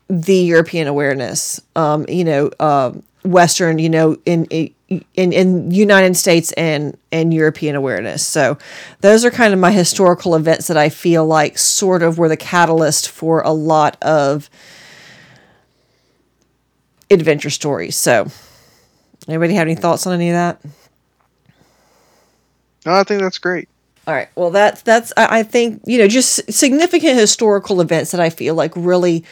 the 0.09 0.37
European 0.37 0.89
awareness. 0.89 1.61
Um, 1.77 2.05
you 2.09 2.25
know, 2.25 2.51
um, 2.59 3.03
Western, 3.25 3.79
you 3.79 3.89
know, 3.89 4.17
in 4.25 4.47
in 4.47 5.33
in 5.33 5.71
United 5.71 6.17
States 6.17 6.53
and 6.53 6.97
and 7.13 7.33
European 7.33 7.77
awareness. 7.77 8.27
So 8.27 8.59
those 9.03 9.25
are 9.25 9.31
kind 9.31 9.53
of 9.55 9.61
my 9.61 9.71
historical 9.71 10.35
events 10.35 10.67
that 10.67 10.77
I 10.77 10.89
feel 10.89 11.25
like 11.27 11.59
sort 11.59 12.03
of 12.03 12.19
were 12.19 12.29
the 12.29 12.37
catalyst 12.37 13.09
for 13.09 13.41
a 13.43 13.53
lot 13.53 13.97
of 14.03 14.51
adventure 17.11 17.51
stories. 17.51 17.97
So 17.97 18.27
anybody 19.29 19.55
have 19.55 19.67
any 19.67 19.77
thoughts 19.77 20.07
on 20.07 20.15
any 20.15 20.31
of 20.31 20.35
that? 20.35 20.61
No, 22.87 22.95
I 22.95 23.05
think 23.05 23.21
that's 23.21 23.39
great. 23.39 23.69
All 24.11 24.17
right. 24.17 24.29
Well, 24.35 24.51
that's 24.51 24.83
that's 24.83 25.13
I 25.17 25.45
think 25.45 25.83
you 25.87 25.97
know 25.97 26.09
just 26.09 26.53
significant 26.53 27.17
historical 27.17 27.81
events 27.81 28.11
that 28.11 28.21
I 28.21 28.29
feel 28.29 28.57
like 28.57 28.73
really 28.75 29.25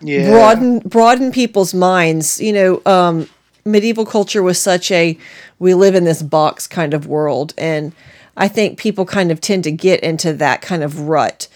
Yeah. 0.00 0.30
broaden 0.30 0.78
broaden 0.78 1.32
people's 1.32 1.74
minds. 1.74 2.40
You 2.40 2.52
know, 2.52 2.82
um, 2.86 3.28
medieval 3.64 4.06
culture 4.06 4.40
was 4.40 4.60
such 4.60 4.92
a 4.92 5.18
we 5.58 5.74
live 5.74 5.96
in 5.96 6.04
this 6.04 6.22
box 6.22 6.68
kind 6.68 6.94
of 6.94 7.08
world, 7.08 7.52
and 7.58 7.90
I 8.36 8.46
think 8.46 8.78
people 8.78 9.04
kind 9.06 9.32
of 9.32 9.40
tend 9.40 9.64
to 9.64 9.72
get 9.72 9.98
into 10.04 10.32
that 10.34 10.62
kind 10.62 10.84
of 10.84 11.00
rut, 11.00 11.48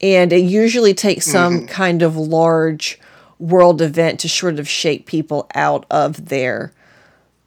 and 0.00 0.32
it 0.32 0.44
usually 0.44 0.94
takes 0.94 1.26
some 1.26 1.66
kind 1.66 2.00
of 2.00 2.16
large 2.16 2.98
world 3.38 3.82
event 3.82 4.18
to 4.20 4.30
sort 4.30 4.58
of 4.58 4.66
shake 4.66 5.04
people 5.04 5.46
out 5.54 5.84
of 5.90 6.30
their 6.30 6.72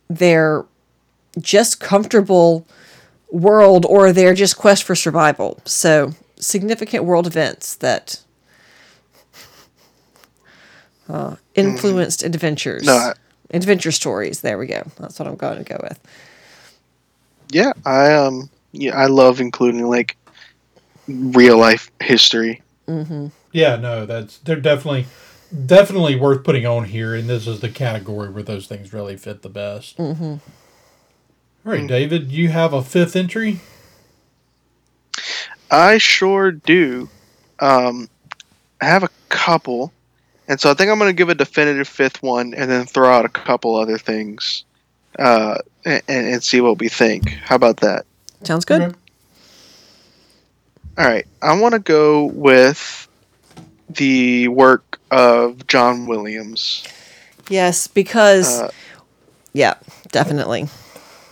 their 0.07 0.65
just 1.41 1.79
comfortable 1.79 2.67
world 3.31 3.85
or 3.87 4.11
their 4.13 4.33
just 4.33 4.57
quest 4.57 4.83
for 4.83 4.95
survival. 4.95 5.59
So 5.65 6.13
significant 6.39 7.03
world 7.03 7.27
events 7.27 7.75
that 7.75 8.21
uh, 11.09 11.35
influenced 11.55 12.23
adventures. 12.23 12.85
No, 12.85 12.93
I- 12.93 13.13
adventure 13.51 13.91
stories. 13.91 14.41
There 14.41 14.57
we 14.57 14.67
go. 14.67 14.83
That's 14.99 15.19
what 15.19 15.27
I'm 15.27 15.35
going 15.35 15.63
to 15.63 15.63
go 15.63 15.79
with. 15.81 15.99
Yeah, 17.49 17.71
I 17.85 18.13
um 18.13 18.49
yeah, 18.73 18.95
I 18.97 19.05
love 19.05 19.39
including 19.39 19.87
like 19.87 20.17
real 21.07 21.57
life 21.57 21.89
history. 22.01 22.61
Yeah, 23.53 23.77
no, 23.77 24.05
that's 24.05 24.37
they're 24.39 24.59
definitely 24.59 25.05
definitely 25.65 26.17
worth 26.17 26.43
putting 26.43 26.65
on 26.65 26.85
here, 26.85 27.15
and 27.15 27.29
this 27.29 27.47
is 27.47 27.61
the 27.61 27.69
category 27.69 28.29
where 28.29 28.43
those 28.43 28.67
things 28.67 28.91
really 28.91 29.15
fit 29.15 29.41
the 29.43 29.49
best. 29.49 29.97
Mm-hmm. 29.97 30.35
Right, 31.71 31.87
David, 31.87 32.31
you 32.31 32.49
have 32.49 32.73
a 32.73 32.81
fifth 32.81 33.15
entry. 33.15 33.59
I 35.69 35.97
sure 35.97 36.51
do. 36.51 37.09
Um, 37.59 38.09
I 38.81 38.85
have 38.85 39.03
a 39.03 39.09
couple, 39.29 39.91
and 40.47 40.59
so 40.59 40.71
I 40.71 40.73
think 40.73 40.89
I'm 40.89 40.97
going 40.97 41.09
to 41.09 41.13
give 41.13 41.29
a 41.29 41.35
definitive 41.35 41.87
fifth 41.87 42.23
one, 42.23 42.53
and 42.53 42.69
then 42.69 42.85
throw 42.85 43.11
out 43.11 43.25
a 43.25 43.29
couple 43.29 43.75
other 43.75 43.97
things 43.97 44.63
uh, 45.19 45.57
and, 45.85 46.01
and 46.07 46.43
see 46.43 46.61
what 46.61 46.79
we 46.79 46.87
think. 46.89 47.29
How 47.29 47.55
about 47.55 47.77
that? 47.77 48.05
Sounds 48.43 48.65
good. 48.65 48.81
Okay. 48.81 48.95
All 50.97 51.05
right, 51.05 51.27
I 51.41 51.59
want 51.59 51.73
to 51.73 51.79
go 51.79 52.25
with 52.25 53.07
the 53.89 54.47
work 54.47 54.99
of 55.11 55.67
John 55.67 56.05
Williams. 56.07 56.85
Yes, 57.49 57.87
because 57.87 58.61
Uh, 58.61 58.71
yeah, 59.53 59.75
definitely. 60.11 60.67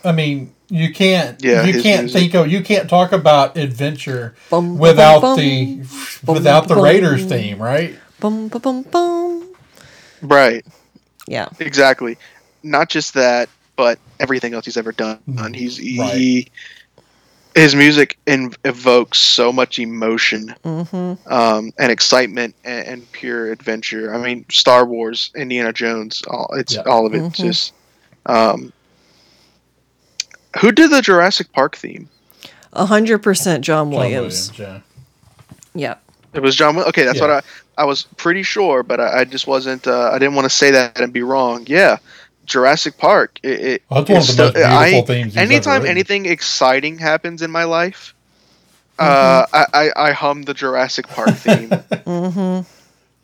I 0.06 0.12
mean, 0.12 0.52
you 0.68 0.92
can't 0.92 1.42
Yeah, 1.42 1.64
you 1.64 1.82
can't 1.82 2.02
music. 2.04 2.20
think 2.20 2.34
of 2.34 2.48
you 2.50 2.62
can't 2.62 2.88
talk 2.88 3.12
about 3.12 3.56
adventure 3.56 4.34
Bum, 4.50 4.68
bum, 4.74 4.78
without 4.78 5.20
bum, 5.20 5.36
the 5.38 5.76
bum, 6.24 6.34
without 6.34 6.68
the 6.68 6.74
bum. 6.76 6.84
Raiders 6.84 7.24
theme, 7.24 7.60
right? 7.60 7.94
Bum 8.20 8.48
bum 8.48 8.60
bum 8.62 8.82
bum. 8.82 9.48
right, 10.22 10.64
Yeah. 11.26 11.48
exactly. 11.60 12.16
Not 12.62 12.88
just 12.88 13.14
that, 13.14 13.48
but 13.76 13.98
everything 14.18 14.54
else 14.54 14.64
he's 14.64 14.76
ever 14.76 14.92
done. 14.92 15.20
He's 15.54 15.76
he, 15.76 15.98
Right. 16.00 16.14
he 16.16 16.48
his 17.54 17.74
music 17.74 18.18
in, 18.26 18.52
evokes 18.64 19.18
so 19.18 19.50
much 19.52 19.78
emotion 19.78 20.54
Mm-hmm. 20.64 21.32
um, 21.32 21.72
and 21.78 21.90
excitement 21.92 22.54
and, 22.64 22.86
and 22.86 23.12
pure 23.12 23.50
adventure. 23.50 24.14
I 24.14 24.18
mean, 24.18 24.44
Star 24.50 24.84
Wars, 24.84 25.30
Indiana 25.34 25.72
Jones, 25.72 26.22
all 26.28 26.48
it's 26.54 26.74
Yeah. 26.74 26.82
all 26.82 27.06
of 27.06 27.14
it. 27.14 27.22
Mhm. 27.22 27.32
Just 27.34 27.72
um, 28.26 28.72
who 30.60 30.72
did 30.72 30.90
the 30.90 31.02
Jurassic 31.02 31.52
Park 31.52 31.76
theme? 31.76 32.08
A 32.72 32.86
hundred 32.86 33.22
percent 33.22 33.64
John 33.64 33.90
John 33.90 33.98
Williams. 33.98 34.52
yeah. 34.58 34.80
Yeah. 35.74 35.96
It 36.34 36.40
was 36.42 36.54
John. 36.56 36.76
Okay, 36.78 37.04
that's 37.04 37.18
Yeah. 37.20 37.26
what 37.28 37.44
I 37.78 37.82
I 37.82 37.84
was 37.84 38.04
pretty 38.16 38.42
sure, 38.42 38.82
but 38.82 39.00
I, 39.00 39.20
I 39.20 39.24
just 39.24 39.46
wasn't. 39.46 39.86
Uh, 39.86 40.10
I 40.12 40.18
didn't 40.18 40.34
want 40.34 40.44
to 40.46 40.50
say 40.54 40.70
that 40.72 40.98
and 41.00 41.12
be 41.12 41.22
wrong. 41.22 41.64
Yeah, 41.66 41.96
Jurassic 42.44 42.98
Park. 42.98 43.38
It, 43.42 43.60
it, 43.60 43.82
Well, 43.90 44.04
that's 44.04 44.36
one 44.36 44.48
of 44.48 44.54
the 44.54 44.60
most 44.60 44.70
beautiful 44.70 45.02
I- 45.02 45.02
themes. 45.02 45.32
he's 45.34 45.36
ever 45.36 45.52
anytime 45.52 45.86
anything 45.86 46.26
exciting 46.26 46.98
happens 46.98 47.40
in 47.42 47.50
my 47.50 47.64
life, 47.64 48.14
uh, 48.98 49.46
I, 49.52 49.66
I 49.74 49.90
I 50.08 50.12
hum 50.12 50.42
the 50.42 50.54
Jurassic 50.54 51.06
Park 51.08 51.30
theme. 51.36 51.70
Mm-hmm. 52.06 52.66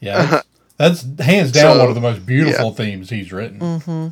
yeah, 0.01 0.41
that's, 0.79 1.03
that's 1.03 1.21
hands 1.21 1.53
down 1.53 1.75
So, 1.77 1.79
one 1.81 1.89
of 1.89 1.95
the 1.95 2.01
most 2.01 2.25
beautiful 2.27 2.73
themes 2.73 3.11
he's 3.11 3.33
written. 3.33 3.61
Mm-hmm. 3.61 4.09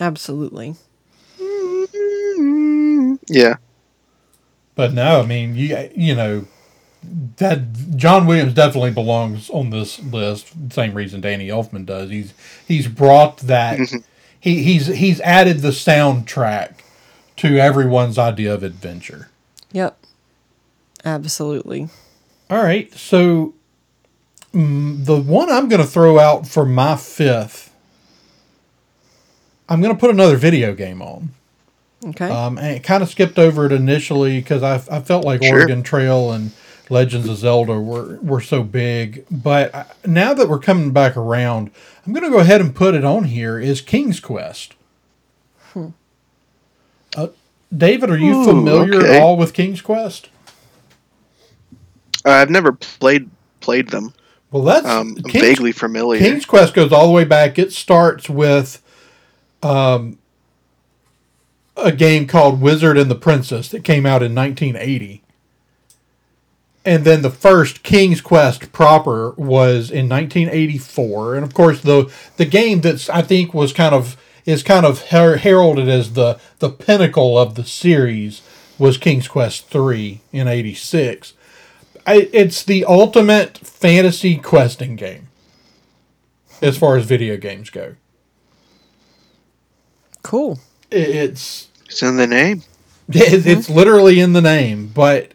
Absolutely. 0.00 0.76
Yeah, 3.28 3.56
But 4.74 4.92
no, 4.92 5.20
I 5.20 5.26
mean, 5.26 5.54
you 5.56 5.90
you 5.94 6.14
know 6.14 6.46
that 7.36 7.96
John 7.96 8.26
Williams 8.26 8.54
definitely 8.54 8.92
belongs 8.92 9.50
on 9.50 9.70
this 9.70 9.98
list. 10.02 10.52
Same 10.72 10.94
reason 10.94 11.20
Danny 11.20 11.48
Elfman 11.48 11.84
does. 11.86 12.10
He's 12.10 12.32
he's 12.66 12.88
brought 12.88 13.38
that. 13.38 13.78
he 14.38 14.62
he's 14.62 14.86
he's 14.86 15.20
added 15.20 15.60
the 15.60 15.68
soundtrack 15.70 16.80
to 17.36 17.58
everyone's 17.58 18.18
idea 18.18 18.52
of 18.54 18.62
adventure. 18.62 19.28
Yep. 19.72 19.98
Absolutely. 21.04 21.88
All 22.50 22.62
right, 22.62 22.92
so 22.92 23.54
mm, 24.52 25.04
the 25.04 25.16
one 25.20 25.50
I'm 25.50 25.68
going 25.68 25.80
to 25.80 25.86
throw 25.86 26.18
out 26.18 26.46
for 26.46 26.64
my 26.66 26.96
fifth, 26.96 27.74
I'm 29.68 29.80
going 29.80 29.94
to 29.94 29.98
put 29.98 30.10
another 30.10 30.36
video 30.36 30.74
game 30.74 31.00
on. 31.00 31.30
Okay. 32.04 32.28
Um, 32.28 32.58
and 32.58 32.76
it 32.76 32.82
kind 32.82 33.02
of 33.02 33.08
skipped 33.08 33.38
over 33.38 33.66
it 33.66 33.72
initially 33.72 34.38
because 34.40 34.62
I, 34.62 34.74
I 34.94 35.00
felt 35.00 35.24
like 35.24 35.42
Sure. 35.42 35.58
Oregon 35.60 35.82
Trail 35.82 36.32
and 36.32 36.50
Legends 36.90 37.28
of 37.28 37.36
Zelda 37.36 37.78
were, 37.80 38.18
were 38.20 38.40
so 38.40 38.62
big. 38.62 39.24
But 39.30 39.74
I, 39.74 39.86
now 40.04 40.34
that 40.34 40.48
we're 40.48 40.58
coming 40.58 40.92
back 40.92 41.16
around, 41.16 41.70
I'm 42.06 42.12
going 42.12 42.24
to 42.24 42.30
go 42.30 42.40
ahead 42.40 42.60
and 42.60 42.74
put 42.74 42.94
it 42.94 43.04
on 43.04 43.24
here 43.24 43.58
is 43.58 43.80
King's 43.80 44.18
Quest. 44.20 44.74
Hmm. 45.72 45.88
Uh, 47.16 47.28
David, 47.74 48.10
are 48.10 48.18
you 48.18 48.40
Ooh, 48.40 48.44
familiar 48.44 48.96
okay. 48.96 49.16
at 49.16 49.22
all 49.22 49.36
with 49.36 49.54
King's 49.54 49.80
Quest? 49.80 50.28
Uh, 52.24 52.30
I've 52.30 52.50
never 52.50 52.72
played 52.72 53.30
played 53.60 53.88
them. 53.88 54.12
Well, 54.50 54.64
that's 54.64 54.86
Um, 54.86 55.14
King's, 55.14 55.44
vaguely 55.44 55.72
familiar. 55.72 56.20
King's 56.20 56.44
Quest 56.44 56.74
goes 56.74 56.92
all 56.92 57.06
the 57.06 57.12
way 57.12 57.24
back. 57.24 57.58
It 57.58 57.72
starts 57.72 58.28
with 58.28 58.82
um, 59.62 60.18
a 61.76 61.92
game 61.92 62.26
called 62.26 62.60
Wizard 62.60 62.98
and 62.98 63.10
the 63.10 63.14
Princess 63.14 63.68
that 63.68 63.84
came 63.84 64.06
out 64.06 64.22
in 64.22 64.34
1980. 64.34 65.22
And 66.84 67.04
then 67.04 67.22
the 67.22 67.30
first 67.30 67.82
King's 67.82 68.20
Quest 68.20 68.72
proper 68.72 69.30
was 69.32 69.90
in 69.90 70.08
1984. 70.08 71.36
And 71.36 71.44
of 71.44 71.54
course, 71.54 71.80
the 71.80 72.12
the 72.36 72.44
game 72.44 72.80
that's 72.80 73.08
I 73.08 73.22
think 73.22 73.54
was 73.54 73.72
kind 73.72 73.94
of 73.94 74.16
is 74.44 74.64
kind 74.64 74.84
of 74.84 75.08
her- 75.08 75.36
heralded 75.36 75.88
as 75.88 76.14
the 76.14 76.40
the 76.58 76.70
pinnacle 76.70 77.38
of 77.38 77.54
the 77.54 77.64
series 77.64 78.42
was 78.78 78.98
King's 78.98 79.28
Quest 79.28 79.68
3 79.68 80.20
in 80.32 80.48
86. 80.48 81.34
I, 82.04 82.28
it's 82.32 82.64
the 82.64 82.84
ultimate 82.84 83.58
fantasy 83.58 84.36
questing 84.36 84.96
game 84.96 85.28
as 86.60 86.76
far 86.76 86.96
as 86.96 87.04
video 87.04 87.36
games 87.36 87.70
go. 87.70 87.94
cool. 90.22 90.58
I- 90.92 90.96
It's 90.96 91.68
It's 91.86 92.02
in 92.02 92.16
the 92.16 92.26
name. 92.26 92.62
it, 93.08 93.46
it's 93.46 93.68
literally 93.68 94.20
in 94.20 94.32
the 94.32 94.40
name, 94.40 94.88
but 94.94 95.32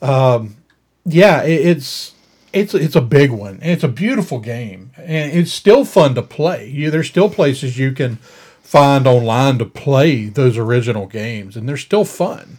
um, 0.00 0.56
yeah, 1.04 1.42
it, 1.42 1.66
it's 1.66 2.14
it's 2.52 2.74
it's 2.74 2.96
a 2.96 3.00
big 3.00 3.30
one. 3.30 3.58
It's 3.62 3.82
a 3.84 3.88
beautiful 3.88 4.38
game, 4.38 4.92
and 4.96 5.32
it's 5.32 5.52
still 5.52 5.84
fun 5.84 6.14
to 6.14 6.22
play. 6.22 6.68
You, 6.68 6.90
there's 6.90 7.08
still 7.08 7.28
places 7.30 7.78
you 7.78 7.92
can 7.92 8.16
find 8.62 9.06
online 9.06 9.58
to 9.58 9.64
play 9.66 10.26
those 10.26 10.56
original 10.56 11.06
games, 11.06 11.56
and 11.56 11.68
they're 11.68 11.76
still 11.76 12.04
fun. 12.04 12.58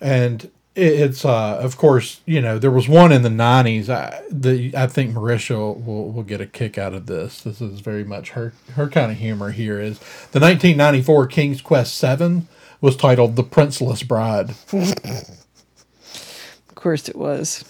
And 0.00 0.42
it, 0.44 0.52
it's 0.76 1.24
uh, 1.24 1.58
of 1.58 1.76
course 1.78 2.20
you 2.26 2.40
know 2.40 2.58
there 2.58 2.70
was 2.70 2.88
one 2.88 3.10
in 3.10 3.22
the 3.22 3.28
'90s. 3.30 3.88
I, 3.88 4.22
the 4.30 4.72
I 4.76 4.86
think 4.86 5.14
Marisha 5.14 5.56
will 5.56 6.12
will 6.12 6.22
get 6.22 6.40
a 6.40 6.46
kick 6.46 6.76
out 6.78 6.92
of 6.94 7.06
this. 7.06 7.40
This 7.40 7.60
is 7.60 7.80
very 7.80 8.04
much 8.04 8.30
her 8.30 8.52
her 8.74 8.88
kind 8.88 9.10
of 9.10 9.18
humor 9.18 9.50
here. 9.50 9.80
Is 9.80 9.98
the 10.32 10.40
1994 10.40 11.26
King's 11.28 11.62
Quest 11.62 11.96
Seven 11.96 12.46
was 12.80 12.96
titled 12.96 13.36
"The 13.36 13.44
Princeless 13.44 14.06
Bride." 14.06 14.50
Of 16.68 16.74
course 16.74 17.08
it 17.08 17.16
was. 17.16 17.64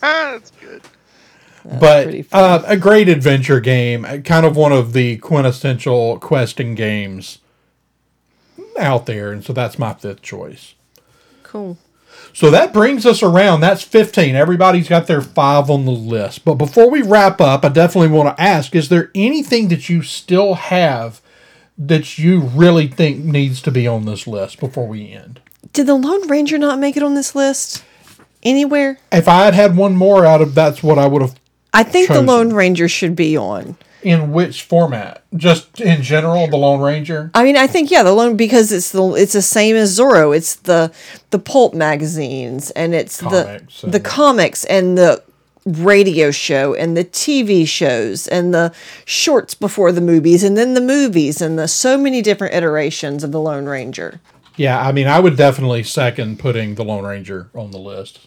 That's 0.00 0.50
good. 0.60 0.82
but 1.64 2.14
uh, 2.32 2.62
a 2.66 2.76
great 2.76 3.08
adventure 3.08 3.60
game, 3.60 4.04
uh, 4.04 4.18
kind 4.18 4.46
of 4.46 4.56
one 4.56 4.72
of 4.72 4.92
the 4.92 5.18
quintessential 5.18 6.18
questing 6.18 6.74
games 6.74 7.38
out 8.78 9.06
there, 9.06 9.32
and 9.32 9.44
so 9.44 9.52
that's 9.52 9.78
my 9.78 9.92
fifth 9.94 10.22
choice. 10.22 10.74
Cool. 11.56 11.78
So 12.34 12.50
that 12.50 12.74
brings 12.74 13.06
us 13.06 13.22
around. 13.22 13.60
That's 13.60 13.82
15. 13.82 14.34
Everybody's 14.34 14.90
got 14.90 15.06
their 15.06 15.22
five 15.22 15.70
on 15.70 15.86
the 15.86 15.90
list. 15.90 16.44
But 16.44 16.56
before 16.56 16.90
we 16.90 17.00
wrap 17.00 17.40
up, 17.40 17.64
I 17.64 17.70
definitely 17.70 18.14
want 18.14 18.36
to 18.36 18.42
ask 18.42 18.74
is 18.74 18.90
there 18.90 19.10
anything 19.14 19.68
that 19.68 19.88
you 19.88 20.02
still 20.02 20.54
have 20.54 21.22
that 21.78 22.18
you 22.18 22.40
really 22.40 22.88
think 22.88 23.24
needs 23.24 23.62
to 23.62 23.70
be 23.70 23.86
on 23.86 24.04
this 24.04 24.26
list 24.26 24.60
before 24.60 24.86
we 24.86 25.12
end? 25.12 25.40
Did 25.72 25.86
the 25.86 25.94
Lone 25.94 26.28
Ranger 26.28 26.58
not 26.58 26.78
make 26.78 26.96
it 26.96 27.02
on 27.02 27.14
this 27.14 27.34
list 27.34 27.82
anywhere? 28.42 28.98
If 29.10 29.28
I 29.28 29.44
had 29.44 29.54
had 29.54 29.76
one 29.76 29.96
more 29.96 30.26
out 30.26 30.42
of 30.42 30.54
that's 30.54 30.82
what 30.82 30.98
I 30.98 31.06
would 31.06 31.22
have. 31.22 31.36
I 31.72 31.84
think 31.84 32.08
Chosen. 32.08 32.26
the 32.26 32.32
Lone 32.32 32.52
Ranger 32.52 32.88
should 32.88 33.16
be 33.16 33.36
on. 33.36 33.76
In 34.02 34.32
which 34.32 34.62
format? 34.62 35.24
Just 35.34 35.80
in 35.80 36.02
general, 36.02 36.46
the 36.46 36.56
Lone 36.56 36.80
Ranger? 36.80 37.30
I 37.34 37.42
mean, 37.42 37.56
I 37.56 37.66
think 37.66 37.90
yeah, 37.90 38.02
the 38.02 38.12
Lone 38.12 38.36
because 38.36 38.70
it's 38.70 38.92
the 38.92 39.04
it's 39.14 39.32
the 39.32 39.42
same 39.42 39.74
as 39.74 39.98
Zorro. 39.98 40.36
It's 40.36 40.56
the 40.56 40.92
the 41.30 41.38
pulp 41.38 41.74
magazines 41.74 42.70
and 42.72 42.94
it's 42.94 43.20
Comics 43.20 43.80
the 43.80 43.88
the 43.88 44.00
comics 44.00 44.64
and 44.66 44.96
the 44.96 45.22
radio 45.66 46.30
show 46.30 46.74
and 46.74 46.96
the 46.96 47.04
TV 47.04 47.66
shows 47.66 48.28
and 48.28 48.54
the 48.54 48.72
shorts 49.04 49.54
before 49.54 49.90
the 49.90 50.00
movies 50.00 50.44
and 50.44 50.56
then 50.56 50.74
the 50.74 50.80
movies 50.80 51.42
and 51.42 51.58
the 51.58 51.66
so 51.66 51.98
many 51.98 52.22
different 52.22 52.54
iterations 52.54 53.24
of 53.24 53.32
the 53.32 53.40
Lone 53.40 53.66
Ranger. 53.66 54.20
Yeah, 54.56 54.80
I 54.80 54.92
mean, 54.92 55.06
I 55.06 55.20
would 55.20 55.36
definitely 55.36 55.82
second 55.82 56.38
putting 56.38 56.76
the 56.76 56.84
Lone 56.84 57.04
Ranger 57.04 57.48
on 57.54 57.72
the 57.72 57.78
list. 57.78 58.26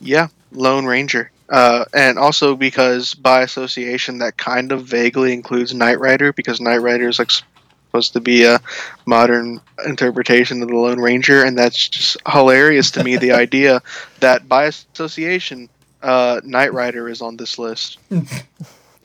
Yeah, 0.00 0.28
Lone 0.52 0.84
Ranger. 0.84 1.30
Uh, 1.48 1.84
and 1.94 2.18
also 2.18 2.54
because 2.54 3.14
by 3.14 3.40
association 3.42 4.18
that 4.18 4.36
kind 4.36 4.70
of 4.70 4.84
vaguely 4.84 5.32
includes 5.32 5.72
Knight 5.72 5.98
Rider 5.98 6.32
because 6.32 6.60
Knight 6.60 6.82
Rider 6.82 7.08
is 7.08 7.18
like 7.18 7.30
supposed 7.30 8.12
to 8.12 8.20
be 8.20 8.44
a 8.44 8.60
modern 9.06 9.60
interpretation 9.86 10.62
of 10.62 10.68
the 10.68 10.76
Lone 10.76 11.00
Ranger, 11.00 11.42
and 11.44 11.56
that's 11.56 11.88
just 11.88 12.18
hilarious 12.28 12.90
to 12.92 13.02
me. 13.04 13.16
the 13.16 13.32
idea 13.44 13.80
that 14.20 14.46
by 14.46 14.64
association, 14.64 15.70
uh, 16.02 16.40
Knight 16.44 16.74
Rider 16.74 17.08
is 17.08 17.22
on 17.22 17.36
this 17.36 17.58
list. 17.58 17.98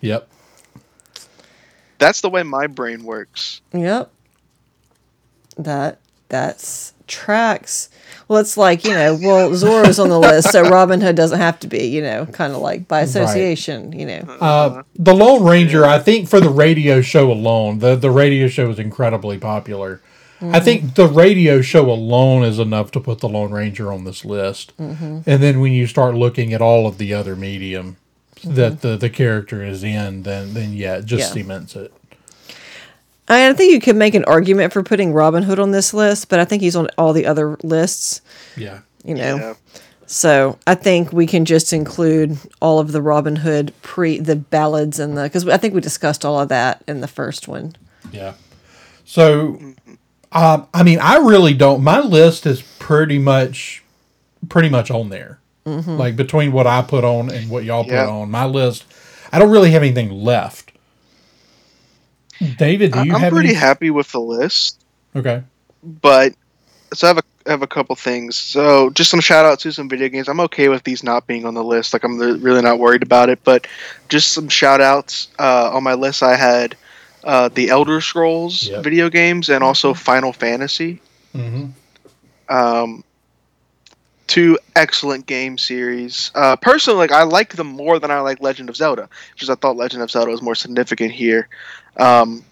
Yep. 0.01 0.27
That's 1.97 2.19
the 2.19 2.29
way 2.29 2.43
my 2.43 2.67
brain 2.67 3.05
works. 3.05 3.61
Yep. 3.71 4.11
That 5.55 5.99
that's 6.27 6.93
tracks. 7.07 7.89
Well, 8.27 8.39
it's 8.39 8.57
like, 8.57 8.83
you 8.85 8.91
know, 8.91 9.17
well, 9.21 9.49
Zorro's 9.51 9.99
on 9.99 10.09
the 10.09 10.19
list, 10.19 10.51
so 10.51 10.63
Robin 10.63 11.01
Hood 11.01 11.15
doesn't 11.15 11.39
have 11.39 11.59
to 11.61 11.67
be, 11.67 11.87
you 11.87 12.01
know, 12.01 12.25
kind 12.25 12.53
of 12.53 12.59
like 12.59 12.87
by 12.87 13.01
association, 13.01 13.91
you 13.97 14.05
know. 14.05 14.25
Uh, 14.27 14.43
uh 14.43 14.83
the 14.95 15.13
Lone 15.13 15.43
Ranger, 15.43 15.85
I 15.85 15.99
think 15.99 16.29
for 16.29 16.39
the 16.39 16.49
radio 16.49 17.01
show 17.01 17.31
alone, 17.31 17.79
the, 17.79 17.95
the 17.95 18.11
radio 18.11 18.47
show 18.47 18.69
is 18.69 18.79
incredibly 18.79 19.37
popular. 19.37 20.01
I 20.41 20.45
mm-hmm. 20.45 20.65
think 20.65 20.95
the 20.95 21.07
radio 21.07 21.61
show 21.61 21.89
alone 21.89 22.43
is 22.43 22.59
enough 22.59 22.91
to 22.91 22.99
put 22.99 23.19
the 23.19 23.29
Lone 23.29 23.51
Ranger 23.51 23.93
on 23.93 24.03
this 24.03 24.25
list. 24.25 24.75
Mm-hmm. 24.77 25.21
And 25.25 25.41
then 25.41 25.61
when 25.61 25.71
you 25.71 25.87
start 25.87 26.15
looking 26.15 26.53
at 26.53 26.61
all 26.61 26.85
of 26.85 26.97
the 26.97 27.13
other 27.13 27.35
medium 27.35 27.95
that 28.43 28.73
mm-hmm. 28.73 28.87
the, 28.87 28.97
the 28.97 29.09
character 29.09 29.63
is 29.63 29.85
in, 29.85 30.23
then 30.23 30.53
then 30.53 30.73
yeah, 30.73 30.97
it 30.97 31.05
just 31.05 31.29
Yeah. 31.29 31.43
cements 31.43 31.75
it. 31.77 31.93
I, 33.27 33.49
I 33.49 33.53
think 33.53 33.71
you 33.71 33.79
could 33.79 33.95
make 33.95 34.15
an 34.15 34.25
argument 34.25 34.73
for 34.73 34.83
putting 34.83 35.13
Robin 35.13 35.43
Hood 35.43 35.59
on 35.59 35.71
this 35.71 35.93
list, 35.93 36.29
but 36.29 36.39
I 36.39 36.45
think 36.45 36.61
he's 36.61 36.75
on 36.75 36.87
all 36.97 37.13
the 37.13 37.25
other 37.25 37.57
lists, 37.63 38.21
Yeah. 38.57 38.79
you 39.03 39.15
know. 39.15 39.35
Yeah. 39.37 39.53
So 40.05 40.59
I 40.67 40.75
think 40.75 41.11
we 41.13 41.25
can 41.25 41.45
just 41.45 41.71
include 41.73 42.37
all 42.61 42.79
of 42.79 42.91
the 42.91 43.01
Robin 43.01 43.37
Hood 43.37 43.73
pre 43.81 44.19
the 44.19 44.35
ballads 44.35 44.99
and 44.99 45.17
the 45.17 45.23
because 45.23 45.47
I 45.47 45.57
think 45.57 45.73
we 45.73 45.81
discussed 45.81 46.25
all 46.25 46.39
of 46.39 46.49
that 46.49 46.83
in 46.87 47.01
the 47.01 47.07
first 47.07 47.47
one. 47.47 47.75
Yeah. 48.11 48.33
So, 49.05 49.59
um, 50.33 50.67
I 50.73 50.83
mean, 50.83 50.99
I 51.01 51.15
really 51.17 51.53
don't. 51.53 51.83
My 51.83 51.99
list 51.99 52.45
is 52.45 52.61
pretty 52.79 53.17
much, 53.17 53.83
pretty 54.49 54.69
much 54.69 54.91
on 54.91 55.09
there. 55.09 55.39
Like 55.65 56.17
between 56.17 56.51
what 56.51 56.67
I 56.67 56.81
put 56.81 57.05
on 57.05 57.31
and 57.31 57.49
what 57.49 57.63
y'all 57.63 57.85
Yeah. 57.87 58.05
put 58.05 58.11
on, 58.11 58.29
my 58.29 58.45
list. 58.45 58.83
I 59.31 59.39
don't 59.39 59.49
really 59.49 59.71
have 59.71 59.81
anything 59.81 60.11
left. 60.11 60.62
David, 62.57 62.91
do 62.91 63.03
you 63.05 63.13
I'm 63.15 63.31
pretty 63.31 63.49
any? 63.49 63.57
happy 63.57 63.89
with 63.89 64.11
the 64.11 64.19
list, 64.19 64.83
okay. 65.15 65.43
but 65.83 66.33
so 66.93 67.07
I 67.07 67.09
have 67.09 67.17
a 67.17 67.23
I 67.45 67.51
have 67.51 67.61
a 67.61 67.67
couple 67.67 67.95
things. 67.95 68.37
So 68.37 68.89
just 68.91 69.09
some 69.09 69.19
shout 69.19 69.45
outs 69.45 69.63
to 69.63 69.71
some 69.71 69.89
video 69.89 70.07
games. 70.09 70.29
I'm 70.29 70.39
okay 70.41 70.69
with 70.69 70.83
these 70.83 71.03
not 71.03 71.27
being 71.27 71.45
on 71.45 71.53
the 71.53 71.63
list. 71.63 71.91
Like 71.93 72.03
I'm 72.03 72.17
really 72.17 72.61
not 72.61 72.79
worried 72.79 73.03
about 73.03 73.29
it. 73.29 73.39
But 73.43 73.67
just 74.09 74.31
some 74.31 74.47
shout 74.47 74.79
outs 74.81 75.27
uh, 75.39 75.71
on 75.73 75.83
my 75.83 75.93
list. 75.93 76.23
I 76.23 76.35
had 76.37 76.75
uh, 77.23 77.49
the 77.49 77.69
Elder 77.69 77.99
Scrolls 78.01 78.67
Yep. 78.69 78.83
video 78.83 79.09
games 79.09 79.49
and 79.49 79.63
also 79.63 79.93
Final 79.93 80.31
Fantasy. 80.33 81.01
hmm 81.33 81.67
um, 82.49 83.03
two 84.27 84.57
excellent 84.75 85.25
game 85.25 85.57
series. 85.57 86.31
Uh, 86.35 86.55
personally, 86.55 86.99
like 86.99 87.11
I 87.11 87.23
like 87.23 87.55
them 87.55 87.67
more 87.67 87.99
than 87.99 88.11
I 88.11 88.19
like 88.19 88.41
Legend 88.41 88.69
of 88.69 88.75
Zelda, 88.75 89.09
because 89.33 89.49
I 89.49 89.55
thought 89.55 89.77
Legend 89.77 90.03
of 90.03 90.11
Zelda 90.11 90.31
was 90.31 90.41
more 90.41 90.55
significant 90.55 91.11
here. 91.11 91.47
Um, 91.97 92.43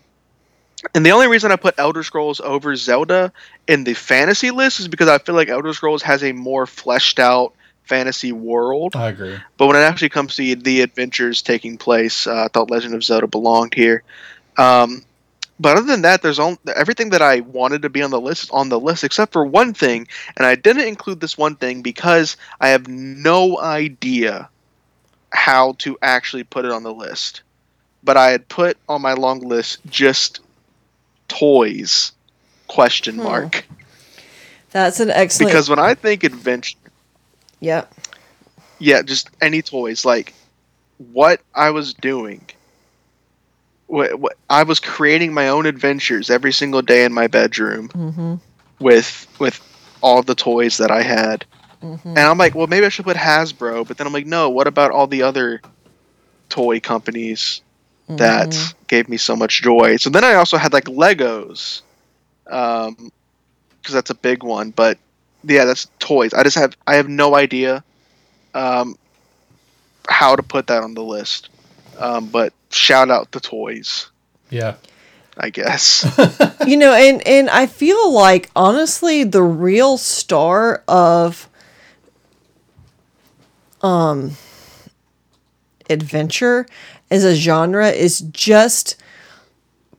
and 0.96 1.06
the 1.06 1.12
only 1.12 1.28
reason 1.28 1.52
I 1.52 1.56
put 1.56 1.76
Elder 1.78 2.04
Scrolls 2.04 2.40
over 2.40 2.76
Zelda 2.76 3.32
in 3.68 3.84
the 3.84 3.94
fantasy 3.94 4.52
list 4.52 4.80
is 4.80 4.88
because 4.88 5.08
I 5.08 5.20
feel 5.20 5.36
like 5.36 5.50
Elder 5.50 5.74
Scrolls 5.74 6.02
has 6.02 6.24
a 6.24 6.32
more 6.32 6.66
fleshed 6.66 7.20
out 7.20 7.54
fantasy 7.84 8.32
world. 8.32 8.96
I 8.96 9.10
agree. 9.10 9.38
But 9.58 9.68
when 9.68 9.76
it 9.76 9.80
actually 9.82 10.10
comes 10.10 10.36
to 10.36 10.56
the 10.56 10.82
adventures 10.82 11.42
taking 11.42 11.78
place, 11.78 12.26
uh, 12.26 12.46
I 12.46 12.48
thought 12.48 12.72
Legend 12.72 12.96
of 12.96 13.04
Zelda 13.04 13.28
belonged 13.28 13.74
here. 13.74 14.04
Um, 14.58 15.04
but 15.62 15.78
other 15.78 15.86
than 15.86 16.02
that, 16.02 16.24
there's 16.24 16.40
on, 16.40 16.58
everything 16.76 17.12
that 17.12 17.22
I 17.22 17.42
wanted 17.42 17.84
to 17.84 17.90
be 17.90 18.02
on 18.02 18.10
the 18.10 18.20
list 18.20 18.50
on 18.52 18.70
the 18.70 18.80
list, 18.80 19.04
except 19.04 19.32
for 19.32 19.46
one 19.46 19.74
thing, 19.74 20.08
and 20.36 20.46
I 20.46 20.56
didn't 20.56 20.88
include 20.88 21.20
this 21.22 21.38
one 21.38 21.56
thing 21.56 21.82
because 21.84 22.36
I 22.60 22.70
have 22.70 22.88
no 22.88 23.60
idea 23.60 24.50
how 25.32 25.74
to 25.80 25.98
actually 26.02 26.44
put 26.44 26.66
it 26.66 26.72
on 26.72 26.84
the 26.84 26.94
list. 26.94 27.44
But 28.04 28.18
I 28.18 28.32
had 28.32 28.50
put 28.50 28.78
on 28.90 29.02
my 29.04 29.14
long 29.14 29.42
list 29.42 29.80
just 29.88 30.40
toys 31.28 32.12
question 32.68 33.16
Hmm. 33.16 33.24
mark 33.24 33.66
That's 34.72 35.00
an 35.00 35.12
excellent. 35.12 35.52
because 35.52 35.70
when 35.70 35.80
I 35.80 35.94
think 35.94 36.24
adventure 36.24 36.78
yep. 37.60 37.94
yeah, 38.80 39.02
just 39.04 39.30
any 39.42 39.62
toys. 39.62 40.04
Like 40.06 40.34
what 41.12 41.42
I 41.54 41.70
was 41.72 41.94
doing. 41.94 42.42
I 44.50 44.64
was 44.64 44.80
creating 44.80 45.34
my 45.34 45.50
own 45.50 45.66
adventures 45.66 46.30
every 46.30 46.54
single 46.54 46.82
day 46.82 47.04
in 47.06 47.14
my 47.14 47.28
bedroom 47.28 47.92
hmm 47.94 48.36
with 48.80 49.28
with 49.40 49.60
all 50.02 50.24
the 50.24 50.36
toys 50.36 50.78
that 50.78 50.92
I 50.92 51.02
had. 51.02 51.46
hmm 51.82 51.96
And 52.16 52.26
I'm 52.28 52.38
like, 52.38 52.56
well, 52.56 52.68
maybe 52.68 52.86
I 52.86 52.90
should 52.90 53.06
put 53.06 53.18
Hasbro, 53.18 53.88
but 53.88 53.98
then 53.98 54.08
I'm 54.08 54.14
like, 54.14 54.26
no. 54.26 54.50
What 54.50 54.68
about 54.68 54.92
all 54.92 55.08
the 55.08 55.24
other 55.24 55.62
toy 56.50 56.80
companies 56.80 57.62
that 58.18 58.52
Mhm. 58.52 58.76
gave 58.88 59.10
me 59.10 59.18
so 59.18 59.36
much 59.36 59.62
joy? 59.62 59.98
So 59.98 60.10
then 60.10 60.24
I 60.24 60.36
also 60.36 60.58
had 60.58 60.74
like 60.74 60.86
Legos, 60.86 61.82
um, 62.50 62.96
because 63.82 63.94
that's 63.94 64.10
a 64.12 64.16
big 64.16 64.44
one. 64.44 64.72
But 64.72 65.00
yeah, 65.44 65.66
that's 65.66 65.88
toys. 66.00 66.34
I 66.34 66.44
just 66.44 66.58
have 66.58 66.76
I 66.88 66.96
have 66.96 67.08
no 67.10 67.36
idea, 67.36 67.84
um, 68.54 68.96
how 70.10 70.36
to 70.36 70.44
put 70.44 70.68
that 70.68 70.84
on 70.84 70.94
the 70.94 71.04
list. 71.04 71.50
Um, 71.98 72.30
but 72.30 72.54
shout 72.72 73.10
out 73.12 73.32
the 73.32 73.40
toys, 73.40 74.10
Yeah. 74.50 74.76
I 75.38 75.50
guess. 75.50 76.06
you 76.68 76.76
know 76.78 76.94
and 76.94 77.26
and 77.26 77.50
i 77.50 77.66
feel 77.66 78.12
like 78.12 78.50
honestly 78.56 79.24
the 79.24 79.42
real 79.42 79.98
star 79.98 80.84
of 80.90 81.48
um 83.82 84.32
adventure 85.90 86.66
as 87.10 87.24
a 87.24 87.34
genre 87.36 87.90
is 87.90 88.20
just 88.20 88.96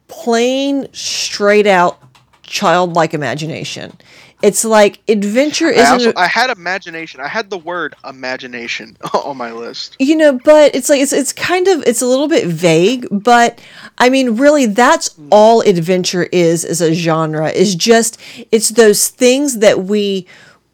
plain 0.09 0.87
straight 0.93 1.67
out 1.67 1.99
childlike 2.43 3.15
imagination 3.15 3.97
it's 4.43 4.65
like 4.65 5.01
adventure 5.09 5.69
isn't 5.69 5.93
also, 5.93 6.13
I 6.17 6.27
had 6.27 6.51
imagination. 6.51 7.21
I 7.21 7.29
had 7.29 7.49
the 7.49 7.59
word 7.59 7.95
imagination 8.05 8.97
on 9.15 9.37
my 9.37 9.53
list. 9.53 9.97
you 9.99 10.17
know 10.17 10.39
but 10.45 10.75
it's 10.75 10.89
like 10.89 11.01
it's 11.01 11.13
it's 11.13 11.33
kind 11.33 11.69
of 11.69 11.83
it's 11.87 12.03
a 12.03 12.07
little 12.07 12.29
bit 12.29 12.47
vague 12.47 13.07
but 13.11 13.61
i 13.99 14.09
mean 14.09 14.37
really 14.37 14.67
that's 14.67 15.11
mm. 15.11 15.29
all 15.31 15.61
adventure 15.63 16.25
is 16.25 16.65
as 16.65 16.81
a 16.81 16.93
genre 16.93 17.49
is 17.51 17.75
just 17.75 18.21
it's 18.51 18.71
those 18.71 19.09
things 19.09 19.59
that 19.59 19.85
we 19.85 20.27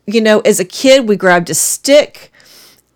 you 0.07 0.21
know 0.21 0.41
as 0.41 0.59
a 0.61 0.64
kid 0.64 1.09
we 1.09 1.16
grabbed 1.16 1.51
a 1.51 1.55
stick 1.55 2.33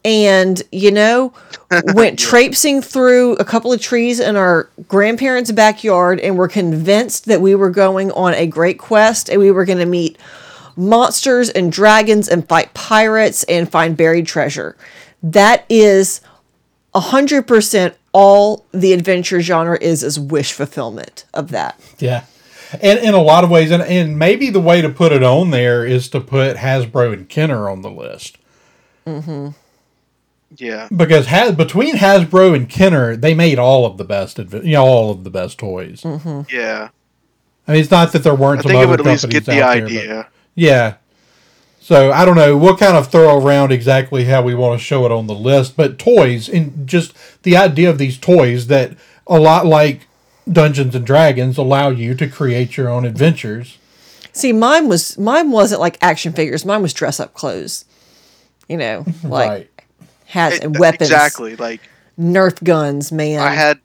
and 0.05 0.62
you 0.73 0.91
know 0.91 1.33
went 1.95 2.18
traipsing 2.18 2.83
through 2.83 3.35
a 3.35 3.45
couple 3.45 3.73
of 3.73 3.81
trees 3.81 4.20
in 4.20 4.37
our 4.37 4.68
grandparents 4.89 5.51
backyard 5.53 6.20
and 6.20 6.37
were 6.37 6.49
convinced 6.49 7.27
that 7.27 7.41
we 7.41 7.55
were 7.55 7.70
going 7.70 8.11
on 8.12 8.35
a 8.35 8.47
great 8.47 8.79
quest 8.79 9.29
and 9.29 9.41
we 9.41 9.51
were 9.51 9.64
going 9.64 9.79
to 9.79 9.87
meet 9.87 10.18
monsters 10.77 11.49
and 11.51 11.70
dragons 11.73 12.29
and 12.29 12.47
fight 12.49 12.73
pirates 12.75 13.45
and 13.45 13.70
find 13.70 13.97
buried 13.97 14.27
treasure. 14.27 14.77
That 15.23 15.64
is 15.68 16.20
a 16.95 17.01
hundred 17.01 17.47
percent 17.47 17.95
all 18.12 18.66
the 18.73 18.93
adventure 18.93 19.41
genre 19.41 19.79
is 19.81 20.03
is 20.03 20.18
wish 20.18 20.53
fulfillment 20.53 21.25
of 21.33 21.51
that. 21.51 21.79
Yeah. 21.99 22.25
And 22.81 22.99
in 23.01 23.12
a 23.14 23.20
lot 23.23 23.45
of 23.45 23.51
ways, 23.51 23.70
and, 23.70 23.83
and 23.83 24.18
maybe 24.18 24.49
the 24.49 24.61
way 24.61 24.81
to 24.81 24.89
put 24.89 25.12
it 25.12 25.23
on 25.23 25.51
there 25.51 25.85
is 25.85 26.09
to 26.09 26.20
put 26.20 26.57
Hasbro 26.57 27.12
and 27.12 27.29
Kenner 27.29 27.68
on 27.68 27.83
the 27.83 27.91
list. 27.91 28.39
Mm-hmm. 29.07 29.49
Yeah. 30.57 30.89
because 30.95 31.27
has, 31.27 31.55
between 31.55 31.97
Hasbro 31.97 32.55
and 32.55 32.68
Kenner, 32.68 33.16
they 33.16 33.33
made 33.35 33.59
all 33.59 33.87
of 33.87 33.97
the 33.97 34.05
best, 34.05 34.39
adv- 34.39 34.64
you 34.66 34.73
know, 34.75 34.85
all 34.85 35.11
of 35.11 35.25
the 35.25 35.31
best 35.31 35.59
toys. 35.59 36.03
Yeah. 36.05 36.89
I 37.66 37.73
mean, 37.73 37.81
it's 37.81 37.91
not 37.91 38.12
that 38.12 38.23
there 38.23 38.35
weren't 38.35 38.61
I 38.61 38.62
some 38.62 38.70
think 38.70 38.81
it 38.81 38.83
other 38.83 38.91
would 38.91 39.01
at 39.01 39.07
least 39.07 39.23
companies 39.23 39.47
get 39.47 39.53
the 39.53 39.62
out 39.62 39.75
there, 39.75 39.83
but- 39.83 39.91
idea. 39.91 40.29
Yeah. 40.55 40.95
So 41.81 42.13
I 42.13 42.25
don't 42.25 42.37
know. 42.37 42.57
We'll 42.57 42.77
kind 42.77 42.97
of 42.97 43.11
throw 43.11 43.39
around 43.45 43.73
exactly 43.73 44.25
how 44.25 44.43
we 44.43 44.55
want 44.55 44.79
to 44.79 44.85
show 44.85 45.05
it 45.05 45.11
on 45.13 45.27
the 45.27 45.35
list, 45.35 45.77
but 45.77 45.99
toys 45.99 46.49
and 46.49 46.87
just 46.87 47.13
the 47.43 47.57
idea 47.57 47.91
of 47.91 47.99
these 47.99 48.17
toys 48.19 48.69
that 48.69 48.97
a 49.27 49.39
lot 49.41 49.67
like 49.67 50.07
Dungeons 50.51 50.95
and 50.95 51.05
Dragons 51.05 51.59
allow 51.59 51.89
you 51.91 52.15
to 52.15 52.29
create 52.29 52.77
your 52.77 52.89
own 52.89 53.05
adventures. 53.05 53.79
See, 54.33 54.53
mine 54.53 54.89
was 54.89 55.19
mine 55.19 55.51
wasn't 55.51 55.81
like 55.81 55.99
action 56.01 56.33
figures. 56.33 56.65
Mine 56.65 56.83
was 56.83 56.93
dress 56.95 57.19
up 57.19 57.35
clothes. 57.35 57.85
You 58.69 58.77
know, 58.77 59.05
like 59.25 59.49
right. 59.49 59.71
hats 60.27 60.57
It- 60.57 60.65
and 60.65 60.79
weapons, 60.79 61.11
Exactly. 61.11 61.57
Like 61.57 61.81
Nerf 62.19 62.63
guns, 62.63 63.11
man. 63.11 63.41
I 63.41 63.51
had 63.55 63.81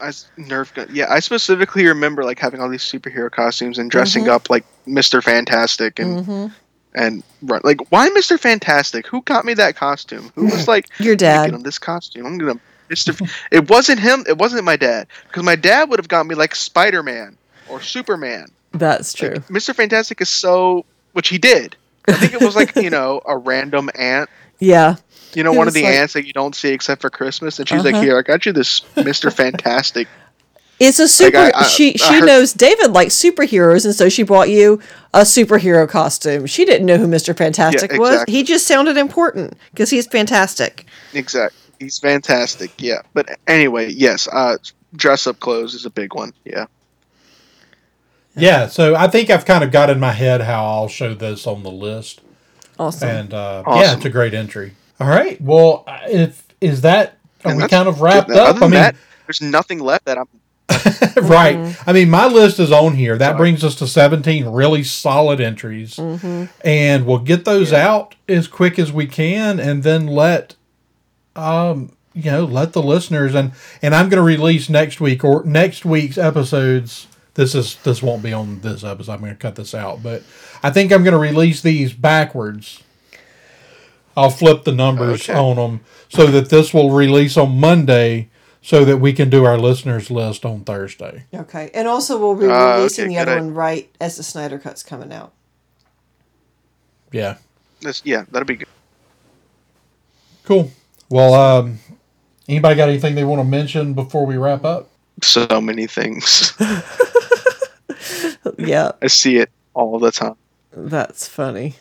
I 0.00 0.08
s- 0.08 0.28
Nerf 0.38 0.72
gun. 0.74 0.88
Yeah, 0.92 1.06
I 1.10 1.18
specifically 1.18 1.86
remember 1.86 2.22
like 2.22 2.38
having 2.38 2.60
all 2.60 2.68
these 2.68 2.84
superhero 2.84 3.30
costumes 3.30 3.78
and 3.78 3.90
dressing 3.90 4.24
Mm-hmm. 4.24 4.32
up 4.32 4.48
like 4.48 4.64
Mr. 4.88 5.22
Fantastic 5.22 5.98
and 5.98 6.52
and 6.94 7.22
run 7.42 7.60
like 7.64 7.80
why 7.92 8.08
Mr. 8.10 8.38
Fantastic? 8.38 9.06
Who 9.06 9.22
got 9.22 9.44
me 9.44 9.54
that 9.54 9.76
costume? 9.76 10.32
Who 10.34 10.46
was 10.46 10.66
like 10.68 10.86
Your 10.98 11.16
dad. 11.16 11.50
get 11.50 11.62
this 11.64 11.78
costume? 11.78 12.26
I'm 12.26 12.38
gonna 12.38 12.58
Mr. 12.88 13.20
F-" 13.20 13.46
it 13.52 13.68
wasn't 13.68 14.00
him. 14.00 14.24
It 14.28 14.38
wasn't 14.38 14.64
my 14.64 14.76
dad 14.76 15.06
because 15.28 15.42
my 15.42 15.56
dad 15.56 15.90
would 15.90 15.98
have 15.98 16.08
got 16.08 16.26
me 16.26 16.34
like 16.34 16.54
Spider 16.54 17.02
Man 17.02 17.36
or 17.68 17.80
Superman. 17.82 18.48
That's 18.72 19.12
true. 19.12 19.30
Like, 19.30 19.46
Mr. 19.48 19.74
Fantastic 19.74 20.20
is 20.20 20.28
so 20.28 20.84
which 21.12 21.28
he 21.28 21.38
did. 21.38 21.76
I 22.06 22.12
think 22.12 22.32
it 22.32 22.40
was 22.40 22.56
like 22.56 22.74
you 22.76 22.90
know 22.90 23.20
a 23.26 23.36
random 23.36 23.90
aunt 23.94 24.30
yeah. 24.60 24.96
you 25.34 25.44
know, 25.44 25.52
one 25.52 25.68
of 25.68 25.74
the 25.74 25.84
like- 25.84 25.94
aunts 25.94 26.14
that 26.14 26.26
you 26.26 26.32
don't 26.32 26.54
see 26.56 26.70
except 26.70 27.00
for 27.00 27.10
Christmas, 27.10 27.58
and 27.60 27.68
she's 27.68 27.78
Uh-huh. 27.84 27.90
like, 27.92 28.02
"Here, 28.02 28.18
I 28.18 28.22
got 28.22 28.44
you 28.46 28.52
this 28.52 28.82
Mister 28.96 29.30
Fantastic 29.42 30.08
It's 30.80 30.98
a 31.00 31.08
super. 31.08 31.36
I- 31.38 31.52
I- 31.54 31.62
she 31.64 31.94
I 31.94 31.96
she 31.96 32.14
heard- 32.14 32.26
knows 32.26 32.52
David 32.52 32.92
likes 32.92 33.14
superheroes, 33.16 33.84
and 33.84 33.94
so 33.94 34.08
she 34.08 34.22
bought 34.22 34.48
you 34.48 34.80
a 35.12 35.20
superhero 35.22 35.88
costume. 35.88 36.46
She 36.46 36.64
didn't 36.64 36.86
know 36.86 36.96
who 36.98 37.08
Mister 37.08 37.34
Fantastic 37.34 37.92
was. 37.94 38.10
exactly. 38.12 38.34
He 38.34 38.42
just 38.44 38.66
sounded 38.66 38.96
important 38.96 39.54
because 39.72 39.90
he's 39.90 40.06
fantastic. 40.06 40.86
Exactly. 41.14 41.58
He's 41.80 41.98
fantastic. 41.98 42.70
Yeah. 42.78 43.02
But 43.14 43.28
anyway, 43.46 43.90
yes. 43.92 44.28
Uh, 44.32 44.56
dress 44.96 45.26
up 45.26 45.40
clothes 45.40 45.74
is 45.74 45.84
a 45.84 45.90
big 45.90 46.14
one. 46.14 46.32
Yeah. 46.44 46.66
Yeah, 48.36 48.68
so 48.68 48.94
I 48.94 49.08
think 49.08 49.30
I've 49.30 49.44
kind 49.44 49.64
of 49.64 49.72
got 49.72 49.90
in 49.90 49.98
my 49.98 50.12
head 50.12 50.42
how 50.42 50.64
I'll 50.64 50.88
show 50.88 51.12
this 51.12 51.44
on 51.46 51.64
the 51.64 51.72
list, 51.72 52.20
Awesome. 52.78 53.08
and 53.08 53.34
uh, 53.34 53.64
yeah, 53.66 53.94
it's 53.96 54.04
a 54.04 54.10
great 54.10 54.32
entry. 54.32 54.74
All 55.00 55.08
right, 55.08 55.40
well, 55.40 55.82
if 56.08 56.44
is 56.60 56.82
that 56.82 57.16
are 57.44 57.50
And 57.52 57.60
we 57.60 57.66
kind 57.68 57.88
of 57.88 58.00
wrapped 58.00 58.28
good. 58.28 58.36
up? 58.36 58.50
Other 58.56 58.58
I 58.58 58.68
mean, 58.68 58.70
that, 58.74 58.94
there's 59.26 59.40
nothing 59.40 59.80
left 59.80 60.04
that 60.04 60.18
I'm. 60.18 60.28
right. 61.22 61.76
I 61.86 61.92
mean, 61.92 62.10
my 62.10 62.26
list 62.26 62.58
is 62.60 62.70
on 62.70 62.94
here. 62.94 63.16
That 63.16 63.36
brings 63.36 63.64
us 63.64 63.74
to 63.76 63.86
17 63.86 64.46
really 64.46 64.84
solid 64.84 65.40
entries. 65.40 65.98
And 65.98 67.06
we'll 67.06 67.18
get 67.20 67.44
those 67.44 67.72
out 67.72 68.14
as 68.28 68.46
quick 68.46 68.78
as 68.78 68.92
we 68.92 69.06
can 69.06 69.58
and 69.60 69.82
then 69.82 70.06
let 70.06 70.56
um 71.36 71.92
you 72.14 72.30
know, 72.32 72.44
let 72.44 72.72
the 72.72 72.82
listeners 72.82 73.34
and 73.34 73.52
and 73.80 73.94
I'm 73.94 74.08
going 74.08 74.18
to 74.18 74.22
release 74.22 74.68
next 74.68 75.00
week 75.00 75.22
or 75.24 75.44
next 75.44 75.84
week's 75.84 76.18
episodes. 76.18 77.06
This 77.34 77.54
is 77.54 77.76
this 77.84 78.02
won't 78.02 78.22
be 78.22 78.32
on 78.32 78.60
this 78.60 78.82
episode. 78.84 79.12
I'm 79.12 79.20
going 79.20 79.32
to 79.32 79.38
cut 79.38 79.54
this 79.54 79.74
out, 79.74 80.02
but 80.02 80.22
I 80.62 80.70
think 80.70 80.92
I'm 80.92 81.04
going 81.04 81.12
to 81.12 81.18
release 81.18 81.62
these 81.62 81.92
backwards. 81.92 82.82
I'll 84.16 84.30
flip 84.30 84.64
the 84.64 84.72
numbers 84.72 85.28
Okay. 85.28 85.38
on 85.38 85.56
them 85.56 85.80
so 86.08 86.26
that 86.26 86.48
this 86.50 86.74
will 86.74 86.90
release 86.90 87.36
on 87.36 87.60
Monday 87.60 88.30
so 88.62 88.84
that 88.84 88.98
we 88.98 89.12
can 89.12 89.30
do 89.30 89.44
our 89.44 89.58
listeners 89.58 90.10
list 90.10 90.44
on 90.44 90.64
Thursday. 90.64 91.24
okay, 91.34 91.70
and 91.74 91.86
also 91.88 92.18
we'll 92.18 92.34
be 92.34 92.46
Uh, 92.46 92.76
releasing 92.76 93.06
okay, 93.06 93.14
the 93.14 93.20
other 93.20 93.34
good. 93.36 93.44
one 93.44 93.54
right 93.54 93.88
as 94.00 94.16
the 94.16 94.22
Snyder 94.22 94.58
Cut's 94.58 94.82
coming 94.82 95.12
out. 95.12 95.32
Yeah. 97.12 97.36
This, 97.80 98.02
yeah, 98.04 98.24
that'll 98.30 98.46
be 98.46 98.56
good. 98.56 98.66
Cool. 100.44 100.70
Well, 101.08 101.34
um, 101.34 101.78
anybody 102.48 102.74
got 102.74 102.88
anything 102.88 103.14
they 103.14 103.24
want 103.24 103.40
to 103.40 103.44
mention 103.44 103.94
before 103.94 104.26
we 104.26 104.36
wrap 104.36 104.64
up? 104.64 104.88
So 105.22 105.46
many 105.60 105.86
things. 105.86 106.52
yeah, 108.58 108.92
I 109.02 109.06
see 109.06 109.36
it 109.36 109.50
all 109.74 109.98
the 109.98 110.10
time. 110.12 110.36
that's 110.72 111.26
funny. 111.28 111.74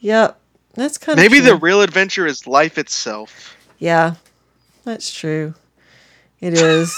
Yep, 0.00 0.38
that's 0.74 0.98
kind 0.98 1.18
of 1.18 1.22
Maybe 1.22 1.40
the 1.40 1.56
real 1.56 1.82
adventure 1.82 2.26
is 2.26 2.46
life 2.46 2.78
itself. 2.78 3.56
Yeah, 3.78 4.14
that's 4.84 5.12
true. 5.12 5.54
It 6.40 6.54
is. 6.54 6.96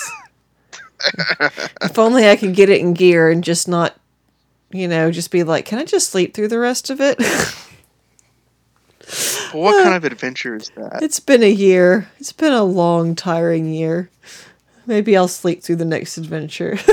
if 1.82 1.98
only 1.98 2.28
I 2.28 2.36
could 2.36 2.54
get 2.54 2.68
it 2.68 2.80
in 2.80 2.92
gear 2.94 3.30
and 3.30 3.42
just 3.42 3.68
not, 3.68 3.96
you 4.70 4.86
know, 4.86 5.10
just 5.10 5.30
be 5.30 5.42
like, 5.42 5.64
can 5.64 5.78
I 5.78 5.84
just 5.84 6.10
sleep 6.10 6.34
through 6.34 6.48
the 6.48 6.58
rest 6.58 6.90
of 6.90 7.00
it? 7.00 7.18
But 9.52 9.58
what 9.58 9.82
kind 9.82 9.96
of 9.96 10.04
adventure 10.04 10.54
is 10.56 10.70
that? 10.76 11.02
it's 11.02 11.18
been 11.18 11.42
a 11.42 11.50
year. 11.50 12.08
It's 12.18 12.32
been 12.32 12.52
a 12.52 12.62
long, 12.62 13.16
tiring 13.16 13.66
year. 13.66 14.08
Maybe 14.86 15.16
I'll 15.16 15.26
sleep 15.26 15.62
through 15.62 15.76
the 15.76 15.84
next 15.84 16.16
adventure. 16.18 16.78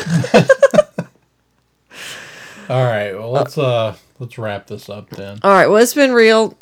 All 2.70 2.84
right. 2.84 3.14
Well, 3.14 3.32
let's 3.32 3.58
uh 3.58 3.95
let's 4.20 4.38
wrap 4.38 4.68
this 4.68 4.89
up 4.89 5.10
then. 5.12 5.39
All 5.43 5.52
right, 5.52 5.68
well, 5.68 5.82
it's 5.82 5.93
been 5.93 6.12
real. 6.12 6.58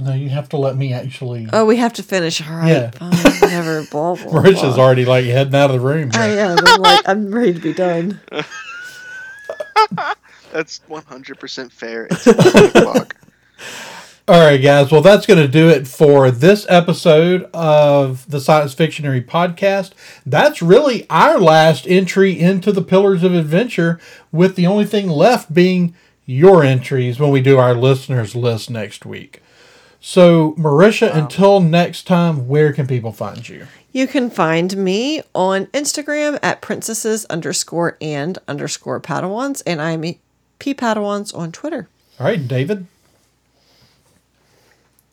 No, 0.00 0.12
you 0.14 0.28
have 0.28 0.48
to 0.50 0.56
let 0.56 0.76
me 0.76 0.92
actually. 0.92 1.48
Oh, 1.52 1.64
we 1.66 1.76
have 1.76 1.92
to 1.94 2.04
finish. 2.04 2.40
All 2.48 2.56
right. 2.56 2.68
Yeah. 2.68 2.90
Fine, 2.92 3.10
whatever. 3.40 3.84
Blah, 3.90 4.14
blah, 4.14 4.40
Rich 4.40 4.58
blah. 4.60 4.70
is 4.70 4.78
already 4.78 5.04
like 5.04 5.24
heading 5.24 5.54
out 5.56 5.70
of 5.70 5.80
the 5.80 5.86
room. 5.86 6.10
I 6.14 6.28
am. 6.28 6.58
I'm 6.64 6.80
like, 6.80 7.08
I'm 7.08 7.34
ready 7.34 7.54
to 7.54 7.60
be 7.60 7.72
done. 7.72 8.20
That's 10.52 10.80
100% 10.88 11.72
fair. 11.72 12.06
It's 12.10 12.26
11 12.26 12.64
o'clock. 12.82 13.16
All 14.26 14.40
right, 14.40 14.58
guys. 14.58 14.90
Well, 14.92 15.00
that's 15.02 15.24
going 15.26 15.40
to 15.40 15.48
do 15.48 15.68
it 15.68 15.86
for 15.86 16.30
this 16.30 16.66
episode 16.68 17.48
of 17.54 18.30
the 18.30 18.40
Science 18.40 18.74
Fictionary 18.74 19.22
podcast. 19.22 19.92
That's 20.26 20.60
really 20.62 21.06
our 21.10 21.38
last 21.38 21.86
entry 21.86 22.38
into 22.38 22.70
the 22.72 22.82
Pillars 22.82 23.22
of 23.22 23.34
Adventure, 23.34 23.98
with 24.30 24.54
the 24.54 24.66
only 24.66 24.84
thing 24.84 25.08
left 25.08 25.52
being 25.54 25.94
your 26.26 26.62
entries 26.62 27.18
when 27.18 27.30
we 27.30 27.40
do 27.40 27.58
our 27.58 27.74
listeners 27.74 28.34
list 28.36 28.68
next 28.70 29.06
week. 29.06 29.42
So, 30.00 30.52
Marisha, 30.52 31.14
until 31.14 31.60
next 31.60 32.06
time, 32.06 32.46
where 32.46 32.72
can 32.72 32.86
people 32.86 33.12
find 33.12 33.48
you? 33.48 33.66
You 33.90 34.06
can 34.06 34.30
find 34.30 34.76
me 34.76 35.22
on 35.34 35.66
Instagram 35.66 36.38
at 36.42 36.60
princesses 36.60 37.24
underscore 37.26 37.96
and 38.00 38.38
underscore 38.46 39.00
padawans, 39.00 39.62
and 39.66 39.82
I'm 39.82 40.02
P 40.58 40.74
Padawans 40.74 41.36
on 41.36 41.50
Twitter. 41.52 41.88
All 42.20 42.26
right, 42.26 42.46
David. 42.46 42.86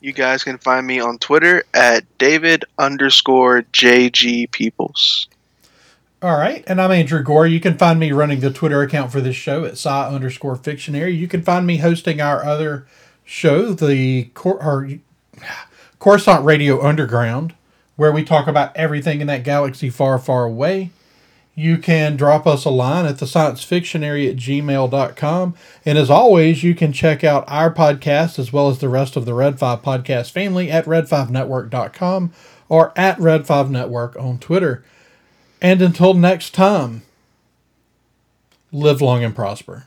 You 0.00 0.12
guys 0.12 0.44
can 0.44 0.58
find 0.58 0.86
me 0.86 1.00
on 1.00 1.18
Twitter 1.18 1.64
at 1.74 2.04
David 2.18 2.64
underscore 2.78 3.62
JG 3.72 4.50
Peoples. 4.52 5.26
All 6.22 6.36
right, 6.36 6.62
and 6.66 6.80
I'm 6.80 6.92
Andrew 6.92 7.22
Gore. 7.22 7.46
You 7.46 7.60
can 7.60 7.76
find 7.76 7.98
me 7.98 8.12
running 8.12 8.40
the 8.40 8.52
Twitter 8.52 8.82
account 8.82 9.10
for 9.10 9.20
this 9.20 9.36
show 9.36 9.64
at 9.64 9.72
sci 9.72 10.08
underscore 10.08 10.56
fictionary. 10.56 11.14
You 11.14 11.28
can 11.28 11.42
find 11.42 11.66
me 11.66 11.78
hosting 11.78 12.20
our 12.20 12.44
other 12.44 12.86
show, 13.26 13.74
the 13.74 14.30
Cor- 14.32 14.62
or, 14.62 14.88
Coruscant 15.98 16.44
Radio 16.44 16.82
Underground, 16.82 17.54
where 17.96 18.12
we 18.12 18.24
talk 18.24 18.46
about 18.46 18.74
everything 18.74 19.20
in 19.20 19.26
that 19.26 19.44
galaxy 19.44 19.90
far, 19.90 20.18
far 20.18 20.44
away. 20.44 20.90
You 21.54 21.78
can 21.78 22.16
drop 22.16 22.46
us 22.46 22.66
a 22.66 22.70
line 22.70 23.06
at 23.06 23.18
the 23.18 23.26
science 23.26 23.64
fictionary 23.64 24.28
at 24.28 24.36
gmail.com. 24.36 25.54
And 25.86 25.98
as 25.98 26.10
always, 26.10 26.62
you 26.62 26.74
can 26.74 26.92
check 26.92 27.24
out 27.24 27.44
our 27.48 27.72
podcast 27.72 28.38
as 28.38 28.52
well 28.52 28.68
as 28.68 28.78
the 28.78 28.90
rest 28.90 29.16
of 29.16 29.24
the 29.24 29.32
Red 29.34 29.58
5 29.58 29.82
podcast 29.82 30.30
family 30.30 30.70
at 30.70 30.84
red5network.com 30.84 32.32
or 32.68 32.92
at 32.94 33.18
Red5 33.18 33.70
Network 33.70 34.16
on 34.16 34.38
Twitter. 34.38 34.84
And 35.62 35.80
until 35.80 36.12
next 36.12 36.50
time, 36.50 37.02
live 38.70 39.00
long 39.00 39.24
and 39.24 39.34
prosper. 39.34 39.86